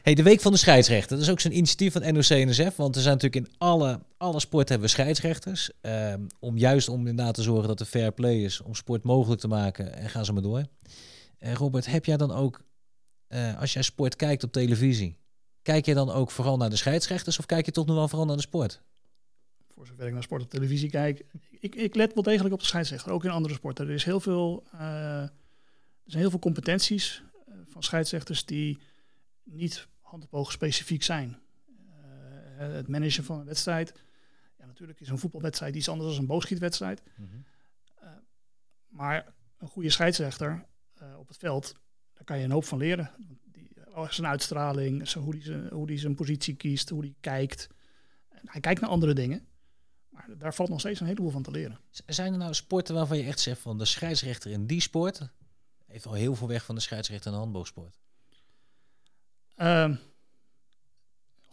Hey, 0.01 0.13
de 0.15 0.23
Week 0.23 0.41
van 0.41 0.51
de 0.51 0.57
Scheidsrechter. 0.57 1.15
Dat 1.15 1.25
is 1.25 1.31
ook 1.31 1.39
zo'n 1.39 1.55
initiatief 1.55 1.93
van 1.93 2.01
NOC-NSF. 2.13 2.75
Want 2.75 2.95
er 2.95 3.01
zijn 3.01 3.13
natuurlijk 3.13 3.45
in 3.45 3.55
alle, 3.57 3.99
alle 4.17 4.39
sporten 4.39 4.69
hebben 4.69 4.87
we 4.87 4.93
scheidsrechters. 4.93 5.71
Ehm, 5.81 6.21
om 6.39 6.57
juist 6.57 6.89
om 6.89 7.07
inderdaad 7.07 7.33
te 7.35 7.41
zorgen 7.41 7.67
dat 7.67 7.79
er 7.79 7.85
fair 7.85 8.11
play 8.11 8.43
is. 8.43 8.61
Om 8.61 8.75
sport 8.75 9.03
mogelijk 9.03 9.41
te 9.41 9.47
maken. 9.47 9.93
En 9.93 10.09
gaan 10.09 10.25
ze 10.25 10.33
maar 10.33 10.41
door. 10.41 10.63
Eh, 11.37 11.53
Robert, 11.53 11.85
heb 11.85 12.05
jij 12.05 12.17
dan 12.17 12.31
ook, 12.31 12.61
eh, 13.27 13.59
als 13.59 13.73
jij 13.73 13.81
sport 13.81 14.15
kijkt 14.15 14.43
op 14.43 14.51
televisie... 14.51 15.17
Kijk 15.67 15.85
je 15.85 15.93
dan 15.93 16.09
ook 16.09 16.31
vooral 16.31 16.57
naar 16.57 16.69
de 16.69 16.75
scheidsrechters... 16.75 17.39
of 17.39 17.45
kijk 17.45 17.65
je 17.65 17.71
toch 17.71 17.85
nog 17.85 17.95
wel 17.95 18.07
vooral 18.07 18.27
naar 18.27 18.35
de 18.35 18.41
sport? 18.41 18.81
Voor 19.67 19.87
zover 19.87 20.07
ik 20.07 20.13
naar 20.13 20.23
sport 20.23 20.41
op 20.41 20.49
televisie 20.49 20.89
kijk. 20.89 21.25
Ik, 21.59 21.75
ik 21.75 21.95
let 21.95 22.13
wel 22.13 22.23
degelijk 22.23 22.53
op 22.53 22.59
de 22.59 22.65
scheidsrechter, 22.65 23.11
ook 23.11 23.23
in 23.23 23.29
andere 23.29 23.53
sporten. 23.53 23.87
Er 23.87 23.93
is 23.93 24.03
heel 24.03 24.19
veel, 24.19 24.63
eh, 24.71 24.79
er 25.21 25.31
zijn 26.05 26.21
heel 26.21 26.29
veel 26.29 26.39
competenties 26.39 27.23
eh, 27.47 27.53
van 27.67 27.83
scheidsrechters 27.83 28.45
die 28.45 28.79
niet 29.43 29.87
handboog 30.01 30.51
specifiek 30.51 31.03
zijn. 31.03 31.39
Het 32.57 32.87
managen 32.87 33.23
van 33.23 33.39
een 33.39 33.45
wedstrijd. 33.45 33.93
Ja, 34.57 34.65
natuurlijk 34.65 34.99
is 34.99 35.09
een 35.09 35.19
voetbalwedstrijd 35.19 35.75
iets 35.75 35.89
anders 35.89 36.11
dan 36.11 36.19
een 36.19 36.27
boogschietwedstrijd. 36.27 37.01
Maar 38.87 39.33
een 39.57 39.67
goede 39.67 39.89
scheidsrechter 39.89 40.65
op 41.17 41.27
het 41.27 41.37
veld, 41.37 41.73
daar 42.17 42.25
kan 42.25 42.37
je 42.37 42.43
een 42.43 42.51
hoop 42.51 42.65
van 42.65 42.77
leren. 42.77 43.11
Die, 43.51 43.69
zijn 44.09 44.27
uitstraling, 44.27 45.07
zo, 45.07 45.19
hoe 45.19 45.33
hij 45.33 45.43
zijn, 45.43 45.69
hoe 45.69 45.87
die 45.87 45.97
zijn 45.97 46.15
positie 46.15 46.55
kiest, 46.55 46.89
hoe 46.89 47.01
hij 47.01 47.15
kijkt. 47.19 47.67
En 48.29 48.41
hij 48.43 48.61
kijkt 48.61 48.81
naar 48.81 48.89
andere 48.89 49.13
dingen. 49.13 49.47
Maar 50.09 50.29
daar 50.37 50.53
valt 50.53 50.69
nog 50.69 50.79
steeds 50.79 50.99
een 50.99 51.07
heleboel 51.07 51.29
van 51.29 51.43
te 51.43 51.51
leren. 51.51 51.79
Zijn 52.05 52.31
er 52.31 52.39
nou 52.39 52.53
sporten 52.53 52.95
waarvan 52.95 53.17
je 53.17 53.23
echt 53.23 53.39
zegt 53.39 53.61
van 53.61 53.77
de 53.77 53.85
scheidsrechter 53.85 54.51
in 54.51 54.67
die 54.67 54.81
sport... 54.81 55.29
heeft 55.85 56.05
al 56.05 56.13
heel 56.13 56.35
veel 56.35 56.47
weg 56.47 56.65
van 56.65 56.75
de 56.75 56.81
scheidsrechter 56.81 57.27
in 57.27 57.33
de 57.33 57.39
handboogsport? 57.39 57.99
Ehm 59.55 59.95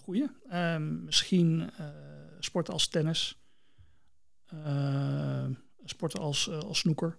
goeie. 0.05 0.31
Ehm, 0.49 1.05
misschien 1.05 1.71
eh, 1.77 1.87
sporten 2.39 2.73
als 2.73 2.89
tennis. 2.89 3.39
Ehm, 4.47 5.53
sporten 5.85 6.21
als, 6.21 6.49
eh, 6.49 6.59
als 6.59 6.79
snoeker. 6.79 7.19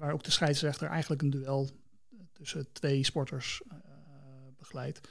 Waar 0.00 0.12
ook 0.12 0.22
de 0.22 0.30
scheidsrechter 0.30 0.88
eigenlijk 0.88 1.22
een 1.22 1.30
duel 1.30 1.70
tussen 2.32 2.72
twee 2.72 3.04
sporters 3.04 3.62
eh, 3.68 3.76
begeleidt. 4.58 5.08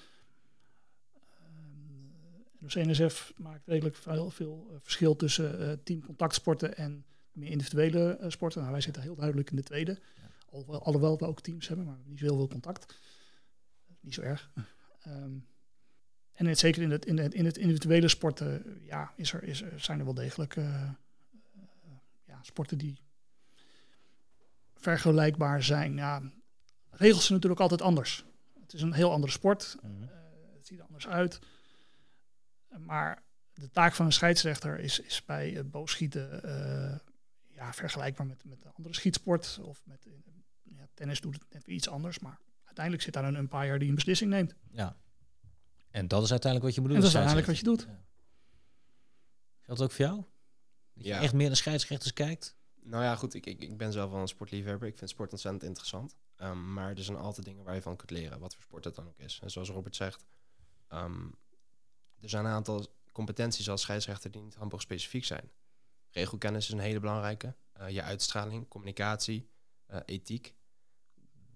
Ehm, 1.13 2.07
de 2.59 2.67
CNSF 2.67 3.33
maakt 3.37 3.67
redelijk 3.67 3.95
veel, 3.95 4.29
veel 4.29 4.67
eh, 4.71 4.79
verschil 4.79 5.15
tussen 5.15 5.59
eh, 5.59 5.77
teamcontactsporten 5.83 6.77
en 6.77 7.05
meer 7.31 7.49
individuele 7.49 8.17
sporten. 8.27 8.59
Nou, 8.59 8.71
wij 8.71 8.81
zitten 8.81 9.01
heel 9.01 9.15
duidelijk 9.15 9.49
in 9.49 9.55
de 9.55 9.63
tweede. 9.63 9.99
Alhoewel, 10.49 10.83
alhoewel 10.83 11.17
we 11.17 11.25
ook 11.25 11.41
teams 11.41 11.67
hebben, 11.67 11.85
maar 11.85 11.95
we 11.95 12.01
hebben 12.01 12.19
niet 12.19 12.29
zo 12.29 12.35
heel 12.35 12.47
veel 12.47 12.59
contact. 12.59 12.95
Niet 13.99 14.13
zo 14.13 14.21
erg. 14.21 14.51
Ehm, 14.99 15.37
en 16.33 16.45
het, 16.45 16.59
zeker 16.59 16.81
in 16.81 16.91
het, 16.91 17.05
in, 17.05 17.17
het, 17.17 17.33
in 17.33 17.45
het 17.45 17.57
individuele 17.57 18.07
sporten 18.07 18.79
ja, 18.81 19.13
is 19.15 19.33
er, 19.33 19.43
is 19.43 19.61
er, 19.61 19.79
zijn 19.79 19.99
er 19.99 20.05
wel 20.05 20.13
degelijk 20.13 20.55
ja, 22.25 22.39
sporten 22.41 22.77
die 22.77 22.99
vergelijkbaar 24.79 25.63
zijn. 25.63 25.95
Ja, 25.95 26.21
regels 26.89 27.21
zijn 27.21 27.33
natuurlijk 27.33 27.61
altijd 27.61 27.81
anders. 27.81 28.25
Het 28.61 28.73
is 28.73 28.81
een 28.81 28.93
heel 28.93 29.11
andere 29.11 29.31
sport. 29.31 29.75
Eh, 29.83 29.89
het 30.55 30.67
ziet 30.67 30.79
er 30.79 30.85
anders 30.85 31.07
uit. 31.07 31.39
Maar 32.79 33.23
de 33.53 33.69
taak 33.69 33.93
van 33.93 34.05
een 34.05 34.11
scheidsrechter 34.13 34.79
is, 34.79 34.99
is 34.99 35.25
bij 35.25 35.49
het 35.49 35.71
boogschieten 35.71 36.43
eh, 36.43 36.97
ja, 37.47 37.73
vergelijkbaar 37.73 38.25
met, 38.25 38.43
met 38.45 38.65
een 38.65 38.71
andere 38.73 38.95
schietsport. 38.95 39.59
Of 39.61 39.81
met 39.85 40.05
eh, 40.05 40.13
ja, 40.63 40.87
tennis 40.93 41.21
doet 41.21 41.33
het 41.33 41.45
net 41.49 41.67
iets 41.67 41.89
anders. 41.89 42.19
Maar 42.19 42.39
uiteindelijk 42.65 43.03
zit 43.05 43.13
daar 43.13 43.23
een 43.25 43.35
umpire 43.35 43.79
die 43.79 43.89
een 43.89 43.95
beslissing 43.95 44.29
neemt. 44.29 44.55
Ja. 44.71 44.97
En 45.91 46.07
dat 46.07 46.23
is 46.23 46.31
uiteindelijk 46.31 46.75
wat 46.75 46.75
je 46.75 46.81
En 46.81 46.87
bedoelt. 46.87 47.13
dat 47.13 47.21
is 47.23 47.27
uiteindelijk 47.27 47.47
wat 47.47 47.57
je 47.57 47.85
doet. 47.85 47.97
Geldt 49.61 49.81
ook 49.81 49.91
voor 49.91 50.05
jou? 50.05 50.15
Dat 50.93 51.03
je 51.03 51.09
Ja. 51.09 51.21
echt 51.21 51.33
meer 51.33 51.47
naar 51.47 51.55
scheidsrechters 51.55 52.13
kijkt? 52.13 52.55
Nou 52.89 53.03
ja, 53.03 53.15
goed, 53.15 53.33
ik, 53.33 53.45
ik, 53.45 53.61
ik 53.61 53.77
ben 53.77 53.91
zelf 53.91 54.11
wel 54.11 54.21
een 54.21 54.27
sportliefhebber. 54.27 54.87
Ik 54.87 54.97
vind 54.97 55.09
sport 55.09 55.31
ontzettend 55.31 55.63
interessant. 55.63 56.17
Ehm, 56.35 56.73
maar 56.73 56.89
er 56.89 57.03
zijn 57.03 57.17
altijd 57.17 57.45
dingen 57.45 57.63
waar 57.63 57.75
je 57.75 57.81
van 57.81 57.95
kunt 57.95 58.11
leren, 58.11 58.39
wat 58.39 58.53
voor 58.53 58.63
sport 58.63 58.83
het 58.83 58.95
dan 58.95 59.07
ook 59.07 59.17
is. 59.19 59.39
En 59.43 59.51
zoals 59.51 59.69
Robert 59.69 59.95
zegt, 59.95 60.25
ehm, 60.87 61.27
er 62.19 62.29
zijn 62.29 62.45
een 62.45 62.51
aantal 62.51 62.87
competenties 63.11 63.69
als 63.69 63.81
scheidsrechter 63.81 64.31
die 64.31 64.41
niet 64.41 64.55
handboogspecifiek 64.55 65.25
zijn. 65.25 65.51
Regelkennis 66.09 66.65
is 66.65 66.73
een 66.73 66.79
hele 66.79 66.99
belangrijke. 66.99 67.55
Eh, 67.71 67.89
je 67.89 68.01
uitstraling, 68.01 68.67
communicatie, 68.67 69.49
eh, 69.85 69.99
ethiek. 70.05 70.55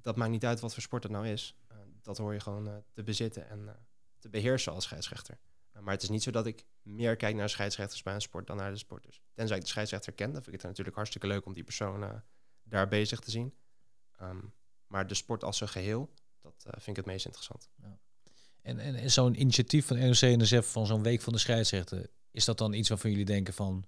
Dat 0.01 0.15
maakt 0.15 0.31
niet 0.31 0.45
uit 0.45 0.59
wat 0.59 0.73
voor 0.73 0.83
sport 0.83 1.03
het 1.03 1.11
nou 1.11 1.27
is. 1.27 1.55
Eh, 1.67 1.77
dat 2.01 2.17
hoor 2.17 2.33
je 2.33 2.39
gewoon 2.39 2.83
te 2.91 3.03
bezitten 3.03 3.49
en 3.49 3.85
te 4.19 4.29
beheersen 4.29 4.73
als 4.73 4.83
scheidsrechter. 4.83 5.39
Maar 5.81 5.93
het 5.93 6.03
is 6.03 6.09
niet 6.09 6.23
zo 6.23 6.31
dat 6.31 6.45
ik 6.45 6.65
meer 6.81 7.15
kijk 7.15 7.35
naar 7.35 7.49
scheidsrechters 7.49 8.03
bij 8.03 8.13
een 8.13 8.21
sport 8.21 8.47
dan 8.47 8.57
naar 8.57 8.71
de 8.71 8.77
sporters. 8.77 9.21
Tenzij 9.33 9.57
ik 9.57 9.63
de 9.63 9.69
scheidsrechter 9.69 10.13
ken, 10.13 10.31
dan 10.31 10.43
vind 10.43 10.55
ik 10.55 10.61
het 10.61 10.69
natuurlijk 10.69 10.95
hartstikke 10.95 11.27
leuk 11.27 11.45
om 11.45 11.53
die 11.53 11.63
persoon 11.63 12.03
eh, 12.03 12.09
daar 12.63 12.87
bezig 12.87 13.19
te 13.19 13.31
zien. 13.31 13.53
Ehm, 14.17 14.39
maar 14.87 15.07
de 15.07 15.13
sport 15.13 15.43
als 15.43 15.61
een 15.61 15.67
geheel, 15.67 16.13
dat 16.41 16.63
eh, 16.65 16.71
vind 16.71 16.87
ik 16.87 16.95
het 16.95 17.05
meest 17.05 17.25
interessant. 17.25 17.69
En, 18.61 18.79
en, 18.79 18.95
en 18.95 19.11
zo'n 19.11 19.39
initiatief 19.39 19.87
van 19.87 19.99
NOC 19.99 20.21
en 20.21 20.39
NSF 20.39 20.71
van 20.71 20.85
zo'n 20.85 21.03
week 21.03 21.21
van 21.21 21.33
de 21.33 21.39
scheidsrechter, 21.39 22.09
is 22.31 22.45
dat 22.45 22.57
dan 22.57 22.73
iets 22.73 22.89
waarvan 22.89 23.09
jullie 23.09 23.25
denken 23.25 23.53
van 23.53 23.85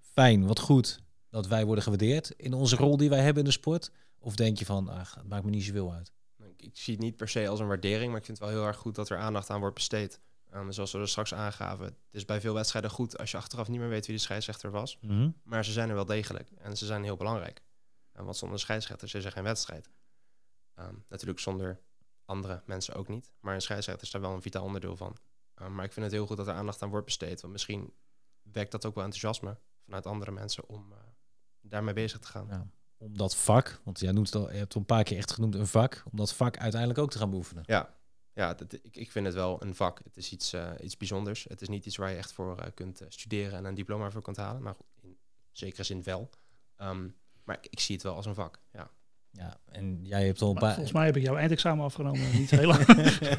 fijn, 0.00 0.46
wat 0.46 0.58
goed 0.58 1.00
dat 1.28 1.46
wij 1.46 1.64
worden 1.64 1.84
gewaardeerd 1.84 2.30
in 2.30 2.52
onze 2.52 2.76
rol 2.76 2.96
die 2.96 3.08
wij 3.08 3.22
hebben 3.22 3.42
in 3.42 3.48
de 3.48 3.54
sport? 3.54 3.90
Of 4.18 4.36
denk 4.36 4.58
je 4.58 4.64
van, 4.64 4.88
ach, 4.88 5.14
het 5.14 5.28
maakt 5.28 5.44
me 5.44 5.50
niet 5.50 5.64
zoveel 5.64 5.92
uit? 5.92 6.12
Ik, 6.38 6.62
ik 6.62 6.76
zie 6.76 6.94
het 6.94 7.02
niet 7.02 7.16
per 7.16 7.28
se 7.28 7.48
als 7.48 7.60
een 7.60 7.66
waardering, 7.66 8.08
maar 8.10 8.18
ik 8.18 8.24
vind 8.24 8.38
het 8.38 8.48
wel 8.48 8.56
heel 8.56 8.66
erg 8.66 8.76
goed 8.76 8.94
dat 8.94 9.08
er 9.08 9.18
aandacht 9.18 9.50
aan 9.50 9.60
wordt 9.60 9.74
besteed. 9.74 10.20
Um, 10.56 10.72
zoals 10.72 10.92
we 10.92 10.98
er 10.98 11.08
straks 11.08 11.34
aangaven, 11.34 11.84
het 11.84 11.96
is 12.10 12.24
bij 12.24 12.40
veel 12.40 12.54
wedstrijden 12.54 12.90
goed 12.90 13.18
als 13.18 13.30
je 13.30 13.36
achteraf 13.36 13.68
niet 13.68 13.80
meer 13.80 13.88
weet 13.88 14.06
wie 14.06 14.16
de 14.16 14.22
scheidsrechter 14.22 14.70
was. 14.70 14.98
Mhm. 15.00 15.30
Maar 15.42 15.64
ze 15.64 15.72
zijn 15.72 15.88
er 15.88 15.94
wel 15.94 16.06
degelijk 16.06 16.50
en 16.50 16.76
ze 16.76 16.86
zijn 16.86 17.02
heel 17.02 17.16
belangrijk. 17.16 17.62
Uh, 18.14 18.22
want 18.22 18.36
zonder 18.36 18.58
scheidsrechters 18.58 19.14
is 19.14 19.24
er 19.24 19.32
geen 19.32 19.42
wedstrijd. 19.42 19.90
Um, 20.78 21.04
natuurlijk 21.08 21.40
zonder 21.40 21.80
andere 22.24 22.62
mensen 22.66 22.94
ook 22.94 23.08
niet. 23.08 23.32
Maar 23.40 23.54
een 23.54 23.60
scheidsrechter 23.60 24.04
is 24.04 24.10
daar 24.10 24.20
wel 24.20 24.34
een 24.34 24.42
vitaal 24.42 24.64
onderdeel 24.64 24.96
van. 24.96 25.16
Um, 25.62 25.74
maar 25.74 25.84
ik 25.84 25.92
vind 25.92 26.04
het 26.04 26.14
heel 26.14 26.26
goed 26.26 26.36
dat 26.36 26.46
er 26.46 26.54
aandacht 26.54 26.82
aan 26.82 26.90
wordt 26.90 27.06
besteed. 27.06 27.40
Want 27.40 27.52
misschien 27.52 27.94
wekt 28.42 28.72
dat 28.72 28.84
ook 28.84 28.94
wel 28.94 29.04
enthousiasme 29.04 29.58
vanuit 29.84 30.06
andere 30.06 30.30
mensen 30.30 30.68
om 30.68 30.92
uh, 30.92 30.98
daarmee 31.60 31.94
bezig 31.94 32.18
te 32.18 32.26
gaan. 32.26 32.46
Ja, 32.50 32.66
om 32.96 33.16
dat 33.16 33.36
vak, 33.36 33.80
want 33.84 34.00
jij 34.00 34.12
noemt 34.12 34.26
het 34.26 34.36
al, 34.36 34.50
je 34.50 34.56
hebt 34.56 34.72
het 34.72 34.74
een 34.74 34.86
paar 34.86 35.04
keer 35.04 35.16
echt 35.16 35.32
genoemd 35.32 35.54
een 35.54 35.66
vak, 35.66 36.02
om 36.10 36.18
dat 36.18 36.34
vak 36.34 36.58
uiteindelijk 36.58 37.00
ook 37.00 37.10
te 37.10 37.18
gaan 37.18 37.30
beoefenen. 37.30 37.62
Ja, 37.66 37.95
ja 38.36 38.54
dat, 38.54 38.72
ik, 38.72 38.96
ik 38.96 39.10
vind 39.10 39.26
het 39.26 39.34
wel 39.34 39.62
een 39.62 39.74
vak. 39.74 40.00
Het 40.04 40.16
is 40.16 40.32
iets, 40.32 40.54
uh, 40.54 40.70
iets 40.82 40.96
bijzonders. 40.96 41.46
Het 41.48 41.60
is 41.60 41.68
niet 41.68 41.86
iets 41.86 41.96
waar 41.96 42.10
je 42.10 42.16
echt 42.16 42.32
voor 42.32 42.58
uh, 42.60 42.66
kunt 42.74 43.02
studeren 43.08 43.58
en 43.58 43.64
een 43.64 43.74
diploma 43.74 44.10
voor 44.10 44.22
kunt 44.22 44.36
halen. 44.36 44.62
Maar 44.62 44.74
goed, 44.74 44.86
in 45.02 45.16
zekere 45.52 45.82
zin 45.82 46.02
wel. 46.02 46.30
Um, 46.78 47.16
maar 47.44 47.56
ik, 47.60 47.66
ik, 47.70 47.80
zie 47.80 47.94
het 47.94 48.04
wel 48.04 48.14
als 48.14 48.26
een 48.26 48.34
vak, 48.34 48.60
ja. 48.72 48.90
Ja, 49.30 49.60
en 49.64 50.00
jij 50.02 50.26
hebt 50.26 50.42
al 50.42 50.48
een 50.48 50.54
Maar 50.54 50.62
paar... 50.62 50.72
Volgens 50.72 50.94
mij 50.94 51.06
heb 51.06 51.16
ik 51.16 51.22
jouw 51.22 51.36
eindexamen 51.36 51.84
afgenomen, 51.84 52.32
niet 52.32 52.50
heel 52.60 52.66
lang. 52.66 52.86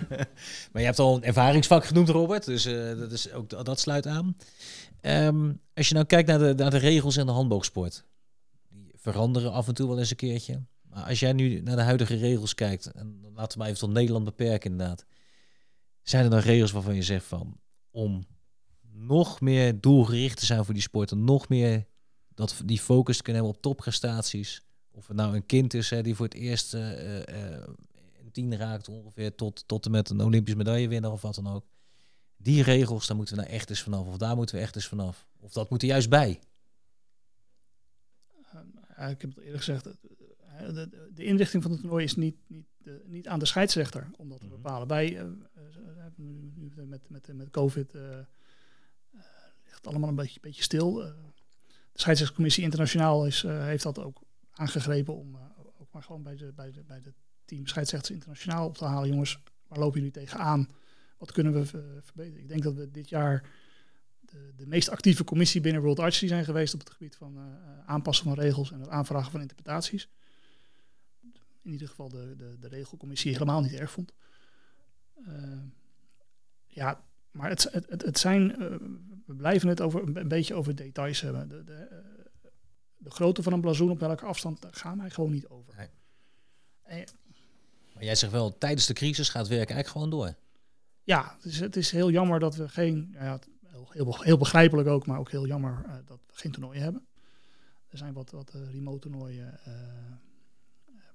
maar 0.72 0.82
je 0.82 0.86
hebt 0.86 1.00
al 1.00 1.16
een 1.16 1.24
ervaringsvak 1.24 1.86
genoemd, 1.86 2.10
Robert. 2.10 2.46
Dus 2.46 2.66
uh, 2.66 2.98
dat, 2.98 3.12
is 3.12 3.32
ook, 3.32 3.66
dat 3.66 3.80
sluit 3.80 4.08
aan. 4.08 4.38
Um, 5.02 5.62
als 5.74 5.88
je 5.88 5.94
nou 5.94 6.06
kijkt 6.06 6.28
naar 6.28 6.40
de, 6.40 6.54
naar 6.54 6.70
de 6.70 6.78
regels 6.78 7.18
in 7.18 7.26
de 7.26 7.32
handboogsport. 7.32 8.06
Die 8.70 8.94
veranderen 8.96 9.52
af 9.52 9.68
en 9.68 9.74
toe 9.74 9.88
wel 9.88 10.00
eens 10.00 10.10
een 10.10 10.16
keertje. 10.16 10.64
Als 11.06 11.20
jij 11.20 11.34
nu 11.34 11.62
naar 11.62 11.76
de 11.76 11.82
huidige 11.82 12.16
regels 12.16 12.54
kijkt, 12.54 12.86
en 12.86 13.20
laten 13.34 13.52
we 13.52 13.58
maar 13.58 13.68
even 13.68 13.80
tot 13.80 13.94
Nederland 13.94 14.26
beperken 14.26 14.72
inderdaad. 14.72 15.06
Zijn 16.02 16.24
er 16.24 16.30
dan 16.30 16.40
regels 16.40 16.72
waarvan 16.72 16.96
je 16.96 17.04
zegt 17.04 17.26
van, 17.26 17.60
om 17.92 18.26
nog 18.92 19.42
meer 19.42 19.82
doelgericht 19.82 20.38
te 20.38 20.46
zijn 20.46 20.66
voor 20.66 20.74
die 20.74 20.84
sporten, 20.84 21.24
nog 21.24 21.50
meer 21.50 21.86
dat, 22.34 22.62
die 22.66 22.80
focus 22.80 23.18
te 23.18 23.24
kunnen 23.24 23.42
hebben 23.42 23.60
op 23.60 23.64
topprestaties. 23.64 24.62
Of 24.92 25.08
het 25.08 25.18
nou 25.18 25.36
een 25.36 25.46
kind 25.46 25.74
is 25.74 25.90
hè, 25.90 26.02
die 26.02 26.16
voor 26.16 26.26
het 26.26 26.34
eerst 26.34 26.74
uh, 26.74 27.02
uh, 27.20 27.64
een 28.20 28.32
tien 28.32 28.56
raakt 28.56 28.90
ongeveer 28.90 29.36
tot, 29.36 29.68
tot 29.68 29.86
en 29.86 29.92
met 29.92 30.10
een 30.10 30.22
Olympisch 30.22 30.56
medaillewinnaar 30.56 31.12
of 31.12 31.22
wat 31.22 31.36
dan 31.36 31.48
ook. 31.48 31.66
Die 32.38 32.64
regels, 32.64 33.08
daar 33.08 33.18
moeten 33.18 33.36
we 33.36 33.42
nou 33.42 33.54
echt 33.54 33.70
eens 33.70 33.82
vanaf. 33.82 34.08
Of 34.08 34.18
daar 34.18 34.36
moeten 34.36 34.56
we 34.56 34.62
echt 34.62 34.76
eens 34.76 34.88
vanaf. 34.88 35.28
Of 35.40 35.52
dat 35.52 35.70
moet 35.70 35.82
er 35.82 35.88
juist 35.88 36.10
bij. 36.10 36.40
Uh, 39.00 39.10
ik 39.10 39.22
heb 39.22 39.36
het 39.36 39.40
eerder 39.40 39.58
gezegd. 39.58 39.88
De, 40.58 41.10
de, 41.14 41.24
inrichting 41.24 41.64
van 41.64 41.72
het 41.72 41.82
toernooi 41.82 42.04
is 42.04 42.16
niet, 42.16 42.36
niet, 42.48 42.66
de, 42.78 43.02
niet 43.06 43.28
aan 43.28 43.40
de 43.40 43.46
scheidsrechter 43.46 44.10
om 44.18 44.30
dat 44.30 44.40
te 44.40 44.48
bepalen. 44.48 44.88
Wij 44.88 45.08
hebben 45.98 46.54
nu 46.56 46.72
met, 46.86 47.10
met, 47.10 47.34
met 47.34 47.50
COVID 47.50 47.94
ligt 49.64 49.76
het 49.76 49.88
allemaal 49.88 50.10
een 50.10 50.16
beetje, 50.16 50.40
beetje 50.40 50.64
stil. 50.64 50.94
de 50.94 51.14
scheidsrechtscommissie 51.94 52.64
internationaal 52.64 53.26
is, 53.26 53.42
heeft 53.42 53.84
dat 53.84 54.00
ook 54.00 54.22
aangegrepen 54.58 55.16
om 55.16 55.36
uh, 55.36 55.42
ook 55.80 55.92
maar 55.92 56.04
gewoon 56.04 56.24
bij 56.24 56.36
de, 56.36 56.52
bij, 56.56 56.72
de, 56.72 56.84
bij 56.84 57.02
de 57.02 57.14
team 57.46 57.68
scheidsrechters 57.68 58.14
internationaal 58.14 58.66
op 58.66 58.78
te 58.78 58.86
halen. 58.86 59.10
Jongens, 59.10 59.40
waar 59.68 59.80
lopen 59.80 59.98
jullie 59.98 60.14
tegenaan? 60.14 60.70
Wat 61.18 61.32
kunnen 61.32 61.54
we 61.54 61.60
uh, 61.60 61.82
verbeteren? 62.02 62.42
Ik 62.42 62.48
denk 62.48 62.64
dat 62.64 62.74
we 62.74 62.92
dit 62.92 63.10
jaar 63.10 63.50
de, 64.20 64.54
de, 64.56 64.68
meest 64.68 64.90
actieve 64.90 65.24
commissie 65.24 65.62
binnen 65.62 65.82
World 65.82 66.00
Archery 66.00 66.28
zijn 66.28 66.46
geweest 66.46 66.74
op 66.74 66.80
het 66.80 66.90
gebied 66.90 67.16
van 67.16 67.38
uh, 67.38 67.44
aanpassen 67.86 68.26
van 68.26 68.34
regels 68.34 68.72
en 68.72 68.80
het 68.80 68.90
aanvragen 68.90 69.32
van 69.32 69.42
interpretaties. 69.42 70.10
In 71.68 71.74
ieder 71.74 71.88
geval 71.88 72.10
de, 72.10 72.36
de, 72.38 72.56
de 72.60 72.68
regelcommissie 72.68 73.32
helemaal 73.32 73.62
niet 73.62 73.74
erg 73.74 73.92
vond. 73.92 74.14
ja, 76.68 77.04
maar 77.32 77.50
het, 77.50 77.68
het, 77.72 78.02
het 78.02 78.20
zijn, 78.20 78.48
we 79.26 79.36
blijven 79.36 79.70
het 79.70 79.82
over 79.82 80.18
een, 80.18 80.28
beetje 80.28 80.54
over 80.54 80.76
details 80.76 81.22
hebben. 81.22 81.50
De, 81.50 81.64
de, 81.64 82.04
de 82.98 83.10
grootte 83.10 83.44
van 83.44 83.54
een 83.54 83.62
blazoen, 83.62 83.90
op 83.90 84.00
welke 84.00 84.26
afstand, 84.26 84.62
daar 84.62 84.74
gaan 84.74 84.98
wij 84.98 85.10
gewoon 85.10 85.32
niet 85.32 85.48
over. 85.48 85.76
Nee. 85.76 85.90
En, 86.84 87.06
maar 87.94 88.04
jij 88.04 88.16
zegt 88.16 88.32
wel, 88.32 88.58
tijdens 88.58 88.86
de 88.86 88.94
crisis 88.94 89.30
gaat 89.30 89.48
het 89.48 89.56
werk 89.56 89.70
eigenlijk 89.70 89.90
gewoon 89.90 90.10
door. 90.10 90.36
Ja, 91.04 91.36
het 91.36 91.46
is, 91.46 91.60
het 91.60 91.76
is 91.76 91.92
heel 91.92 92.12
jammer 92.12 92.40
dat 92.40 92.56
we 92.56 92.70
geen, 92.70 93.10
ja, 93.14 93.40
heel, 93.90 94.24
heel, 94.24 94.38
begrijpelijk 94.38 94.88
ook, 94.88 95.06
maar 95.06 95.20
ook 95.20 95.32
heel 95.32 95.48
jammer 95.48 95.84
uh, 95.86 95.94
dat 96.06 96.20
we 96.28 96.34
geen 96.34 96.52
toernooien 96.52 96.82
hebben. 96.82 97.08
Er 97.88 97.98
zijn 97.98 98.14
wat, 98.14 98.32
wat 98.32 98.52
remote 98.72 99.00
toernooien, 99.00 99.60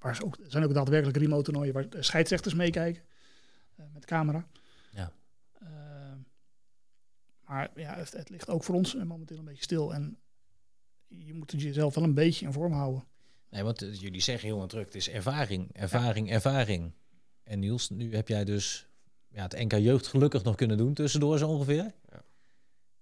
waar 0.02 0.16
ze 0.16 0.24
ook, 0.24 0.36
er 0.36 0.50
zijn 0.50 0.64
ook 0.64 0.74
daadwerkelijk 0.74 1.18
remote 1.18 1.42
toernooien 1.42 1.74
waar 1.74 1.86
scheidsrechters 1.98 2.54
meekijken 2.54 3.02
met 3.92 4.04
camera. 4.04 4.46
Ja. 4.90 5.12
maar 7.44 7.70
ja, 7.74 7.94
het, 7.94 8.12
het, 8.12 8.28
ligt 8.28 8.48
ook 8.48 8.64
voor 8.64 8.74
ons 8.74 8.94
momenteel 8.94 9.38
een 9.38 9.44
beetje 9.44 9.62
stil 9.62 9.94
en 9.94 10.18
je 11.08 11.34
moet 11.34 11.50
het 11.50 11.62
jezelf 11.62 11.94
wel 11.94 12.04
een 12.04 12.14
beetje 12.14 12.46
in 12.46 12.52
vorm 12.52 12.72
houden. 12.72 13.04
Nee, 13.50 13.62
want 13.62 13.82
uh, 13.82 13.94
jullie 13.94 14.20
zeggen 14.20 14.48
heel 14.48 14.66
druk, 14.66 14.84
het 14.84 14.94
is 14.94 15.08
ervaring, 15.08 15.68
ervaring, 15.72 16.28
ja. 16.28 16.34
ervaring. 16.34 16.92
En 17.42 17.58
Niels, 17.58 17.90
nu 17.90 18.14
heb 18.14 18.28
jij 18.28 18.44
dus 18.44 18.86
ja, 19.28 19.42
het 19.42 19.52
NK 19.52 19.72
Jeugd 19.72 20.06
gelukkig 20.06 20.42
nog 20.42 20.54
kunnen 20.54 20.76
doen 20.76 20.94
tussendoor 20.94 21.38
zo 21.38 21.48
ongeveer. 21.48 21.92
Ja. 22.10 22.24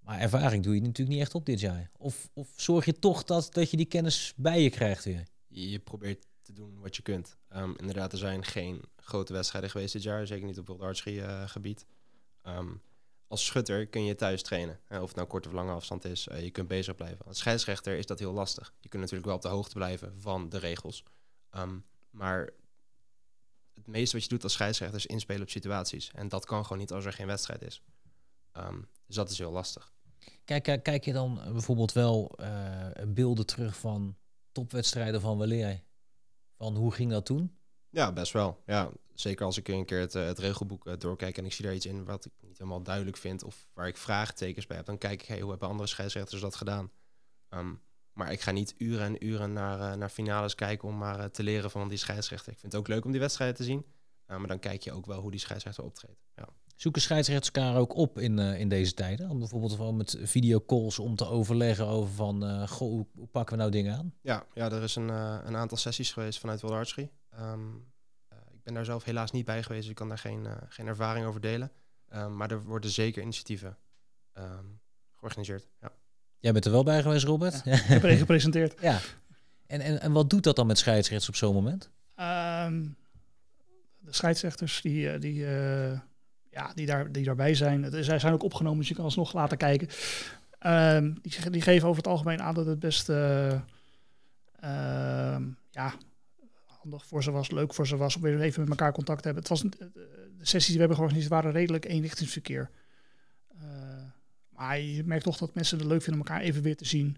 Maar 0.00 0.18
ervaring 0.18 0.64
doe 0.64 0.74
je 0.74 0.80
natuurlijk 0.80 1.08
niet 1.08 1.20
echt 1.20 1.34
op 1.34 1.46
dit 1.46 1.60
jaar. 1.60 1.90
Of, 1.96 2.30
of 2.32 2.52
zorg 2.56 2.84
je 2.84 2.98
toch 2.98 3.24
dat, 3.24 3.48
dat 3.52 3.70
je 3.70 3.76
die 3.76 3.86
kennis 3.86 4.32
bij 4.36 4.62
je 4.62 4.70
krijgt 4.70 5.04
weer? 5.04 5.26
Je 5.46 5.78
probeert 5.78 6.26
te 6.54 6.60
doen 6.60 6.80
wat 6.80 6.96
je 6.96 7.02
kunt. 7.02 7.36
Um, 7.56 7.76
inderdaad, 7.76 8.12
er 8.12 8.18
zijn 8.18 8.44
geen 8.44 8.82
grote 8.96 9.32
wedstrijden 9.32 9.70
geweest 9.70 9.92
dit 9.92 10.02
jaar, 10.02 10.26
zeker 10.26 10.46
niet 10.46 10.58
op 10.58 10.66
World 10.66 10.82
Archery 10.82 11.18
uh, 11.18 11.48
gebied. 11.48 11.86
Um, 12.46 12.82
als 13.26 13.44
schutter 13.44 13.86
kun 13.86 14.04
je 14.04 14.14
thuis 14.14 14.42
trainen. 14.42 14.80
Of 14.88 15.06
het 15.06 15.14
nou 15.14 15.28
korte 15.28 15.48
of 15.48 15.54
lange 15.54 15.72
afstand 15.72 16.04
is, 16.04 16.28
uh, 16.28 16.42
je 16.42 16.50
kunt 16.50 16.68
bezig 16.68 16.94
blijven. 16.94 17.26
Als 17.26 17.38
scheidsrechter 17.38 17.96
is 17.96 18.06
dat 18.06 18.18
heel 18.18 18.32
lastig. 18.32 18.72
Je 18.80 18.88
kunt 18.88 19.02
natuurlijk 19.02 19.28
wel 19.28 19.36
op 19.36 19.42
de 19.42 19.48
hoogte 19.48 19.74
blijven 19.74 20.20
van 20.20 20.48
de 20.48 20.58
regels. 20.58 21.04
Um, 21.56 21.84
maar 22.10 22.50
het 23.74 23.86
meeste 23.86 24.16
wat 24.16 24.24
je 24.24 24.30
doet 24.30 24.42
als 24.42 24.52
scheidsrechter 24.52 24.98
is 24.98 25.06
inspelen 25.06 25.42
op 25.42 25.50
situaties. 25.50 26.10
En 26.14 26.28
dat 26.28 26.44
kan 26.44 26.62
gewoon 26.62 26.78
niet 26.78 26.92
als 26.92 27.04
er 27.04 27.12
geen 27.12 27.26
wedstrijd 27.26 27.62
is. 27.62 27.82
Dus 29.06 29.16
dat 29.16 29.30
is 29.30 29.38
heel 29.38 29.50
lastig. 29.50 29.92
Kijk, 30.44 30.62
kijk, 30.62 30.82
kijk 30.82 31.04
je 31.04 31.12
dan 31.12 31.40
bijvoorbeeld 31.52 31.92
wel 31.92 32.38
beelden 33.06 33.46
terug 33.46 33.76
van 33.76 34.16
topwedstrijden 34.52 35.20
van 35.20 35.38
weleer? 35.38 35.82
Van 36.60 36.76
hoe 36.76 36.92
ging 36.92 37.10
dat 37.10 37.26
toen? 37.26 37.58
Ja, 37.88 38.12
best 38.12 38.32
wel. 38.32 38.62
Ja, 38.66 38.90
zeker 39.14 39.44
als 39.44 39.56
ik 39.56 39.68
een 39.68 39.84
keer 39.84 40.00
het, 40.00 40.14
uh, 40.14 40.24
het 40.24 40.38
regelboek 40.38 40.86
uh, 40.86 40.94
doorkijk 40.98 41.38
en 41.38 41.44
ik 41.44 41.52
zie 41.52 41.64
daar 41.64 41.74
iets 41.74 41.86
in 41.86 42.04
wat 42.04 42.24
ik 42.24 42.32
niet 42.40 42.58
helemaal 42.58 42.82
duidelijk 42.82 43.16
vind 43.16 43.44
of 43.44 43.68
waar 43.72 43.86
ik 43.86 43.96
vraagtekens 43.96 44.66
bij 44.66 44.76
heb, 44.76 44.86
dan 44.86 44.98
kijk 44.98 45.22
ik, 45.22 45.28
hey, 45.28 45.40
hoe 45.40 45.50
hebben 45.50 45.68
andere 45.68 45.88
scheidsrechters 45.88 46.40
dat 46.40 46.54
gedaan? 46.54 46.90
Um, 47.48 47.82
maar 48.12 48.32
ik 48.32 48.40
ga 48.40 48.50
niet 48.50 48.74
uren 48.78 49.06
en 49.06 49.26
uren 49.26 49.52
naar, 49.52 49.78
uh, 49.78 49.94
naar 49.94 50.08
finales 50.08 50.54
kijken 50.54 50.88
om 50.88 50.98
maar 50.98 51.30
te 51.30 51.42
leren 51.42 51.70
van 51.70 51.88
die 51.88 51.98
scheidsrechter. 51.98 52.52
Ik 52.52 52.58
vind 52.58 52.72
het 52.72 52.80
ook 52.80 52.88
leuk 52.88 53.04
om 53.04 53.10
die 53.10 53.20
wedstrijden 53.20 53.56
te 53.56 53.64
zien, 53.64 53.86
maar 54.26 54.46
dan 54.46 54.58
kijk 54.58 54.82
je 54.82 54.92
ook 54.92 55.06
wel 55.06 55.20
hoe 55.20 55.30
die 55.30 55.40
scheidsrechter 55.40 55.84
optreedt. 55.84 56.20
Ja. 56.34 56.48
Zoeken 56.80 57.02
scheidsrechters 57.02 57.50
elkaar 57.50 57.76
ook 57.76 57.94
op 57.94 58.18
in, 58.18 58.38
in 58.38 58.68
deze 58.68 58.94
tijden? 58.94 59.30
Om 59.30 59.38
bijvoorbeeld 59.38 59.72
gewoon 59.72 59.96
met 59.96 60.18
videocalls 60.22 60.98
om 60.98 61.16
te 61.16 61.26
overleggen 61.26 61.86
over 61.86 62.14
van, 62.14 62.68
goh, 62.68 62.88
hoe, 62.88 63.06
hoe, 63.14 63.26
pakken 63.26 63.54
we 63.54 63.60
nou 63.60 63.72
dingen 63.72 63.96
aan? 63.96 64.14
Ja, 64.22 64.44
ja 64.54 64.70
er 64.70 64.82
is 64.82 64.96
een, 64.96 65.08
een 65.08 65.56
aantal 65.56 65.78
sessies 65.78 66.12
geweest 66.12 66.38
vanuit 66.38 66.60
World 66.60 66.76
Archery. 66.76 67.10
Um, 67.40 67.90
ik 68.30 68.66
ben 68.66 68.74
daar 68.74 68.84
zelf 68.84 69.04
helaas 69.04 69.30
niet 69.30 69.44
bij 69.44 69.62
geweest, 69.62 69.80
dus 69.80 69.90
ik 69.90 69.96
kan 69.96 70.08
daar 70.08 70.18
geen, 70.18 70.44
uh, 70.44 70.52
geen 70.68 70.86
ervaring 70.86 71.26
over 71.26 71.40
delen. 71.40 71.72
Um, 72.14 72.36
maar 72.36 72.50
er 72.50 72.62
worden 72.62 72.90
zeker 72.90 73.22
initiatieven 73.22 73.76
um, 74.38 74.80
georganiseerd. 75.14 75.68
Ja. 75.80 75.92
Jij 76.38 76.52
bent 76.52 76.64
er 76.64 76.70
wel 76.70 76.82
bij 76.82 77.02
geweest, 77.02 77.24
Robert? 77.24 77.54
Ik 77.54 77.72
heb 77.72 78.02
er 78.02 78.10
een 78.10 78.16
gepresenteerd. 78.16 78.80
Ja. 78.90 78.98
En, 79.66 79.80
en, 79.80 80.00
en 80.00 80.12
wat 80.12 80.30
doet 80.30 80.42
dat 80.42 80.56
dan 80.56 80.66
met 80.66 80.78
scheidsrechts 80.78 81.28
op 81.28 81.34
zo'n 81.34 81.54
moment? 81.54 81.90
Ehm, 82.14 82.88
de 83.98 84.12
scheidsrechters 84.12 84.80
die, 84.80 85.10
eh, 85.10 85.20
die, 85.20 85.46
eh, 85.46 86.00
ja, 86.50 86.72
die, 86.74 86.86
daar, 86.86 87.12
die 87.12 87.24
daarbij 87.24 87.54
zijn, 87.54 88.04
zij 88.04 88.18
zijn 88.18 88.32
ook 88.32 88.42
opgenomen, 88.42 88.78
dus 88.78 88.88
je 88.88 88.94
kan 88.94 89.04
alsnog 89.04 89.32
laten 89.32 89.58
kijken. 89.58 89.88
Ehm, 90.58 91.14
die, 91.22 91.50
die 91.50 91.62
geven 91.62 91.88
over 91.88 92.02
het 92.02 92.10
algemeen 92.12 92.42
aan 92.42 92.54
dat 92.54 92.66
het 92.66 92.78
best 92.78 93.08
eh, 93.08 93.60
ehm, 94.60 95.48
ja, 95.70 95.94
handig 96.66 97.06
voor 97.06 97.22
ze 97.22 97.30
was, 97.30 97.50
leuk 97.50 97.74
voor 97.74 97.86
ze 97.86 97.96
was 97.96 98.16
om 98.16 98.22
weer 98.22 98.40
even 98.40 98.60
met 98.60 98.70
elkaar 98.70 98.92
contact 98.92 99.22
te 99.22 99.28
hebben. 99.28 99.42
Het 99.48 99.52
was, 99.52 99.64
eh, 99.64 99.86
de 100.38 100.46
sessies 100.46 100.64
die 100.66 100.74
we 100.74 100.78
hebben 100.80 100.96
georganiseerd 100.96 101.32
waren 101.32 101.52
redelijk 101.52 101.84
eenrichtingsverkeer. 101.84 102.70
Eh, 103.48 104.02
maar 104.48 104.78
je 104.80 105.04
merkt 105.04 105.24
toch 105.24 105.36
dat 105.36 105.54
mensen 105.54 105.78
het 105.78 105.86
leuk 105.86 106.02
vinden 106.02 106.20
om 106.22 106.28
elkaar 106.28 106.42
even 106.44 106.62
weer 106.62 106.76
te 106.76 106.84
zien. 106.84 107.16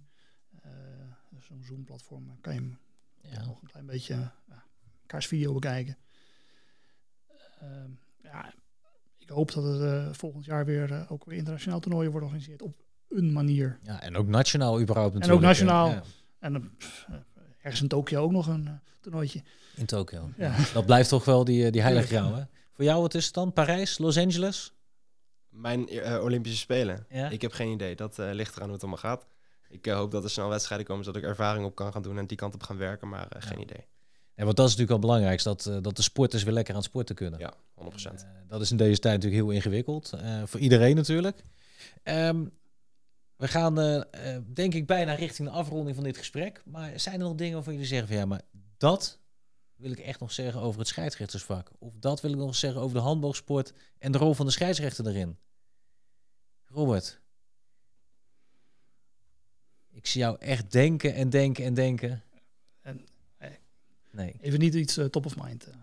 Zo'n 1.39 1.65
Zoom-platform 1.65 2.41
kan 2.41 2.55
je 2.55 2.71
Ja. 3.29 3.45
nog 3.45 3.63
een 3.63 3.69
klein 3.69 3.87
beetje 3.87 4.15
ja, 4.49 4.65
elkaars 5.01 5.27
video 5.27 5.53
bekijken. 5.53 5.97
Ehm, 7.61 7.91
ja, 8.23 8.53
ik 9.23 9.29
hoop 9.29 9.53
dat 9.53 9.65
het 9.65 9.81
eh, 9.83 10.09
volgend 10.13 10.45
jaar 10.45 10.65
weer 10.65 10.93
eh, 10.93 11.13
ook 11.13 11.25
weer 11.25 11.37
internationaal 11.39 11.81
toernooien 11.81 12.11
worden 12.11 12.29
georganiseerd 12.29 12.63
op 12.63 12.75
een 13.09 13.33
manier. 13.33 13.79
ja, 13.83 14.03
en 14.03 14.17
ook 14.17 14.27
nationaal 14.27 14.81
überhaupt 14.81 15.15
ook 15.15 15.21
natuurlijk. 15.21 15.47
nationaal. 15.47 15.89
Ja, 15.89 16.03
En 16.39 16.55
eh, 16.55 16.63
pff, 16.79 17.07
ergens 17.63 17.83
in 17.83 17.89
Tokio 17.89 18.23
ook 18.23 18.31
nog 18.33 18.47
een 18.47 18.67
eh, 18.67 18.73
toernooitje. 19.01 19.43
in 19.77 19.87
Tokio. 19.87 20.31
Ja. 20.37 20.55
Dat 20.73 20.87
blijft 20.87 21.09
toch 21.09 21.25
wel 21.25 21.45
die, 21.45 21.71
die 21.71 21.83
heilige 21.83 22.07
graal, 22.07 22.35
hè? 22.35 22.43
Voor 22.73 22.85
jou, 22.85 23.01
wat 23.01 23.15
is 23.15 23.25
het 23.25 23.35
dan? 23.35 23.53
Parijs, 23.53 23.99
Los 23.99 24.19
Angeles? 24.19 24.73
Mijn 25.49 25.89
eh, 25.89 26.23
Olympische 26.23 26.59
Spelen. 26.59 27.07
Ja. 27.09 27.29
Ik 27.29 27.43
heb 27.43 27.53
geen 27.53 27.71
idee. 27.73 27.95
Dat 27.97 28.19
eh, 28.19 28.31
ligt 28.33 28.53
eraan 28.53 28.65
hoe 28.65 28.73
het 28.75 28.83
allemaal 28.83 29.01
gaat. 29.11 29.27
Ik 29.69 29.87
eh, 29.87 29.95
hoop 29.95 30.11
dat 30.11 30.25
er 30.25 30.31
snel 30.31 30.49
wedstrijden 30.49 30.87
komen, 30.87 31.05
zodat 31.05 31.23
ik 31.23 31.29
ervaring 31.29 31.65
op 31.65 31.75
kan 31.75 31.93
gaan 31.93 32.03
doen 32.03 32.19
en 32.19 32.27
die 32.27 32.37
kant 32.37 32.55
op 32.55 32.63
gaan 32.63 32.77
werken, 32.77 33.09
maar 33.09 33.29
eh, 33.29 33.43
geen 33.43 33.61
idee. 33.61 33.87
En 34.35 34.45
want 34.45 34.57
dat 34.57 34.69
is 34.69 34.77
natuurlijk 34.77 35.03
al 35.03 35.09
belangrijk, 35.09 35.43
dat, 35.43 35.67
eh, 35.67 35.77
dat 35.81 35.97
de 35.97 36.03
sporters 36.03 36.43
weer 36.43 36.53
lekker 36.53 36.75
aan 36.75 36.81
het 36.81 36.89
sporten 36.89 37.15
kunnen. 37.15 37.41
Ja, 37.41 37.55
100%. 37.75 38.23
Eh, 38.23 38.29
dat 38.49 38.61
is 38.61 38.71
in 38.71 38.77
deze 38.77 38.99
tijd 39.01 39.15
natuurlijk 39.15 39.43
heel 39.43 39.55
ingewikkeld. 39.55 40.13
eh, 40.13 40.43
voor 40.45 40.61
iedereen 40.61 40.97
natuurlijk. 40.97 41.43
Ehm, 42.03 42.45
we 43.37 43.49
gaan 43.49 43.75
denk 44.55 44.75
ik 44.75 44.87
bijna 44.87 45.15
richting 45.15 45.49
de 45.49 45.55
afronding 45.55 45.95
van 45.95 46.05
dit 46.05 46.17
gesprek. 46.17 46.63
Maar 46.65 47.01
zijn 47.01 47.21
er 47.21 47.27
nog 47.27 47.35
dingen 47.35 47.55
waarvan 47.55 47.73
jullie 47.73 47.89
zeggen 47.89 48.09
van 48.09 48.17
ja, 48.17 48.25
maar 48.25 48.43
dat 48.77 49.19
wil 49.77 49.91
ik 49.91 49.99
echt 49.99 50.21
nog 50.21 50.33
zeggen 50.33 50.61
over 50.61 50.79
het 50.79 50.89
scheidsrechtersvak. 50.89 51.71
Of 51.79 51.93
dat 51.99 52.21
wil 52.21 52.31
ik 52.31 52.37
nog 52.37 52.57
zeggen 52.57 52.81
over 52.81 52.97
de 52.97 53.03
handboogsport 53.03 53.73
en 53.99 54.13
de 54.13 54.19
rol 54.19 54.35
van 54.35 54.47
de 54.47 54.53
scheidsrechter 54.53 55.07
erin. 55.07 55.39
Robert. 56.65 57.21
Ik 59.91 60.07
zie 60.07 60.21
jou 60.21 60.37
echt 60.39 60.73
denken 60.73 61.15
en 61.15 61.31
denken 61.31 61.65
en 61.65 61.75
denken. 61.75 62.23
En, 62.81 63.07
nee. 64.13 64.37
Even 64.41 64.59
niet 64.59 64.75
iets 64.75 64.97
eh, 64.97 65.05
top 65.05 65.27
of 65.27 65.37
mind. 65.37 65.65
eh. 65.67 65.75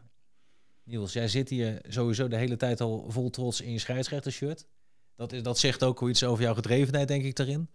Niels, 0.83 1.13
jij 1.13 1.27
zit 1.27 1.49
hier 1.49 1.81
sowieso 1.87 2.27
de 2.27 2.35
hele 2.35 2.55
tijd 2.57 2.81
al 2.81 3.05
vol 3.09 3.29
trots 3.29 3.61
in 3.61 3.71
je 3.71 3.79
scheidsrechtershirt. 3.79 4.67
Dat, 5.15 5.33
is, 5.33 5.43
dat 5.43 5.59
zegt 5.59 5.83
ook 5.83 6.09
iets 6.09 6.23
over 6.23 6.43
jouw 6.43 6.53
gedrevenheid, 6.53 7.07
denk 7.07 7.23
ik, 7.23 7.35
daarin. 7.35 7.69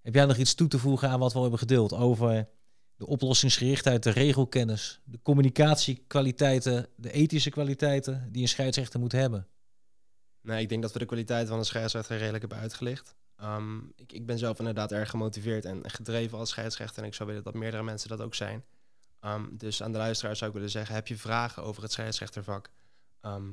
Heb 0.00 0.14
jij 0.14 0.24
nog 0.24 0.36
iets 0.36 0.54
toe 0.54 0.68
te 0.68 0.78
voegen 0.78 1.08
aan 1.08 1.18
wat 1.18 1.28
we 1.30 1.36
al 1.36 1.42
hebben 1.42 1.60
gedeeld 1.60 1.92
over 1.92 2.48
de 2.96 3.06
oplossingsgerichtheid, 3.06 4.02
de 4.02 4.10
regelkennis, 4.10 5.00
de 5.04 5.18
communicatiekwaliteiten, 5.22 6.88
de 6.96 7.12
ethische 7.12 7.50
kwaliteiten 7.50 8.28
die 8.32 8.42
een 8.42 8.48
scheidsrechter 8.48 9.00
moet 9.00 9.12
hebben? 9.12 9.46
Nee, 10.40 10.62
ik 10.62 10.68
denk 10.68 10.82
dat 10.82 10.92
we 10.92 10.98
de 10.98 11.04
kwaliteit 11.04 11.48
van 11.48 11.58
een 11.58 11.64
scheidsrechter 11.64 12.16
redelijk 12.16 12.40
hebben 12.40 12.58
uitgelicht. 12.58 13.16
Ehm, 13.36 13.78
ik, 13.96 14.12
ik 14.12 14.26
ben 14.26 14.38
zelf 14.38 14.58
inderdaad 14.58 14.92
erg 14.92 15.10
gemotiveerd 15.10 15.64
en 15.64 15.90
gedreven 15.90 16.38
als 16.38 16.50
scheidsrechter. 16.50 17.02
En 17.02 17.08
ik 17.08 17.14
zou 17.14 17.28
willen 17.28 17.44
dat 17.44 17.54
meerdere 17.54 17.82
mensen 17.82 18.08
dat 18.08 18.20
ook 18.20 18.34
zijn. 18.34 18.64
Ehm, 19.22 19.46
dus 19.56 19.82
aan 19.82 19.92
de 19.92 19.98
luisteraar 19.98 20.36
zou 20.36 20.50
ik 20.50 20.56
willen 20.56 20.70
zeggen, 20.70 20.94
heb 20.94 21.06
je 21.06 21.16
vragen 21.16 21.62
over 21.62 21.82
het 21.82 21.92
scheidsrechtervak? 21.92 22.70
Ehm, 23.20 23.50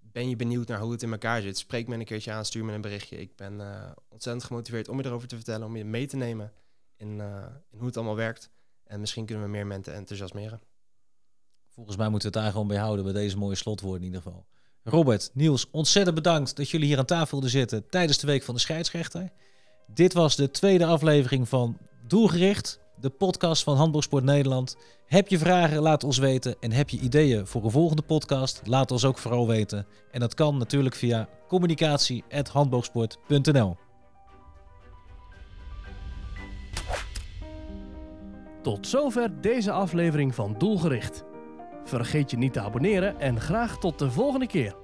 ben 0.00 0.28
je 0.28 0.36
benieuwd 0.36 0.68
naar 0.68 0.80
hoe 0.80 0.92
het 0.92 1.02
in 1.02 1.12
elkaar 1.12 1.40
zit? 1.40 1.58
Spreek 1.58 1.88
me 1.88 1.96
een 1.96 2.04
keertje 2.04 2.32
aan, 2.32 2.44
stuur 2.44 2.64
me 2.64 2.72
een 2.72 2.80
berichtje. 2.80 3.20
Ik 3.20 3.36
ben 3.36 3.60
eh, 3.60 3.90
ontzettend 4.08 4.44
gemotiveerd 4.44 4.88
om 4.88 4.98
je 4.98 5.06
erover 5.06 5.28
te 5.28 5.34
vertellen, 5.34 5.66
om 5.66 5.76
je 5.76 5.84
mee 5.84 6.06
te 6.06 6.16
nemen 6.16 6.52
in, 6.96 7.20
eh, 7.20 7.46
in 7.70 7.78
hoe 7.78 7.86
het 7.86 7.96
allemaal 7.96 8.16
werkt. 8.16 8.50
En 8.84 9.00
misschien 9.00 9.26
kunnen 9.26 9.44
we 9.44 9.50
meer 9.50 9.66
mensen 9.66 9.94
enthousiasmeren. 9.94 10.60
Volgens 11.68 11.96
mij 11.96 12.08
moeten 12.08 12.30
we 12.30 12.36
het 12.36 12.44
daar 12.44 12.52
gewoon 12.52 12.68
bij 12.68 12.78
houden, 12.78 13.04
bij 13.04 13.12
deze 13.12 13.38
mooie 13.38 13.54
slotwoorden 13.54 14.00
in 14.00 14.06
ieder 14.06 14.22
geval. 14.22 14.46
Robert, 14.82 15.30
Niels, 15.32 15.70
ontzettend 15.70 16.14
bedankt 16.14 16.56
dat 16.56 16.70
jullie 16.70 16.86
hier 16.86 16.98
aan 16.98 17.04
tafel 17.04 17.30
wilden 17.30 17.50
zitten 17.50 17.88
tijdens 17.88 18.18
de 18.18 18.26
Week 18.26 18.42
van 18.42 18.54
de 18.54 18.60
Scheidsrechter. 18.60 19.30
Dit 19.86 20.12
was 20.12 20.36
de 20.36 20.50
tweede 20.50 20.86
aflevering 20.86 21.48
van 21.48 21.78
Doelgericht, 22.06 22.80
de 23.00 23.10
podcast 23.10 23.62
van 23.62 23.76
Handboogsport 23.76 24.24
Nederland. 24.24 24.76
Heb 25.06 25.28
je 25.28 25.38
vragen, 25.38 25.82
laat 25.82 26.04
ons 26.04 26.18
weten. 26.18 26.56
En 26.60 26.72
heb 26.72 26.90
je 26.90 26.98
ideeën 26.98 27.46
voor 27.46 27.64
een 27.64 27.70
volgende 27.70 28.02
podcast, 28.02 28.60
laat 28.64 28.90
ons 28.90 29.04
ook 29.04 29.18
vooral 29.18 29.46
weten. 29.46 29.86
En 30.10 30.20
dat 30.20 30.34
kan 30.34 30.56
natuurlijk 30.56 30.94
via 30.94 31.28
communicatie.handboogsport.nl 31.48 33.76
Tot 38.62 38.86
zover 38.86 39.40
deze 39.40 39.70
aflevering 39.70 40.34
van 40.34 40.54
Doelgericht. 40.58 41.24
Vergeet 41.84 42.30
je 42.30 42.38
niet 42.38 42.52
te 42.52 42.60
abonneren 42.60 43.20
en 43.20 43.40
graag 43.40 43.78
tot 43.78 43.98
de 43.98 44.10
volgende 44.10 44.46
keer. 44.46 44.74